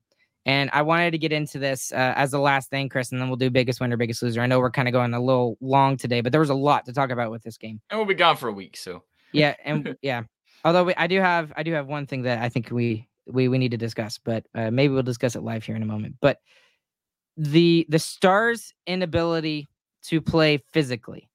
And 0.47 0.71
I 0.73 0.82
wanted 0.82 1.12
to 1.12 1.19
get 1.19 1.32
into 1.32 1.60
this 1.60 1.91
uh, 1.91 2.13
as 2.15 2.32
the 2.32 2.39
last 2.39 2.71
thing, 2.71 2.89
Chris, 2.89 3.12
and 3.12 3.21
then 3.21 3.28
we'll 3.28 3.38
do 3.38 3.52
biggest 3.52 3.80
winner, 3.80 3.95
biggest 3.95 4.23
loser. 4.23 4.41
I 4.41 4.47
know 4.47 4.60
we're 4.60 4.71
kind 4.71 4.88
of 4.88 4.91
going 4.91 5.13
a 5.13 5.19
little 5.19 5.56
long 5.62 5.97
today, 5.97 6.21
but 6.21 6.32
there 6.32 6.41
was 6.41 6.50
a 6.50 6.56
lot 6.56 6.86
to 6.86 6.93
talk 6.93 7.12
about 7.12 7.30
with 7.30 7.43
this 7.43 7.58
game. 7.58 7.80
and 7.91 8.00
we'll 8.00 8.08
be 8.08 8.15
gone 8.15 8.38
for 8.38 8.50
a 8.50 8.52
week. 8.52 8.76
So 8.76 9.04
Yeah, 9.34 9.54
and 9.63 9.95
yeah. 10.02 10.23
Although 10.65 10.86
we, 10.86 10.95
I 10.95 11.06
do 11.06 11.19
have 11.19 11.54
I 11.56 11.62
do 11.62 11.73
have 11.73 11.86
one 11.86 12.08
thing 12.08 12.23
that 12.23 12.39
I 12.39 12.50
think 12.50 12.71
we 12.71 13.08
we 13.28 13.50
we 13.50 13.60
need 13.60 13.71
to 13.71 13.78
discuss, 13.78 14.17
but 14.17 14.47
uh, 14.56 14.71
maybe 14.71 14.95
we'll 14.95 15.04
discuss 15.04 15.36
it 15.36 15.43
live 15.43 15.63
here 15.63 15.76
in 15.76 15.84
a 15.84 15.86
moment. 15.88 16.15
But 16.19 16.39
the 17.36 17.86
the 17.88 18.00
Stars' 18.00 18.73
inability 18.88 19.67
to 20.06 20.21
play 20.21 20.63
physically 20.73 21.30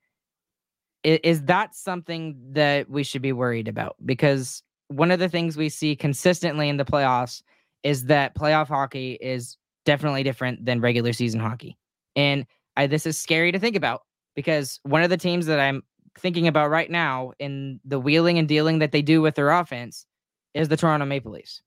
is, 1.04 1.20
is 1.22 1.42
that 1.44 1.76
something 1.76 2.36
that 2.54 2.90
we 2.90 3.04
should 3.04 3.22
be 3.22 3.32
worried 3.32 3.68
about? 3.68 3.94
Because 4.04 4.64
one 4.92 5.10
of 5.10 5.18
the 5.18 5.28
things 5.28 5.56
we 5.56 5.68
see 5.68 5.96
consistently 5.96 6.68
in 6.68 6.76
the 6.76 6.84
playoffs 6.84 7.42
is 7.82 8.06
that 8.06 8.34
playoff 8.34 8.68
hockey 8.68 9.18
is 9.20 9.56
definitely 9.84 10.22
different 10.22 10.64
than 10.64 10.80
regular 10.80 11.12
season 11.12 11.40
hockey, 11.40 11.76
and 12.16 12.46
I, 12.76 12.86
this 12.86 13.06
is 13.06 13.18
scary 13.18 13.52
to 13.52 13.58
think 13.58 13.76
about 13.76 14.02
because 14.34 14.80
one 14.84 15.02
of 15.02 15.10
the 15.10 15.16
teams 15.16 15.46
that 15.46 15.60
I'm 15.60 15.82
thinking 16.18 16.46
about 16.46 16.70
right 16.70 16.90
now 16.90 17.32
in 17.38 17.80
the 17.84 17.98
wheeling 17.98 18.38
and 18.38 18.48
dealing 18.48 18.78
that 18.80 18.92
they 18.92 19.02
do 19.02 19.22
with 19.22 19.34
their 19.34 19.50
offense 19.50 20.06
is 20.54 20.68
the 20.68 20.76
Toronto 20.76 21.06
Maple 21.06 21.32
Leafs. 21.32 21.62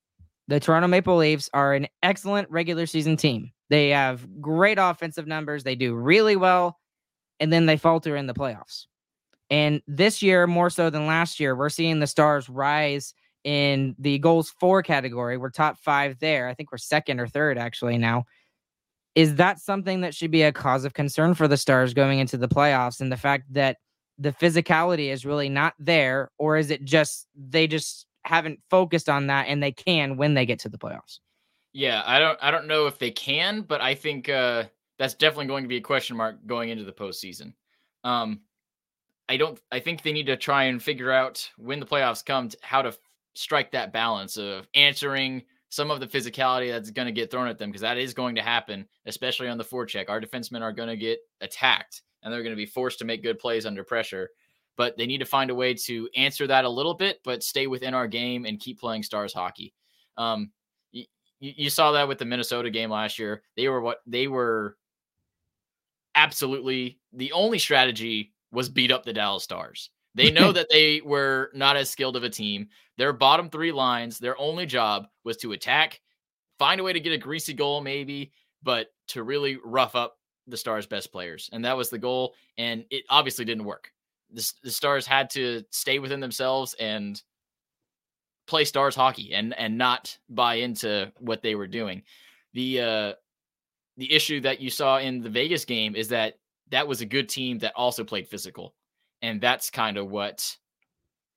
The 0.47 0.59
Toronto 0.59 0.87
Maple 0.87 1.17
Leafs 1.17 1.49
are 1.53 1.73
an 1.73 1.87
excellent 2.03 2.49
regular 2.51 2.85
season 2.85 3.17
team. 3.17 3.51
They 3.69 3.89
have 3.89 4.41
great 4.41 4.77
offensive 4.79 5.25
numbers. 5.25 5.63
They 5.63 5.75
do 5.75 5.95
really 5.95 6.35
well, 6.35 6.79
and 7.39 7.51
then 7.51 7.65
they 7.65 7.77
falter 7.77 8.15
in 8.15 8.27
the 8.27 8.33
playoffs. 8.33 8.85
And 9.55 9.81
this 9.87 10.21
year, 10.21 10.47
more 10.47 10.69
so 10.69 10.89
than 10.89 11.07
last 11.07 11.39
year, 11.39 11.55
we're 11.55 11.69
seeing 11.69 12.01
the 12.01 12.07
Stars 12.07 12.49
rise 12.49 13.13
in 13.45 13.95
the 13.97 14.19
goals 14.19 14.53
for 14.59 14.83
category. 14.83 15.37
We're 15.37 15.49
top 15.49 15.77
five 15.79 16.19
there. 16.19 16.49
I 16.49 16.53
think 16.53 16.73
we're 16.73 16.77
second 16.77 17.21
or 17.21 17.27
third 17.27 17.57
actually 17.57 17.97
now. 17.97 18.25
Is 19.15 19.35
that 19.35 19.61
something 19.61 20.01
that 20.01 20.13
should 20.13 20.29
be 20.29 20.41
a 20.41 20.51
cause 20.51 20.83
of 20.83 20.93
concern 20.93 21.35
for 21.35 21.47
the 21.47 21.55
Stars 21.55 21.93
going 21.93 22.19
into 22.19 22.35
the 22.35 22.49
playoffs? 22.49 22.99
And 22.99 23.09
the 23.09 23.15
fact 23.15 23.45
that 23.53 23.77
the 24.17 24.33
physicality 24.33 25.09
is 25.09 25.25
really 25.25 25.47
not 25.47 25.73
there, 25.79 26.31
or 26.37 26.57
is 26.57 26.69
it 26.69 26.83
just 26.83 27.27
they 27.33 27.65
just 27.65 28.07
haven't 28.25 28.59
focused 28.69 29.07
on 29.07 29.27
that 29.27 29.47
and 29.47 29.63
they 29.63 29.71
can 29.71 30.17
when 30.17 30.33
they 30.33 30.45
get 30.45 30.59
to 30.59 30.69
the 30.69 30.77
playoffs? 30.77 31.19
yeah, 31.71 32.03
I 32.05 32.19
don't 32.19 32.39
I 32.41 32.51
don't 32.51 32.67
know 32.67 32.87
if 32.87 32.99
they 32.99 33.11
can, 33.11 33.61
but 33.61 33.81
I 33.81 33.95
think 33.95 34.29
uh, 34.29 34.63
that's 34.97 35.13
definitely 35.13 35.47
going 35.47 35.63
to 35.63 35.67
be 35.69 35.75
a 35.75 35.81
question 35.81 36.15
mark 36.15 36.37
going 36.45 36.69
into 36.69 36.85
the 36.85 36.93
postseason. 36.93 37.53
Um, 38.05 38.39
I 39.27 39.37
don't. 39.37 39.59
I 39.71 39.79
think 39.79 40.03
they 40.03 40.11
need 40.11 40.27
to 40.27 40.37
try 40.37 40.65
and 40.65 40.81
figure 40.81 41.11
out 41.11 41.49
when 41.57 41.79
the 41.79 41.85
playoffs 41.85 42.25
come 42.25 42.49
t- 42.49 42.57
how 42.61 42.81
to 42.81 42.89
f- 42.89 42.99
strike 43.33 43.71
that 43.71 43.91
balance 43.91 44.37
of 44.37 44.67
answering 44.75 45.43
some 45.69 45.91
of 45.91 45.99
the 45.99 46.07
physicality 46.07 46.71
that's 46.71 46.91
going 46.91 47.07
to 47.07 47.11
get 47.11 47.31
thrown 47.31 47.47
at 47.47 47.57
them 47.57 47.69
because 47.69 47.81
that 47.81 47.97
is 47.97 48.13
going 48.13 48.35
to 48.35 48.41
happen, 48.41 48.87
especially 49.07 49.47
on 49.47 49.57
the 49.57 49.63
forecheck. 49.63 50.09
Our 50.09 50.21
defensemen 50.21 50.61
are 50.61 50.71
going 50.71 50.89
to 50.89 50.95
get 50.95 51.19
attacked 51.41 52.01
and 52.23 52.31
they're 52.31 52.43
going 52.43 52.53
to 52.53 52.57
be 52.57 52.65
forced 52.65 52.99
to 52.99 53.05
make 53.05 53.23
good 53.23 53.39
plays 53.39 53.65
under 53.65 53.83
pressure. 53.83 54.29
But 54.77 54.97
they 54.97 55.05
need 55.05 55.19
to 55.19 55.25
find 55.25 55.49
a 55.49 55.55
way 55.55 55.73
to 55.73 56.09
answer 56.15 56.47
that 56.47 56.65
a 56.65 56.69
little 56.69 56.93
bit, 56.93 57.19
but 57.23 57.43
stay 57.43 57.67
within 57.67 57.93
our 57.93 58.07
game 58.07 58.45
and 58.45 58.59
keep 58.59 58.79
playing 58.79 59.03
stars 59.03 59.33
hockey. 59.33 59.73
Um, 60.17 60.51
you 61.39 61.69
saw 61.69 61.91
that 61.91 62.07
with 62.07 62.17
the 62.17 62.25
Minnesota 62.25 62.69
game 62.69 62.89
last 62.89 63.19
year. 63.19 63.43
They 63.57 63.67
were 63.67 63.81
what 63.81 63.99
they 64.07 64.27
were 64.27 64.77
absolutely 66.15 66.99
the 67.11 67.31
only 67.33 67.59
strategy 67.59 68.33
was 68.55 68.69
beat 68.69 68.91
up 68.91 69.05
the 69.05 69.13
Dallas 69.13 69.43
Stars. 69.43 69.89
They 70.15 70.31
know 70.31 70.53
that 70.53 70.69
they 70.71 71.01
were 71.03 71.51
not 71.53 71.75
as 71.75 71.89
skilled 71.89 72.15
of 72.15 72.23
a 72.23 72.29
team. 72.29 72.69
Their 72.97 73.11
bottom 73.11 73.49
three 73.49 73.73
lines, 73.73 74.17
their 74.17 74.39
only 74.39 74.65
job 74.65 75.07
was 75.25 75.35
to 75.39 75.51
attack, 75.51 75.99
find 76.57 76.79
a 76.79 76.85
way 76.85 76.93
to 76.93 77.01
get 77.01 77.11
a 77.11 77.17
greasy 77.17 77.53
goal, 77.53 77.81
maybe, 77.81 78.31
but 78.63 78.87
to 79.09 79.23
really 79.23 79.57
rough 79.61 79.93
up 79.93 80.17
the 80.47 80.55
Stars' 80.55 80.87
best 80.87 81.11
players. 81.11 81.49
And 81.51 81.65
that 81.65 81.75
was 81.75 81.89
the 81.89 81.97
goal. 81.97 82.33
And 82.57 82.85
it 82.91 83.03
obviously 83.09 83.43
didn't 83.43 83.65
work. 83.65 83.91
The, 84.31 84.53
the 84.63 84.71
Stars 84.71 85.05
had 85.05 85.29
to 85.31 85.65
stay 85.71 85.99
within 85.99 86.21
themselves 86.21 86.75
and 86.79 87.21
play 88.47 88.65
Stars 88.65 88.95
hockey 88.95 89.33
and 89.33 89.53
and 89.57 89.77
not 89.77 90.17
buy 90.29 90.55
into 90.55 91.11
what 91.19 91.41
they 91.41 91.55
were 91.55 91.67
doing. 91.67 92.03
The 92.53 92.81
uh 92.81 93.13
the 93.97 94.11
issue 94.11 94.41
that 94.41 94.59
you 94.59 94.69
saw 94.69 94.99
in 94.99 95.21
the 95.21 95.29
Vegas 95.29 95.65
game 95.65 95.95
is 95.95 96.09
that 96.09 96.35
that 96.71 96.87
was 96.87 97.01
a 97.01 97.05
good 97.05 97.29
team 97.29 97.59
that 97.59 97.73
also 97.75 98.03
played 98.03 98.27
physical. 98.27 98.73
And 99.21 99.39
that's 99.39 99.69
kind 99.69 99.97
of 99.97 100.09
what 100.09 100.55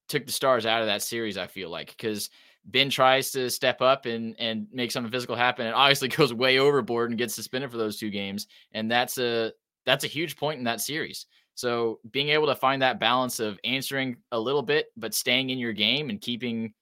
took 0.09 0.27
the 0.27 0.33
Stars 0.33 0.67
out 0.67 0.81
of 0.81 0.87
that 0.87 1.03
series, 1.03 1.37
I 1.37 1.47
feel 1.47 1.71
like, 1.71 1.89
because 1.89 2.31
Benn 2.65 2.91
tries 2.91 3.31
to 3.33 3.51
step 3.51 3.81
up 3.81 4.07
and 4.07 4.35
and 4.39 4.67
make 4.73 4.91
something 4.91 5.13
physical 5.13 5.37
happen 5.37 5.67
and 5.67 5.75
obviously 5.75 6.09
goes 6.17 6.35
way 6.35 6.59
overboard 6.59 7.11
and 7.11 7.19
gets 7.19 7.35
suspended 7.35 7.71
for 7.71 7.79
those 7.79 7.99
two 7.99 8.11
games. 8.11 8.47
And 8.73 8.91
that's 8.91 9.19
a 9.19 9.53
that's 9.87 10.05
a 10.05 10.09
huge 10.09 10.37
point 10.37 10.59
in 10.59 10.65
that 10.65 10.81
series. 10.81 11.27
So 11.55 11.99
being 12.13 12.29
able 12.29 12.47
to 12.47 12.55
find 12.55 12.81
that 12.83 13.01
balance 13.01 13.41
of 13.41 13.59
answering 13.65 14.17
a 14.31 14.39
little 14.39 14.63
bit, 14.63 14.87
but 14.97 15.15
staying 15.15 15.51
in 15.51 15.59
your 15.59 15.73
game 15.73 16.09
and 16.09 16.21
keeping 16.21 16.73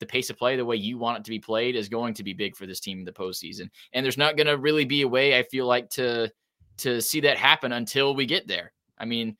the 0.00 0.06
pace 0.06 0.28
of 0.28 0.36
play 0.36 0.56
the 0.56 0.64
way 0.64 0.76
you 0.76 0.98
want 0.98 1.18
it 1.18 1.24
to 1.24 1.30
be 1.30 1.38
played 1.38 1.74
is 1.74 1.88
going 1.88 2.14
to 2.14 2.22
be 2.22 2.32
big 2.32 2.54
for 2.54 2.66
this 2.66 2.80
team 2.80 2.98
in 2.98 3.04
the 3.04 3.12
postseason. 3.12 3.70
And 3.92 4.04
there's 4.04 4.18
not 4.18 4.36
going 4.36 4.46
to 4.46 4.58
really 4.58 4.84
be 4.84 5.02
a 5.02 5.08
way 5.08 5.38
I 5.38 5.44
feel 5.44 5.66
like 5.66 5.88
to 5.90 6.30
to 6.78 7.00
see 7.00 7.20
that 7.20 7.36
happen 7.36 7.72
until 7.72 8.14
we 8.14 8.26
get 8.26 8.46
there. 8.46 8.72
I 8.98 9.04
mean, 9.04 9.36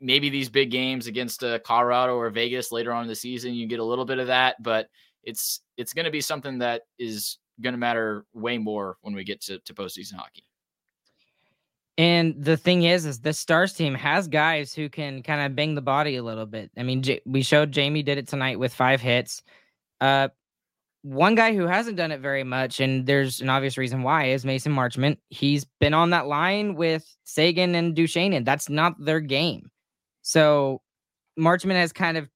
maybe 0.00 0.28
these 0.28 0.48
big 0.48 0.70
games 0.70 1.06
against 1.06 1.42
uh, 1.42 1.58
Colorado 1.60 2.16
or 2.16 2.30
Vegas 2.30 2.72
later 2.72 2.92
on 2.92 3.02
in 3.02 3.08
the 3.08 3.14
season, 3.14 3.54
you 3.54 3.66
get 3.66 3.80
a 3.80 3.84
little 3.84 4.04
bit 4.04 4.18
of 4.18 4.26
that, 4.28 4.62
but 4.62 4.88
it's 5.22 5.60
it's 5.76 5.92
going 5.92 6.04
to 6.04 6.10
be 6.10 6.20
something 6.20 6.58
that 6.58 6.82
is 6.98 7.38
going 7.60 7.72
to 7.72 7.78
matter 7.78 8.24
way 8.34 8.58
more 8.58 8.96
when 9.02 9.14
we 9.14 9.24
get 9.24 9.40
to, 9.42 9.58
to 9.60 9.74
postseason 9.74 10.14
hockey. 10.14 10.44
And 11.96 12.34
the 12.42 12.56
thing 12.56 12.82
is, 12.82 13.06
is 13.06 13.20
this 13.20 13.38
Stars 13.38 13.72
team 13.72 13.94
has 13.94 14.26
guys 14.26 14.74
who 14.74 14.88
can 14.88 15.22
kind 15.22 15.40
of 15.40 15.54
bang 15.54 15.76
the 15.76 15.80
body 15.80 16.16
a 16.16 16.22
little 16.24 16.46
bit. 16.46 16.70
I 16.76 16.82
mean, 16.82 17.02
J- 17.02 17.22
we 17.24 17.42
showed 17.42 17.70
Jamie 17.70 18.02
did 18.02 18.18
it 18.18 18.26
tonight 18.26 18.58
with 18.58 18.74
five 18.74 19.00
hits. 19.00 19.42
Uh, 20.00 20.28
one 21.04 21.34
guy 21.34 21.54
who 21.54 21.66
hasn't 21.66 21.98
done 21.98 22.12
it 22.12 22.20
very 22.20 22.44
much, 22.44 22.80
and 22.80 23.06
there's 23.06 23.42
an 23.42 23.50
obvious 23.50 23.76
reason 23.76 24.02
why, 24.02 24.28
is 24.28 24.46
Mason 24.46 24.72
Marchment. 24.72 25.18
He's 25.28 25.66
been 25.78 25.92
on 25.92 26.08
that 26.10 26.26
line 26.26 26.76
with 26.76 27.04
Seguin 27.24 27.74
and 27.74 27.94
Duchene, 27.94 28.32
and 28.32 28.46
that's 28.46 28.70
not 28.70 28.94
their 28.98 29.20
game. 29.20 29.70
So 30.22 30.80
Marchment 31.38 31.74
has 31.74 31.92
kind 31.92 32.16
of 32.16 32.26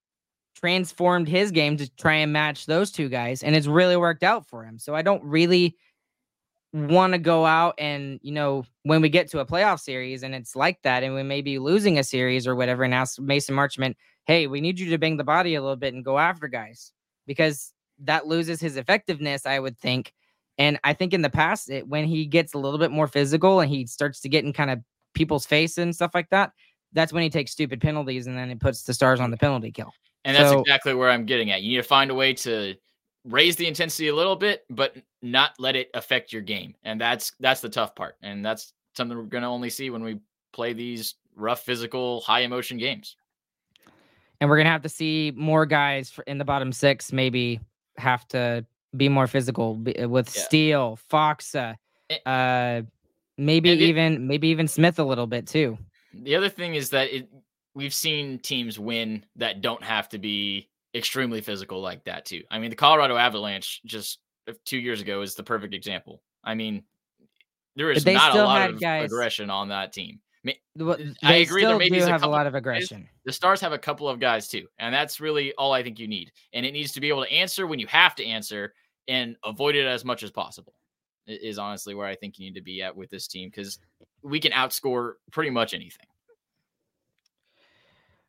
transformed 0.55 1.29
his 1.29 1.51
game 1.51 1.79
to 1.79 1.89
try 1.97 2.17
and 2.17 2.31
match 2.31 2.67
those 2.67 2.91
two 2.91 3.09
guys, 3.09 3.43
and 3.43 3.57
it's 3.57 3.67
really 3.67 3.97
worked 3.97 4.23
out 4.23 4.47
for 4.47 4.65
him. 4.65 4.79
So 4.79 4.95
I 4.95 5.01
don't 5.01 5.25
really 5.25 5.75
want 6.75 7.15
to 7.15 7.19
go 7.19 7.47
out 7.47 7.75
and 7.79 8.21
you 8.23 8.31
know 8.31 8.63
when 8.83 9.01
we 9.01 9.09
get 9.09 9.31
to 9.31 9.39
a 9.39 9.47
playoff 9.47 9.81
series 9.81 10.23
and 10.23 10.35
it's 10.35 10.55
like 10.55 10.79
that 10.83 11.03
and 11.03 11.15
we 11.15 11.23
may 11.23 11.41
be 11.41 11.59
losing 11.59 11.99
a 11.99 12.05
series 12.05 12.47
or 12.47 12.55
whatever 12.55 12.85
and 12.85 12.93
ask 12.93 13.19
mason 13.19 13.55
marchment 13.55 13.95
hey 14.27 14.47
we 14.47 14.61
need 14.61 14.79
you 14.79 14.91
to 14.91 14.99
bang 14.99 15.17
the 15.17 15.25
body 15.25 15.55
a 15.55 15.63
little 15.63 15.77
bit 15.77 15.95
and 15.95 16.05
go 16.05 16.19
after 16.19 16.47
guys 16.47 16.93
because 17.27 17.73
that 18.05 18.27
loses 18.27 18.61
his 18.61 18.77
effectiveness 18.77 19.47
i 19.47 19.59
would 19.59 19.77
think 19.79 20.13
and 20.59 20.79
i 20.85 20.93
think 20.93 21.13
in 21.15 21.23
the 21.23 21.31
past 21.31 21.71
it, 21.71 21.87
when 21.89 22.05
he 22.05 22.25
gets 22.27 22.55
a 22.55 22.59
little 22.59 22.79
bit 22.79 22.91
more 22.91 23.07
physical 23.09 23.61
and 23.61 23.71
he 23.71 23.87
starts 23.87 24.21
to 24.21 24.29
get 24.29 24.45
in 24.45 24.53
kind 24.53 24.71
of 24.71 24.79
people's 25.15 25.47
face 25.47 25.79
and 25.79 25.95
stuff 25.95 26.13
like 26.15 26.29
that 26.31 26.53
that's 26.93 27.13
when 27.13 27.23
he 27.23 27.31
takes 27.31 27.51
stupid 27.53 27.81
penalties 27.81 28.27
and 28.27 28.37
then 28.39 28.51
it 28.51 28.61
puts 28.61 28.83
the 28.85 28.95
stars 28.95 29.21
on 29.21 29.31
the 29.31 29.37
penalty 29.37 29.71
kill 29.71 29.93
And 30.25 30.37
that's 30.37 30.51
So- 30.51 30.61
exactly 30.61 30.95
where 30.95 31.11
I'm 31.11 31.27
getting 31.27 31.51
at. 31.51 31.63
You 31.63 31.71
need 31.71 31.83
to 31.83 31.89
find 31.89 32.11
a 32.11 32.15
way 32.15 32.33
to 32.35 32.75
raise 33.25 33.57
the 33.57 33.67
intensity 33.67 34.09
a 34.09 34.15
little 34.15 34.37
bit, 34.37 34.65
but 34.71 34.97
not 35.23 35.53
let 35.59 35.77
it 35.77 35.91
affect 35.95 36.33
your 36.33 36.41
game. 36.43 36.75
And 36.85 37.01
that's 37.01 37.33
that's 37.41 37.61
the 37.61 37.69
tough 37.69 37.95
part. 37.95 38.17
And 38.23 38.45
that's 38.45 38.73
something 38.97 39.17
we're 39.17 39.25
going 39.25 39.43
to 39.43 39.49
only 39.49 39.71
see 39.71 39.91
when 39.91 40.03
we 40.03 40.19
play 40.53 40.73
these 40.73 41.15
rough, 41.37 41.61
physical, 41.65 42.21
high 42.23 42.41
emotion 42.41 42.79
games. 42.79 43.17
and 44.41 44.49
we're 44.49 44.57
gonna 44.57 44.71
have 44.71 44.83
to 44.83 44.89
see 44.89 45.33
more 45.37 45.67
guys 45.67 46.19
in 46.27 46.39
the 46.39 46.45
bottom 46.45 46.73
six 46.73 47.13
maybe 47.13 47.61
have 47.99 48.27
to 48.29 48.65
be 48.97 49.09
more 49.09 49.27
physical 49.27 49.81
uh, 50.03 50.09
with 50.09 50.35
Yeah. 50.35 50.43
Steel, 50.43 50.99
Faksa, 51.11 51.77
Eh. 52.11 52.19
uh, 52.27 52.83
maybe 53.37 53.71
it- 53.71 53.81
even 53.83 54.27
maybe 54.27 54.49
even 54.49 54.67
Smith 54.69 54.99
a 54.99 55.05
little 55.05 55.27
bit 55.27 55.47
too. 55.47 55.79
The 56.15 56.35
other 56.37 56.49
thing 56.49 56.75
is 56.75 56.91
that 56.91 57.15
it, 57.15 57.29
we've 57.75 57.93
seen 57.95 58.39
teams 58.39 58.79
win 58.79 59.25
that 59.37 59.61
don't 59.61 59.83
have 59.83 60.09
to 60.11 60.19
be 60.19 60.69
extremely 60.95 61.41
physical 61.43 61.81
like 61.83 62.05
that 62.05 62.25
too. 62.25 62.43
I 62.51 62.59
mean, 62.59 62.71
the 62.71 62.77
Colorado 62.77 63.17
Avalanche 63.17 63.83
just 63.85 64.21
uh, 64.49 64.55
two 64.65 64.79
years 64.79 65.01
ago 65.03 65.21
is 65.21 65.35
the 65.35 65.43
perfect 65.43 65.75
example. 65.75 66.23
I 66.43 66.55
mean, 66.55 66.83
there 67.77 67.91
is 67.93 68.07
not 68.07 68.35
a 68.35 68.43
lot 68.43 68.71
of 68.71 68.81
guys- 68.81 69.05
aggression 69.05 69.51
on 69.51 69.69
that 69.69 69.93
team. 69.93 70.21
I 70.49 70.97
mean, 70.97 71.17
I 71.23 71.33
They 71.33 71.43
agree 71.43 71.63
there 71.63 71.71
still 71.71 71.79
maybe 71.79 71.99
do 71.99 72.05
a 72.05 72.09
have 72.09 72.23
a 72.23 72.29
lot 72.29 72.47
of 72.47 72.53
guys 72.53 72.59
aggression. 72.59 73.09
the 73.25 73.33
Stars 73.33 73.61
have 73.61 73.73
a 73.73 73.79
couple 73.79 74.09
of 74.09 74.21
guys 74.21 74.49
too, 74.49 74.67
and 74.79 74.95
that's 74.95 75.21
really 75.21 75.53
all 75.55 75.73
I 75.73 75.83
think 75.83 75.99
you 75.99 76.09
need. 76.09 76.33
And 76.53 76.65
it 76.65 76.73
needs 76.73 76.93
to 76.93 77.01
be 77.01 77.09
able 77.09 77.25
to 77.25 77.33
answer 77.33 77.67
when 77.67 77.79
you 77.79 77.87
have 77.89 78.15
to 78.17 78.25
answer 78.25 78.75
and 79.09 79.37
avoid 79.45 79.75
it 79.75 79.87
as 79.87 80.05
much 80.05 80.23
as 80.23 80.31
possible. 80.31 80.75
Is 81.27 81.59
honestly 81.59 81.95
where 81.95 82.07
I 82.07 82.15
think 82.15 82.39
you 82.39 82.47
need 82.47 82.55
to 82.55 82.63
be 82.63 82.81
at 82.83 82.97
with 82.97 83.11
this 83.11 83.27
team 83.27 83.51
because 83.51 83.79
we 84.23 84.41
can 84.41 84.53
outscore 84.53 85.15
pretty 85.31 85.51
much 85.51 85.75
anything. 85.75 86.07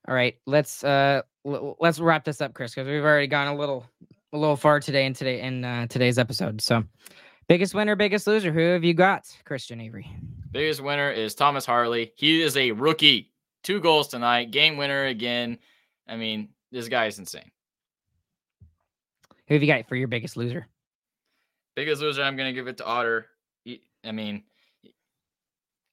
All 0.07 0.15
right, 0.15 0.37
let's 0.45 0.83
uh 0.83 1.21
l- 1.45 1.77
let's 1.79 1.99
wrap 1.99 2.25
this 2.25 2.41
up, 2.41 2.53
Chris, 2.53 2.73
because 2.75 2.87
we've 2.87 3.03
already 3.03 3.27
gone 3.27 3.47
a 3.47 3.55
little 3.55 3.85
a 4.33 4.37
little 4.37 4.57
far 4.57 4.79
today 4.79 5.05
in 5.05 5.13
today 5.13 5.41
in 5.41 5.63
uh, 5.63 5.87
today's 5.87 6.17
episode. 6.17 6.61
So, 6.61 6.83
biggest 7.47 7.73
winner, 7.73 7.95
biggest 7.95 8.27
loser. 8.27 8.51
Who 8.51 8.59
have 8.59 8.83
you 8.83 8.93
got, 8.93 9.25
Christian 9.45 9.79
Avery? 9.79 10.11
Biggest 10.51 10.81
winner 10.81 11.11
is 11.11 11.35
Thomas 11.35 11.65
Harley. 11.65 12.11
He 12.15 12.41
is 12.41 12.57
a 12.57 12.71
rookie. 12.71 13.31
Two 13.63 13.79
goals 13.79 14.07
tonight. 14.07 14.51
Game 14.51 14.77
winner 14.77 15.05
again. 15.05 15.59
I 16.07 16.15
mean, 16.15 16.49
this 16.71 16.87
guy 16.87 17.05
is 17.05 17.19
insane. 17.19 17.51
Who 19.47 19.55
have 19.55 19.61
you 19.61 19.67
got 19.67 19.87
for 19.87 19.95
your 19.95 20.07
biggest 20.07 20.37
loser? 20.37 20.67
Biggest 21.75 22.01
loser, 22.01 22.23
I'm 22.23 22.35
going 22.35 22.49
to 22.49 22.53
give 22.53 22.67
it 22.67 22.77
to 22.77 22.85
Otter. 22.85 23.27
I 24.03 24.11
mean, 24.11 24.43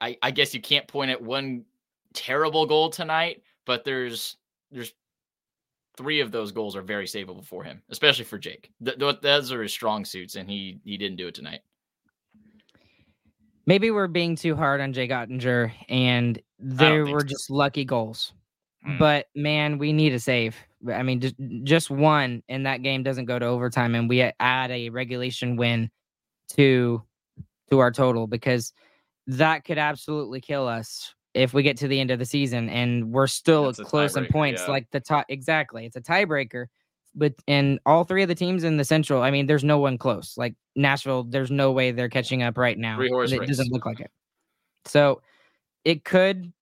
I 0.01 0.17
I 0.23 0.31
guess 0.31 0.55
you 0.55 0.61
can't 0.61 0.87
point 0.87 1.11
at 1.11 1.21
one 1.21 1.65
terrible 2.15 2.67
goal 2.67 2.91
tonight, 2.91 3.43
but 3.65 3.85
there's 3.85 4.37
there's 4.71 4.93
three 5.97 6.21
of 6.21 6.31
those 6.31 6.53
goals 6.53 6.77
are 6.77 6.83
very 6.83 7.07
savable 7.07 7.45
for 7.45 7.65
him, 7.65 7.83
especially 7.91 8.25
for 8.25 8.39
Jake. 8.39 8.71
Th- 8.85 8.99
th- 8.99 9.21
those 9.23 9.53
are 9.53 9.63
his 9.63 9.73
strong 9.73 10.05
suits, 10.05 10.37
and 10.37 10.49
he 10.49 10.79
he 10.85 10.97
didn't 10.97 11.17
do 11.17 11.29
it 11.29 11.35
tonight. 11.35 11.61
Maybe 13.67 13.91
we're 13.91 14.07
being 14.07 14.37
too 14.37 14.55
hard 14.55 14.81
on 14.81 14.93
Jay 14.93 15.09
Oettinger, 15.09 15.73
and 15.89 16.41
there 16.59 17.05
think 17.05 17.15
were 17.15 17.21
so. 17.21 17.27
just 17.27 17.51
lucky 17.51 17.85
goals. 17.85 18.33
Mm. 18.87 18.99
But 18.99 19.27
man, 19.35 19.79
we 19.79 19.93
need 19.93 20.15
a 20.15 20.21
save. 20.21 20.57
I 20.93 21.03
mean, 21.03 21.21
just 21.21 21.35
just 21.65 21.91
one, 21.91 22.43
and 22.49 22.67
that 22.67 22.83
game 22.83 23.03
doesn't 23.03 23.25
go 23.25 23.39
to 23.39 23.47
overtime, 23.47 23.95
and 23.95 24.09
we 24.09 24.21
add 24.39 24.71
a 24.71 24.91
regulation 24.91 25.57
win 25.57 25.91
to 26.51 27.03
to 27.71 27.79
our 27.81 27.91
total 27.91 28.27
because 28.27 28.73
that 29.27 29.65
could 29.65 29.79
absolutely 29.79 30.41
kill 30.41 30.69
us 30.69 31.15
if 31.35 31.53
we 31.53 31.63
get 31.63 31.77
to 31.77 31.89
the 31.89 32.01
end 32.01 32.11
of 32.11 32.19
the 32.19 32.25
season 32.25 32.69
and 32.71 33.13
we're 33.13 33.27
still 33.27 33.65
That's 33.65 33.81
close 33.81 34.17
in 34.17 34.27
points. 34.27 34.63
yeah. 34.65 34.73
Like 34.73 34.87
the 34.91 35.01
top, 35.01 35.27
exactly, 35.29 35.85
it's 35.85 35.97
a 35.97 36.01
tiebreaker. 36.01 36.67
But 37.17 37.35
in 37.47 37.81
all 37.87 38.05
three 38.05 38.23
of 38.23 38.29
the 38.29 38.35
teams 38.35 38.63
in 38.63 38.77
the 38.77 38.85
Central, 38.85 39.23
I 39.23 39.31
mean, 39.31 39.47
there's 39.47 39.65
no 39.65 39.79
one 39.79 39.97
close. 39.97 40.37
Like 40.37 40.55
Nashville, 40.77 41.25
there's 41.25 41.51
no 41.51 41.73
way 41.73 41.91
they're 41.91 42.11
catching 42.11 42.43
up 42.43 42.59
right 42.59 42.79
now. 42.79 42.97
Three 42.97 43.09
horse 43.09 43.33
It 43.33 43.41
race. 43.41 43.49
doesn't 43.49 43.73
look 43.73 43.87
like 43.87 44.01
it. 44.01 44.11
So 44.85 45.23
it 45.85 46.05
could 46.05 46.53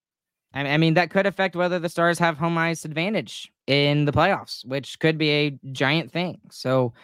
I 0.54 0.60
I 0.60 0.76
mean, 0.78 0.94
that 0.94 1.10
could 1.10 1.26
affect 1.26 1.56
whether 1.56 1.78
the 1.78 1.88
Stars 1.88 2.18
have 2.20 2.38
home 2.38 2.56
ice 2.56 2.84
advantage 2.84 3.52
in 3.66 4.04
the 4.04 4.12
playoffs, 4.12 4.64
which 4.64 4.98
could 5.00 5.18
be 5.18 5.30
a 5.30 5.58
giant 5.72 6.12
thing. 6.12 6.38
So, 6.50 6.94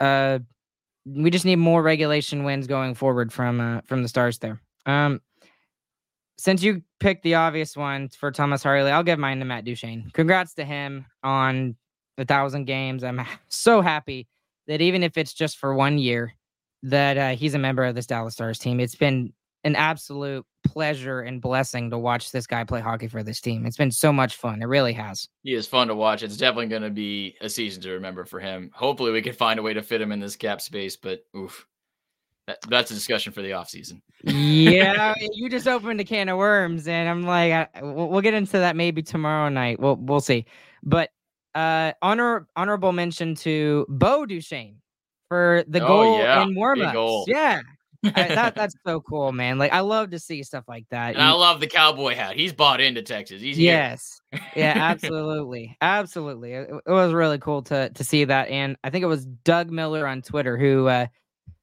uh, 0.00 0.38
we 1.04 1.30
just 1.30 1.44
need 1.44 1.56
more 1.56 1.82
regulation 1.82 2.44
wins 2.44 2.66
going 2.66 2.94
forward 2.94 3.32
from 3.32 3.60
uh, 3.60 3.80
from 3.84 4.02
the 4.02 4.08
Stars 4.08 4.38
there. 4.38 4.60
Um, 4.86 5.20
since 6.38 6.62
you 6.62 6.82
picked 7.00 7.22
the 7.22 7.34
obvious 7.34 7.76
one 7.76 8.08
for 8.08 8.30
Thomas 8.30 8.62
Harley, 8.62 8.90
I'll 8.90 9.02
give 9.02 9.18
mine 9.18 9.38
to 9.40 9.44
Matt 9.44 9.64
Duchene. 9.64 10.10
Congrats 10.14 10.54
to 10.54 10.64
him 10.64 11.04
on 11.22 11.76
a 12.20 12.24
thousand 12.24 12.64
games. 12.64 13.02
I'm 13.04 13.20
so 13.48 13.80
happy 13.80 14.28
that 14.66 14.80
even 14.80 15.02
if 15.02 15.16
it's 15.18 15.34
just 15.34 15.58
for 15.58 15.74
one 15.74 15.98
year, 15.98 16.34
that 16.82 17.18
uh, 17.18 17.36
he's 17.36 17.54
a 17.54 17.58
member 17.58 17.84
of 17.84 17.94
this 17.94 18.06
Dallas 18.06 18.34
Stars 18.34 18.58
team. 18.58 18.80
It's 18.80 18.94
been 18.94 19.32
an 19.64 19.76
absolute 19.76 20.46
pleasure 20.64 21.20
and 21.20 21.40
blessing 21.40 21.90
to 21.90 21.98
watch 21.98 22.32
this 22.32 22.46
guy 22.46 22.64
play 22.64 22.80
hockey 22.80 23.08
for 23.08 23.22
this 23.22 23.40
team. 23.40 23.66
It's 23.66 23.76
been 23.76 23.90
so 23.90 24.12
much 24.12 24.36
fun. 24.36 24.62
It 24.62 24.66
really 24.66 24.92
has. 24.94 25.28
He 25.42 25.54
is 25.54 25.66
fun 25.66 25.88
to 25.88 25.94
watch. 25.94 26.22
It's 26.22 26.36
definitely 26.36 26.68
going 26.68 26.82
to 26.82 26.90
be 26.90 27.36
a 27.40 27.48
season 27.48 27.82
to 27.82 27.90
remember 27.92 28.24
for 28.24 28.40
him. 28.40 28.70
Hopefully, 28.74 29.12
we 29.12 29.22
can 29.22 29.34
find 29.34 29.58
a 29.58 29.62
way 29.62 29.74
to 29.74 29.82
fit 29.82 30.00
him 30.00 30.12
in 30.12 30.20
this 30.20 30.36
cap 30.36 30.60
space. 30.60 30.96
But 30.96 31.24
oof, 31.36 31.66
that, 32.46 32.58
that's 32.68 32.90
a 32.90 32.94
discussion 32.94 33.32
for 33.32 33.42
the 33.42 33.50
offseason. 33.50 34.00
yeah, 34.22 35.14
you 35.34 35.50
just 35.50 35.68
opened 35.68 36.00
a 36.00 36.04
can 36.04 36.28
of 36.28 36.38
worms, 36.38 36.88
and 36.88 37.08
I'm 37.08 37.22
like, 37.22 37.52
I, 37.52 37.82
we'll, 37.82 38.08
we'll 38.08 38.22
get 38.22 38.34
into 38.34 38.58
that 38.58 38.76
maybe 38.76 39.02
tomorrow 39.02 39.48
night. 39.48 39.80
We'll 39.80 39.96
we'll 39.96 40.20
see. 40.20 40.46
But 40.82 41.10
uh, 41.54 41.92
honor 42.02 42.46
honorable 42.56 42.92
mention 42.92 43.34
to 43.36 43.86
Bo 43.88 44.26
Duchene 44.26 44.76
for 45.28 45.64
the 45.68 45.82
Oh, 45.82 45.86
goal 45.86 46.18
yeah, 46.18 46.42
in 46.42 46.48
big 46.48 46.56
warm 46.56 46.78
goal. 46.92 47.24
Yeah, 47.28 47.60
I- 48.04 48.10
that 48.28 48.54
that's 48.56 48.74
so 48.86 49.00
cool, 49.00 49.32
man. 49.32 49.58
Like 49.58 49.72
I 49.72 49.80
love 49.80 50.10
to 50.10 50.18
see 50.18 50.42
stuff 50.42 50.64
like 50.68 50.86
that. 50.90 51.14
And 51.14 51.22
I 51.22 51.32
love 51.32 51.60
the 51.60 51.66
cowboy 51.66 52.14
hat. 52.14 52.36
He's 52.36 52.52
bought 52.52 52.80
into 52.80 53.02
Texas. 53.02 53.40
He's 53.40 53.58
yes, 53.58 54.20
yeah, 54.56 54.74
absolutely, 54.76 55.76
absolutely. 55.80 56.52
It, 56.52 56.70
it 56.86 56.90
was 56.90 57.12
really 57.12 57.38
cool 57.38 57.62
to 57.64 57.90
to 57.90 58.04
see 58.04 58.24
that, 58.24 58.48
and 58.48 58.76
I 58.84 58.90
think 58.90 59.02
it 59.02 59.08
was 59.08 59.24
Doug 59.26 59.70
Miller 59.70 60.06
on 60.06 60.22
Twitter 60.22 60.56
who 60.56 60.86
uh, 60.88 61.06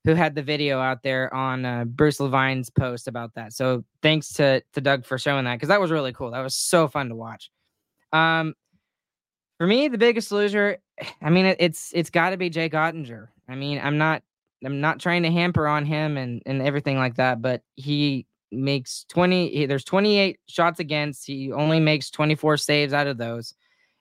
who 0.06 0.14
had 0.16 0.36
the 0.36 0.44
video 0.44 0.80
out 0.80 1.04
there 1.04 1.34
on 1.34 1.66
uh, 1.66 1.84
Bruce 1.86 2.20
Levine's 2.20 2.70
post 2.70 3.08
about 3.10 3.34
that. 3.36 3.52
So 3.54 3.84
thanks 4.02 4.34
to 4.34 4.62
to 4.74 4.82
Doug 4.82 5.06
for 5.06 5.18
showing 5.18 5.46
that 5.46 5.56
because 5.56 5.70
that 5.70 5.82
was 5.82 5.92
really 5.92 6.14
cool. 6.14 6.32
That 6.32 6.42
was 6.42 6.56
so 6.56 6.88
fun 6.88 7.10
to 7.10 7.16
watch. 7.16 7.50
Um, 8.14 8.54
for 9.58 9.68
me, 9.68 9.88
the 9.88 9.98
biggest 9.98 10.32
loser, 10.32 10.78
I 11.22 11.30
mean, 11.30 11.46
it, 11.46 11.58
it's 11.60 11.92
it's 11.94 12.10
got 12.10 12.32
to 12.32 12.38
be 12.38 12.50
Jake 12.50 12.74
Oettinger. 12.74 13.28
I 13.50 13.56
mean, 13.56 13.80
I'm 13.82 13.98
not 13.98 14.24
I'm 14.66 14.82
not 14.82 15.00
trying 15.00 15.24
to 15.24 15.32
hamper 15.32 15.68
on 15.68 15.86
him 15.86 16.18
and 16.18 16.42
and 16.46 16.62
everything 16.62 16.98
like 16.98 17.16
that, 17.16 17.42
but 17.42 17.62
he 17.76 18.26
makes 18.52 19.06
20 19.10 19.50
he, 19.50 19.66
there's 19.66 19.84
28 19.84 20.40
shots 20.48 20.80
against 20.80 21.28
he 21.28 21.52
only 21.52 21.82
makes 21.82 22.10
24 22.10 22.56
saves 22.56 22.94
out 22.94 23.06
of 23.06 23.18
those 23.18 23.54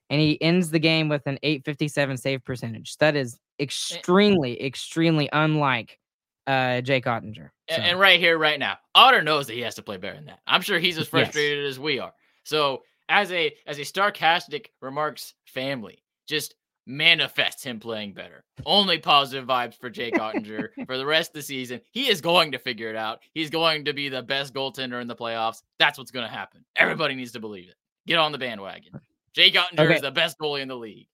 and 0.09 0.21
he 0.21 0.41
ends 0.41 0.71
the 0.71 0.79
game 0.79 1.09
with 1.09 1.27
an 1.27 1.37
857 1.43 2.17
save 2.17 2.45
percentage 2.45 2.97
that 2.99 3.17
is 3.17 3.41
extremely 3.59 4.63
extremely 4.63 5.29
unlike 5.33 5.99
uh 6.47 6.81
jake 6.81 7.07
oettinger 7.07 7.51
So, 7.69 7.75
And, 7.75 7.99
right 7.99 8.21
here, 8.21 8.39
right 8.39 8.59
now, 8.61 8.79
Otter 8.95 9.21
knows 9.23 9.49
that 9.49 9.55
he 9.55 9.63
has 9.63 9.75
to 9.75 9.83
play 9.83 9.97
better 9.97 10.15
than 10.15 10.27
that. 10.27 10.39
I'm 10.47 10.63
sure 10.63 10.79
he's 10.79 10.97
as 10.97 11.07
Yes. 11.07 11.11
frustrated 11.11 11.67
as 11.67 11.81
we 11.81 11.99
are. 11.99 12.13
So, 12.45 12.85
as 13.09 13.31
a 13.33 13.55
as 13.67 13.79
a 13.79 13.83
Starcastic 13.83 14.67
Remarks 14.81 15.35
family, 15.47 16.03
just 16.29 16.55
manifests 16.89 17.65
him 17.65 17.81
playing 17.81 18.13
better. 18.13 18.45
Only 18.65 18.99
positive 18.99 19.47
vibes 19.47 19.77
for 19.79 19.91
Jake 19.91 20.15
Oettinger 20.15 20.69
for 20.87 20.97
the 20.97 21.07
rest 21.07 21.31
of 21.31 21.35
the 21.35 21.43
season. 21.43 21.81
He 21.91 22.09
is 22.09 22.21
going 22.21 22.53
to 22.53 22.59
figure 22.59 22.89
it 22.89 22.97
out. 22.97 23.21
He's 23.35 23.51
going 23.51 23.85
to 23.87 23.93
be 23.93 24.09
the 24.09 24.23
best 24.23 24.55
goaltender 24.55 25.01
in 25.03 25.09
the 25.09 25.17
playoffs. 25.17 25.63
That's 25.81 25.99
what's 25.99 26.13
going 26.13 26.27
to 26.27 26.33
happen. 26.33 26.65
Everybody 26.77 27.15
needs 27.17 27.33
to 27.33 27.41
believe 27.41 27.69
it. 27.69 27.75
Get 28.07 28.19
on 28.21 28.31
the 28.31 28.39
bandwagon. 28.39 28.93
Jake 29.35 29.55
Oettinger 29.55 29.81
Okay. 29.81 29.95
is 29.97 30.01
the 30.03 30.13
best 30.13 30.39
goalie 30.39 30.61
in 30.63 30.69
the 30.69 30.77
league. 30.77 31.09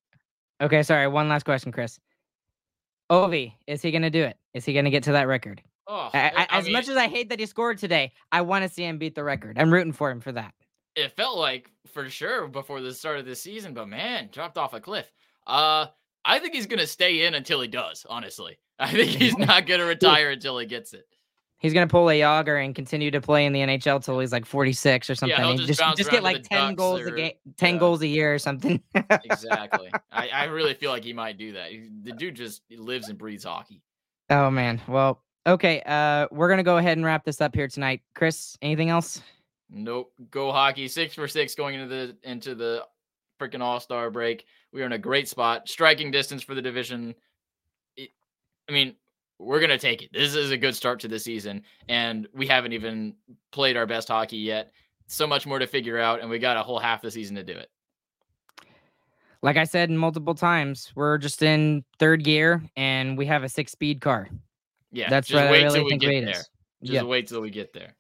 okay 0.63 0.83
sorry 0.83 1.09
one 1.09 1.29
last 1.29 1.45
question 1.45 1.73
chris 1.73 1.99
ovi 3.11 3.53
is 3.67 3.83
he 3.83 3.91
gonna 3.91 4.11
do 4.11 4.23
it 4.23 4.37
is 4.55 4.65
he 4.65 4.73
gonna 4.73 4.91
get 4.91 5.03
to 5.05 5.13
that 5.13 5.27
record 5.27 5.61
Oh, 5.89 6.11
I, 6.15 6.19
I, 6.29 6.47
I 6.51 6.59
as 6.59 6.65
mean, 6.65 6.73
much 6.75 6.89
as 6.89 6.97
i 6.97 7.09
hate 7.09 7.29
that 7.31 7.41
he 7.41 7.47
scored 7.47 7.79
today 7.79 8.13
i 8.31 8.41
want 8.43 8.63
to 8.63 8.69
see 8.73 8.85
him 8.85 8.99
beat 8.99 9.15
the 9.17 9.25
record 9.25 9.59
i'm 9.59 9.73
rooting 9.73 9.93
for 9.93 10.09
him 10.11 10.21
for 10.21 10.31
that 10.33 10.55
it 10.97 11.13
felt 11.17 11.39
like 11.39 11.71
for 11.93 12.09
sure 12.09 12.47
before 12.49 12.81
the 12.81 12.93
start 12.93 13.19
of 13.19 13.27
this 13.27 13.41
season, 13.41 13.75
but 13.75 13.89
man, 13.89 14.29
dropped 14.33 14.59
off 14.59 14.75
a 14.75 14.81
cliff. 14.81 15.11
Uh, 15.47 15.87
I 16.25 16.39
think 16.39 16.55
he's 16.55 16.67
gonna 16.67 16.87
stay 16.87 17.27
in 17.27 17.35
until 17.35 17.61
he 17.61 17.69
does. 17.69 18.07
Honestly, 18.09 18.59
I 18.79 18.91
think 18.91 19.11
he's 19.11 19.37
not 19.39 19.67
gonna 19.67 19.85
retire 19.85 20.31
until 20.31 20.59
he 20.59 20.67
gets 20.67 20.93
it. 20.95 21.07
He's 21.59 21.73
gonna 21.73 21.87
pull 21.87 22.11
a 22.11 22.21
Jagr 22.21 22.65
and 22.65 22.75
continue 22.75 23.11
to 23.13 23.21
play 23.21 23.47
in 23.47 23.53
the 23.53 23.61
NHL 23.61 24.05
till 24.05 24.19
he's 24.19 24.33
like 24.33 24.45
46 24.45 25.09
or 25.09 25.15
something. 25.15 25.39
he'll 25.39 25.57
just 25.57 25.79
just 25.79 25.97
just 25.97 26.11
get 26.11 26.25
like 26.25 26.43
10 26.43 26.59
Ducks 26.59 26.75
goals 26.77 27.07
a 27.07 27.13
game, 27.13 27.33
10 27.57 27.75
yeah. 27.75 27.79
goals 27.79 28.03
a 28.03 28.07
year 28.07 28.35
or 28.35 28.39
something. 28.39 28.83
Exactly. 28.95 29.91
I, 30.13 30.29
I 30.29 30.45
really 30.45 30.75
feel 30.75 30.91
like 30.91 31.05
he 31.05 31.13
might 31.13 31.39
do 31.39 31.53
that. 31.53 31.71
The 32.03 32.13
dude 32.13 32.35
just 32.35 32.63
lives 32.71 33.09
and 33.09 33.17
breathes 33.17 33.45
hockey. 33.45 33.81
oh 34.31 34.51
man. 34.51 34.81
Well, 34.89 35.23
okay. 35.47 35.83
Uh, 35.87 36.27
we're 36.33 36.49
gonna 36.49 36.65
go 36.65 36.79
ahead 36.79 36.99
and 36.99 37.07
wrap 37.07 37.25
this 37.25 37.41
up 37.41 37.55
here 37.55 37.69
tonight. 37.69 38.03
Chris, 38.17 38.59
anything 38.61 38.91
else? 38.91 39.23
Nope. 39.75 40.13
Go 40.31 40.53
hockey. 40.53 40.87
Six 40.87 41.15
for 41.15 41.27
six 41.27 41.55
going 41.55 41.75
into 41.75 41.87
the 41.89 42.17
into 42.29 42.55
the 42.55 42.85
freaking 43.41 43.61
All 43.63 43.81
Star 43.81 44.11
break. 44.11 44.45
We 44.73 44.83
are 44.83 44.87
in 44.87 44.93
a 44.93 44.99
great 44.99 45.29
spot. 45.29 45.69
Striking 45.69 46.11
distance 46.11 46.43
for 46.43 46.55
the 46.55 46.61
division. 46.63 47.15
It, 47.97 48.11
I 48.69 48.73
mean, 48.73 48.95
we're 49.39 49.61
gonna 49.61 49.79
take 49.79 50.03
it. 50.03 50.11
This 50.13 50.35
is 50.35 50.51
a 50.51 50.57
good 50.59 50.77
start 50.77 51.01
to 51.01 51.09
the 51.09 51.19
season, 51.19 51.63
and 51.89 52.29
we 52.35 52.47
haven't 52.47 52.73
even 52.75 53.15
played 53.51 53.77
our 53.77 53.87
best 53.87 54.09
hockey 54.09 54.37
yet. 54.37 54.73
So 55.07 55.27
much 55.27 55.47
more 55.47 55.59
to 55.59 55.67
figure 55.67 55.99
out, 55.99 56.21
and 56.21 56.29
we 56.29 56.39
got 56.39 56.57
a 56.59 56.63
whole 56.63 56.79
half 56.79 57.01
the 57.03 57.11
season 57.11 57.37
to 57.37 57.43
do 57.43 57.53
it. 57.55 57.69
like 59.43 59.57
I 59.57 59.65
said 59.65 59.91
multiple 59.91 60.35
times, 60.35 60.93
we're 60.95 61.19
just 61.19 61.43
in 61.43 61.83
third 61.99 62.23
gear 62.25 62.63
and 62.77 63.19
we 63.19 63.27
have 63.27 63.43
a 63.43 63.49
six 63.49 63.73
speed 63.73 64.01
car. 64.01 64.29
Yeah, 64.93 65.11
That's 65.11 65.27
just 65.29 65.43
what 65.43 65.51
wait 65.51 65.63
I 65.63 65.65
really 65.65 65.79
till 65.81 65.85
we 65.87 65.99
get 65.99 66.07
rate 66.09 66.21
there. 66.27 66.31
is. 66.35 66.49
Just 66.83 66.93
Yeah. 66.93 67.03
wait 67.03 67.27
till 67.27 67.41
we 67.41 67.51
get 67.51 67.73
there. 67.73 67.95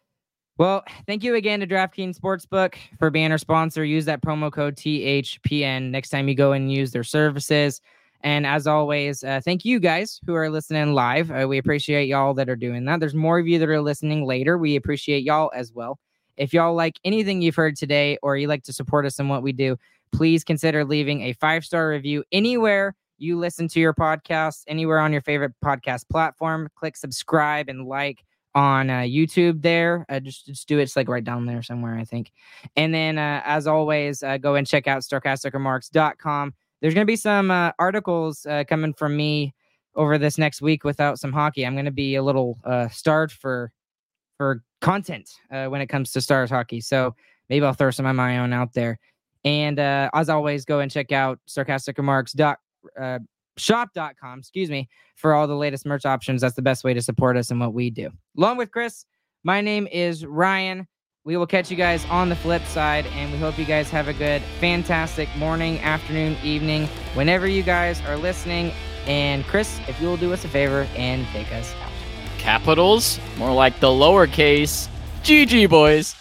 Well, 0.59 0.85
thank 1.07 1.25
you 1.25 1.35
again 1.35 1.61
to 1.61 1.67
DraftKings 1.67 2.19
Sportsbook 2.19 2.75
for 2.99 3.11
being 3.11 3.33
our 3.33 3.39
sponsor. 3.39 3.85
Use 3.85 4.05
that 4.05 4.23
promo 4.23 4.53
code 4.53 4.77
THPN 4.77 5.91
next 5.91 6.11
time 6.11 6.29
you 6.29 6.35
go 6.35 6.53
and 6.53 6.71
use 6.73 6.93
their 6.93 7.05
services. 7.05 7.81
And 8.23 8.47
as 8.47 8.67
always, 8.67 9.25
uh, 9.25 9.41
thank 9.45 9.65
you 9.65 9.81
guys 9.81 10.21
who 10.27 10.35
are 10.35 10.51
listening 10.51 10.93
live. 10.93 11.31
Uh, 11.31 11.49
we 11.49 11.59
appreciate 11.59 12.07
y'all 12.07 12.35
that 12.35 12.49
are 12.49 12.57
doing 12.57 12.85
that. 12.85 13.01
There's 13.01 13.15
more 13.15 13.39
of 13.39 13.49
you 13.49 13.59
that 13.59 13.69
are 13.69 13.81
listening 13.81 14.25
later. 14.25 14.59
We 14.59 14.77
appreciate 14.77 15.25
y'all 15.25 15.51
as 15.55 15.73
well. 15.73 15.99
If 16.37 16.53
y'all 16.53 16.75
like 16.75 17.01
anything 17.05 17.43
you've 17.43 17.57
heard 17.57 17.77
today 17.77 18.19
or 18.23 18.37
you 18.37 18.47
like 18.47 18.63
to 18.65 18.73
support 18.73 19.07
us 19.07 19.19
in 19.19 19.29
what 19.29 19.43
we 19.43 19.53
do, 19.53 19.77
please 20.13 20.45
consider 20.45 20.85
leaving 20.85 21.23
a 21.23 21.33
five 21.33 21.65
star 21.65 21.89
review 21.89 22.25
anywhere 22.31 22.95
you 23.19 23.39
listen 23.39 23.69
to 23.69 23.81
your 23.81 23.95
podcast, 23.95 24.65
anywhere 24.67 24.99
on 24.99 25.13
your 25.13 25.23
favorite 25.23 25.53
podcast 25.65 26.09
platform. 26.09 26.69
Click 26.75 26.97
subscribe 26.97 27.69
and 27.69 27.87
like 27.87 28.25
on 28.55 28.91
uh, 28.91 29.01
YouTube 29.01 29.63
there. 29.63 30.05
Uh, 30.09 30.21
just, 30.21 30.47
just 30.47 30.69
do 30.69 30.79
it. 30.79 30.83
It's 30.83 30.97
like 30.97 31.09
right 31.09 31.25
down 31.25 31.47
there 31.47 31.63
somewhere, 31.63 31.97
I 31.97 32.05
think. 32.05 32.33
And 32.77 32.93
then, 32.93 33.19
uh, 33.19 33.43
as 33.45 33.67
always, 33.67 34.23
uh, 34.23 34.39
go 34.39 34.55
and 34.55 34.67
check 34.67 34.87
out 34.87 35.03
starcasticremarks.com. 35.03 36.55
There's 36.81 36.95
going 36.95 37.07
to 37.07 37.11
be 37.11 37.17
some 37.17 37.51
uh, 37.51 37.73
articles 37.79 38.45
uh, 38.47 38.65
coming 38.69 38.93
from 38.93 39.17
me 39.17 39.55
over 39.95 40.19
this 40.19 40.39
next 40.39 40.63
week 40.63 40.85
without 40.85 41.19
some 41.19 41.33
hockey. 41.33 41.65
I'm 41.65 41.75
going 41.75 41.85
to 41.85 41.91
be 41.91 42.17
a 42.17 42.23
little 42.23 42.59
starved 42.91 43.33
for 43.33 43.71
for 44.39 44.63
content 44.81 45.31
when 45.51 45.81
it 45.81 45.87
comes 45.87 46.11
to 46.13 46.21
stars 46.21 46.51
hockey. 46.51 46.81
So 46.81 47.15
maybe 47.49 47.65
I'll 47.65 47.75
throw 47.75 47.91
some 47.91 48.07
of 48.07 48.17
my 48.17 48.39
own 48.39 48.53
out 48.53 48.73
there. 48.73 48.99
And 49.45 49.79
as 49.79 50.29
always, 50.29 50.65
go 50.65 50.81
and 50.81 50.91
check 50.91 51.13
out 51.13 51.39
sarcasticremarks 51.47 52.33
dot 52.33 52.59
uh, 53.01 53.19
shop.com, 53.57 54.39
excuse 54.39 54.71
me, 54.71 54.89
for 55.17 55.35
all 55.35 55.47
the 55.47 55.57
latest 55.57 55.87
merch 55.87 56.07
options. 56.07 56.41
That's 56.41 56.57
the 56.57 56.63
best 56.63 56.85
way 56.85 56.95
to 56.95 57.03
support 57.03 57.37
us 57.37 57.51
and 57.51 57.61
what 57.61 57.75
we 57.75 57.91
do. 57.91 58.11
Along 58.37 58.57
with 58.57 58.71
Chris, 58.71 59.05
my 59.45 59.61
name 59.61 59.87
is 59.91 60.25
Ryan. 60.25 60.87
We 61.25 61.37
will 61.37 61.47
catch 61.47 61.71
you 61.71 61.77
guys 61.77 62.05
on 62.07 62.29
the 62.29 62.37
flip 62.37 62.65
side, 62.65 63.07
and 63.07 63.31
we 63.31 63.39
hope 63.39 63.57
you 63.57 63.65
guys 63.65 63.89
have 63.91 64.09
a 64.09 64.13
good, 64.13 64.43
fantastic 64.59 65.29
morning, 65.37 65.79
afternoon, 65.81 66.37
evening, 66.43 66.89
whenever 67.15 67.47
you 67.47 67.63
guys 67.63 68.01
are 68.03 68.17
listening. 68.17 68.73
And 69.07 69.45
Chris, 69.45 69.79
if 69.87 70.01
you 70.01 70.09
will 70.09 70.17
do 70.17 70.33
us 70.33 70.45
a 70.45 70.49
favor 70.49 70.87
and 70.97 71.25
take 71.29 71.53
us 71.53 71.73
out. 71.83 71.91
Capitals, 72.39 73.21
more 73.37 73.53
like 73.53 73.79
the 73.79 73.87
lowercase. 73.87 74.89
GG, 75.23 75.71
boys. 75.71 76.17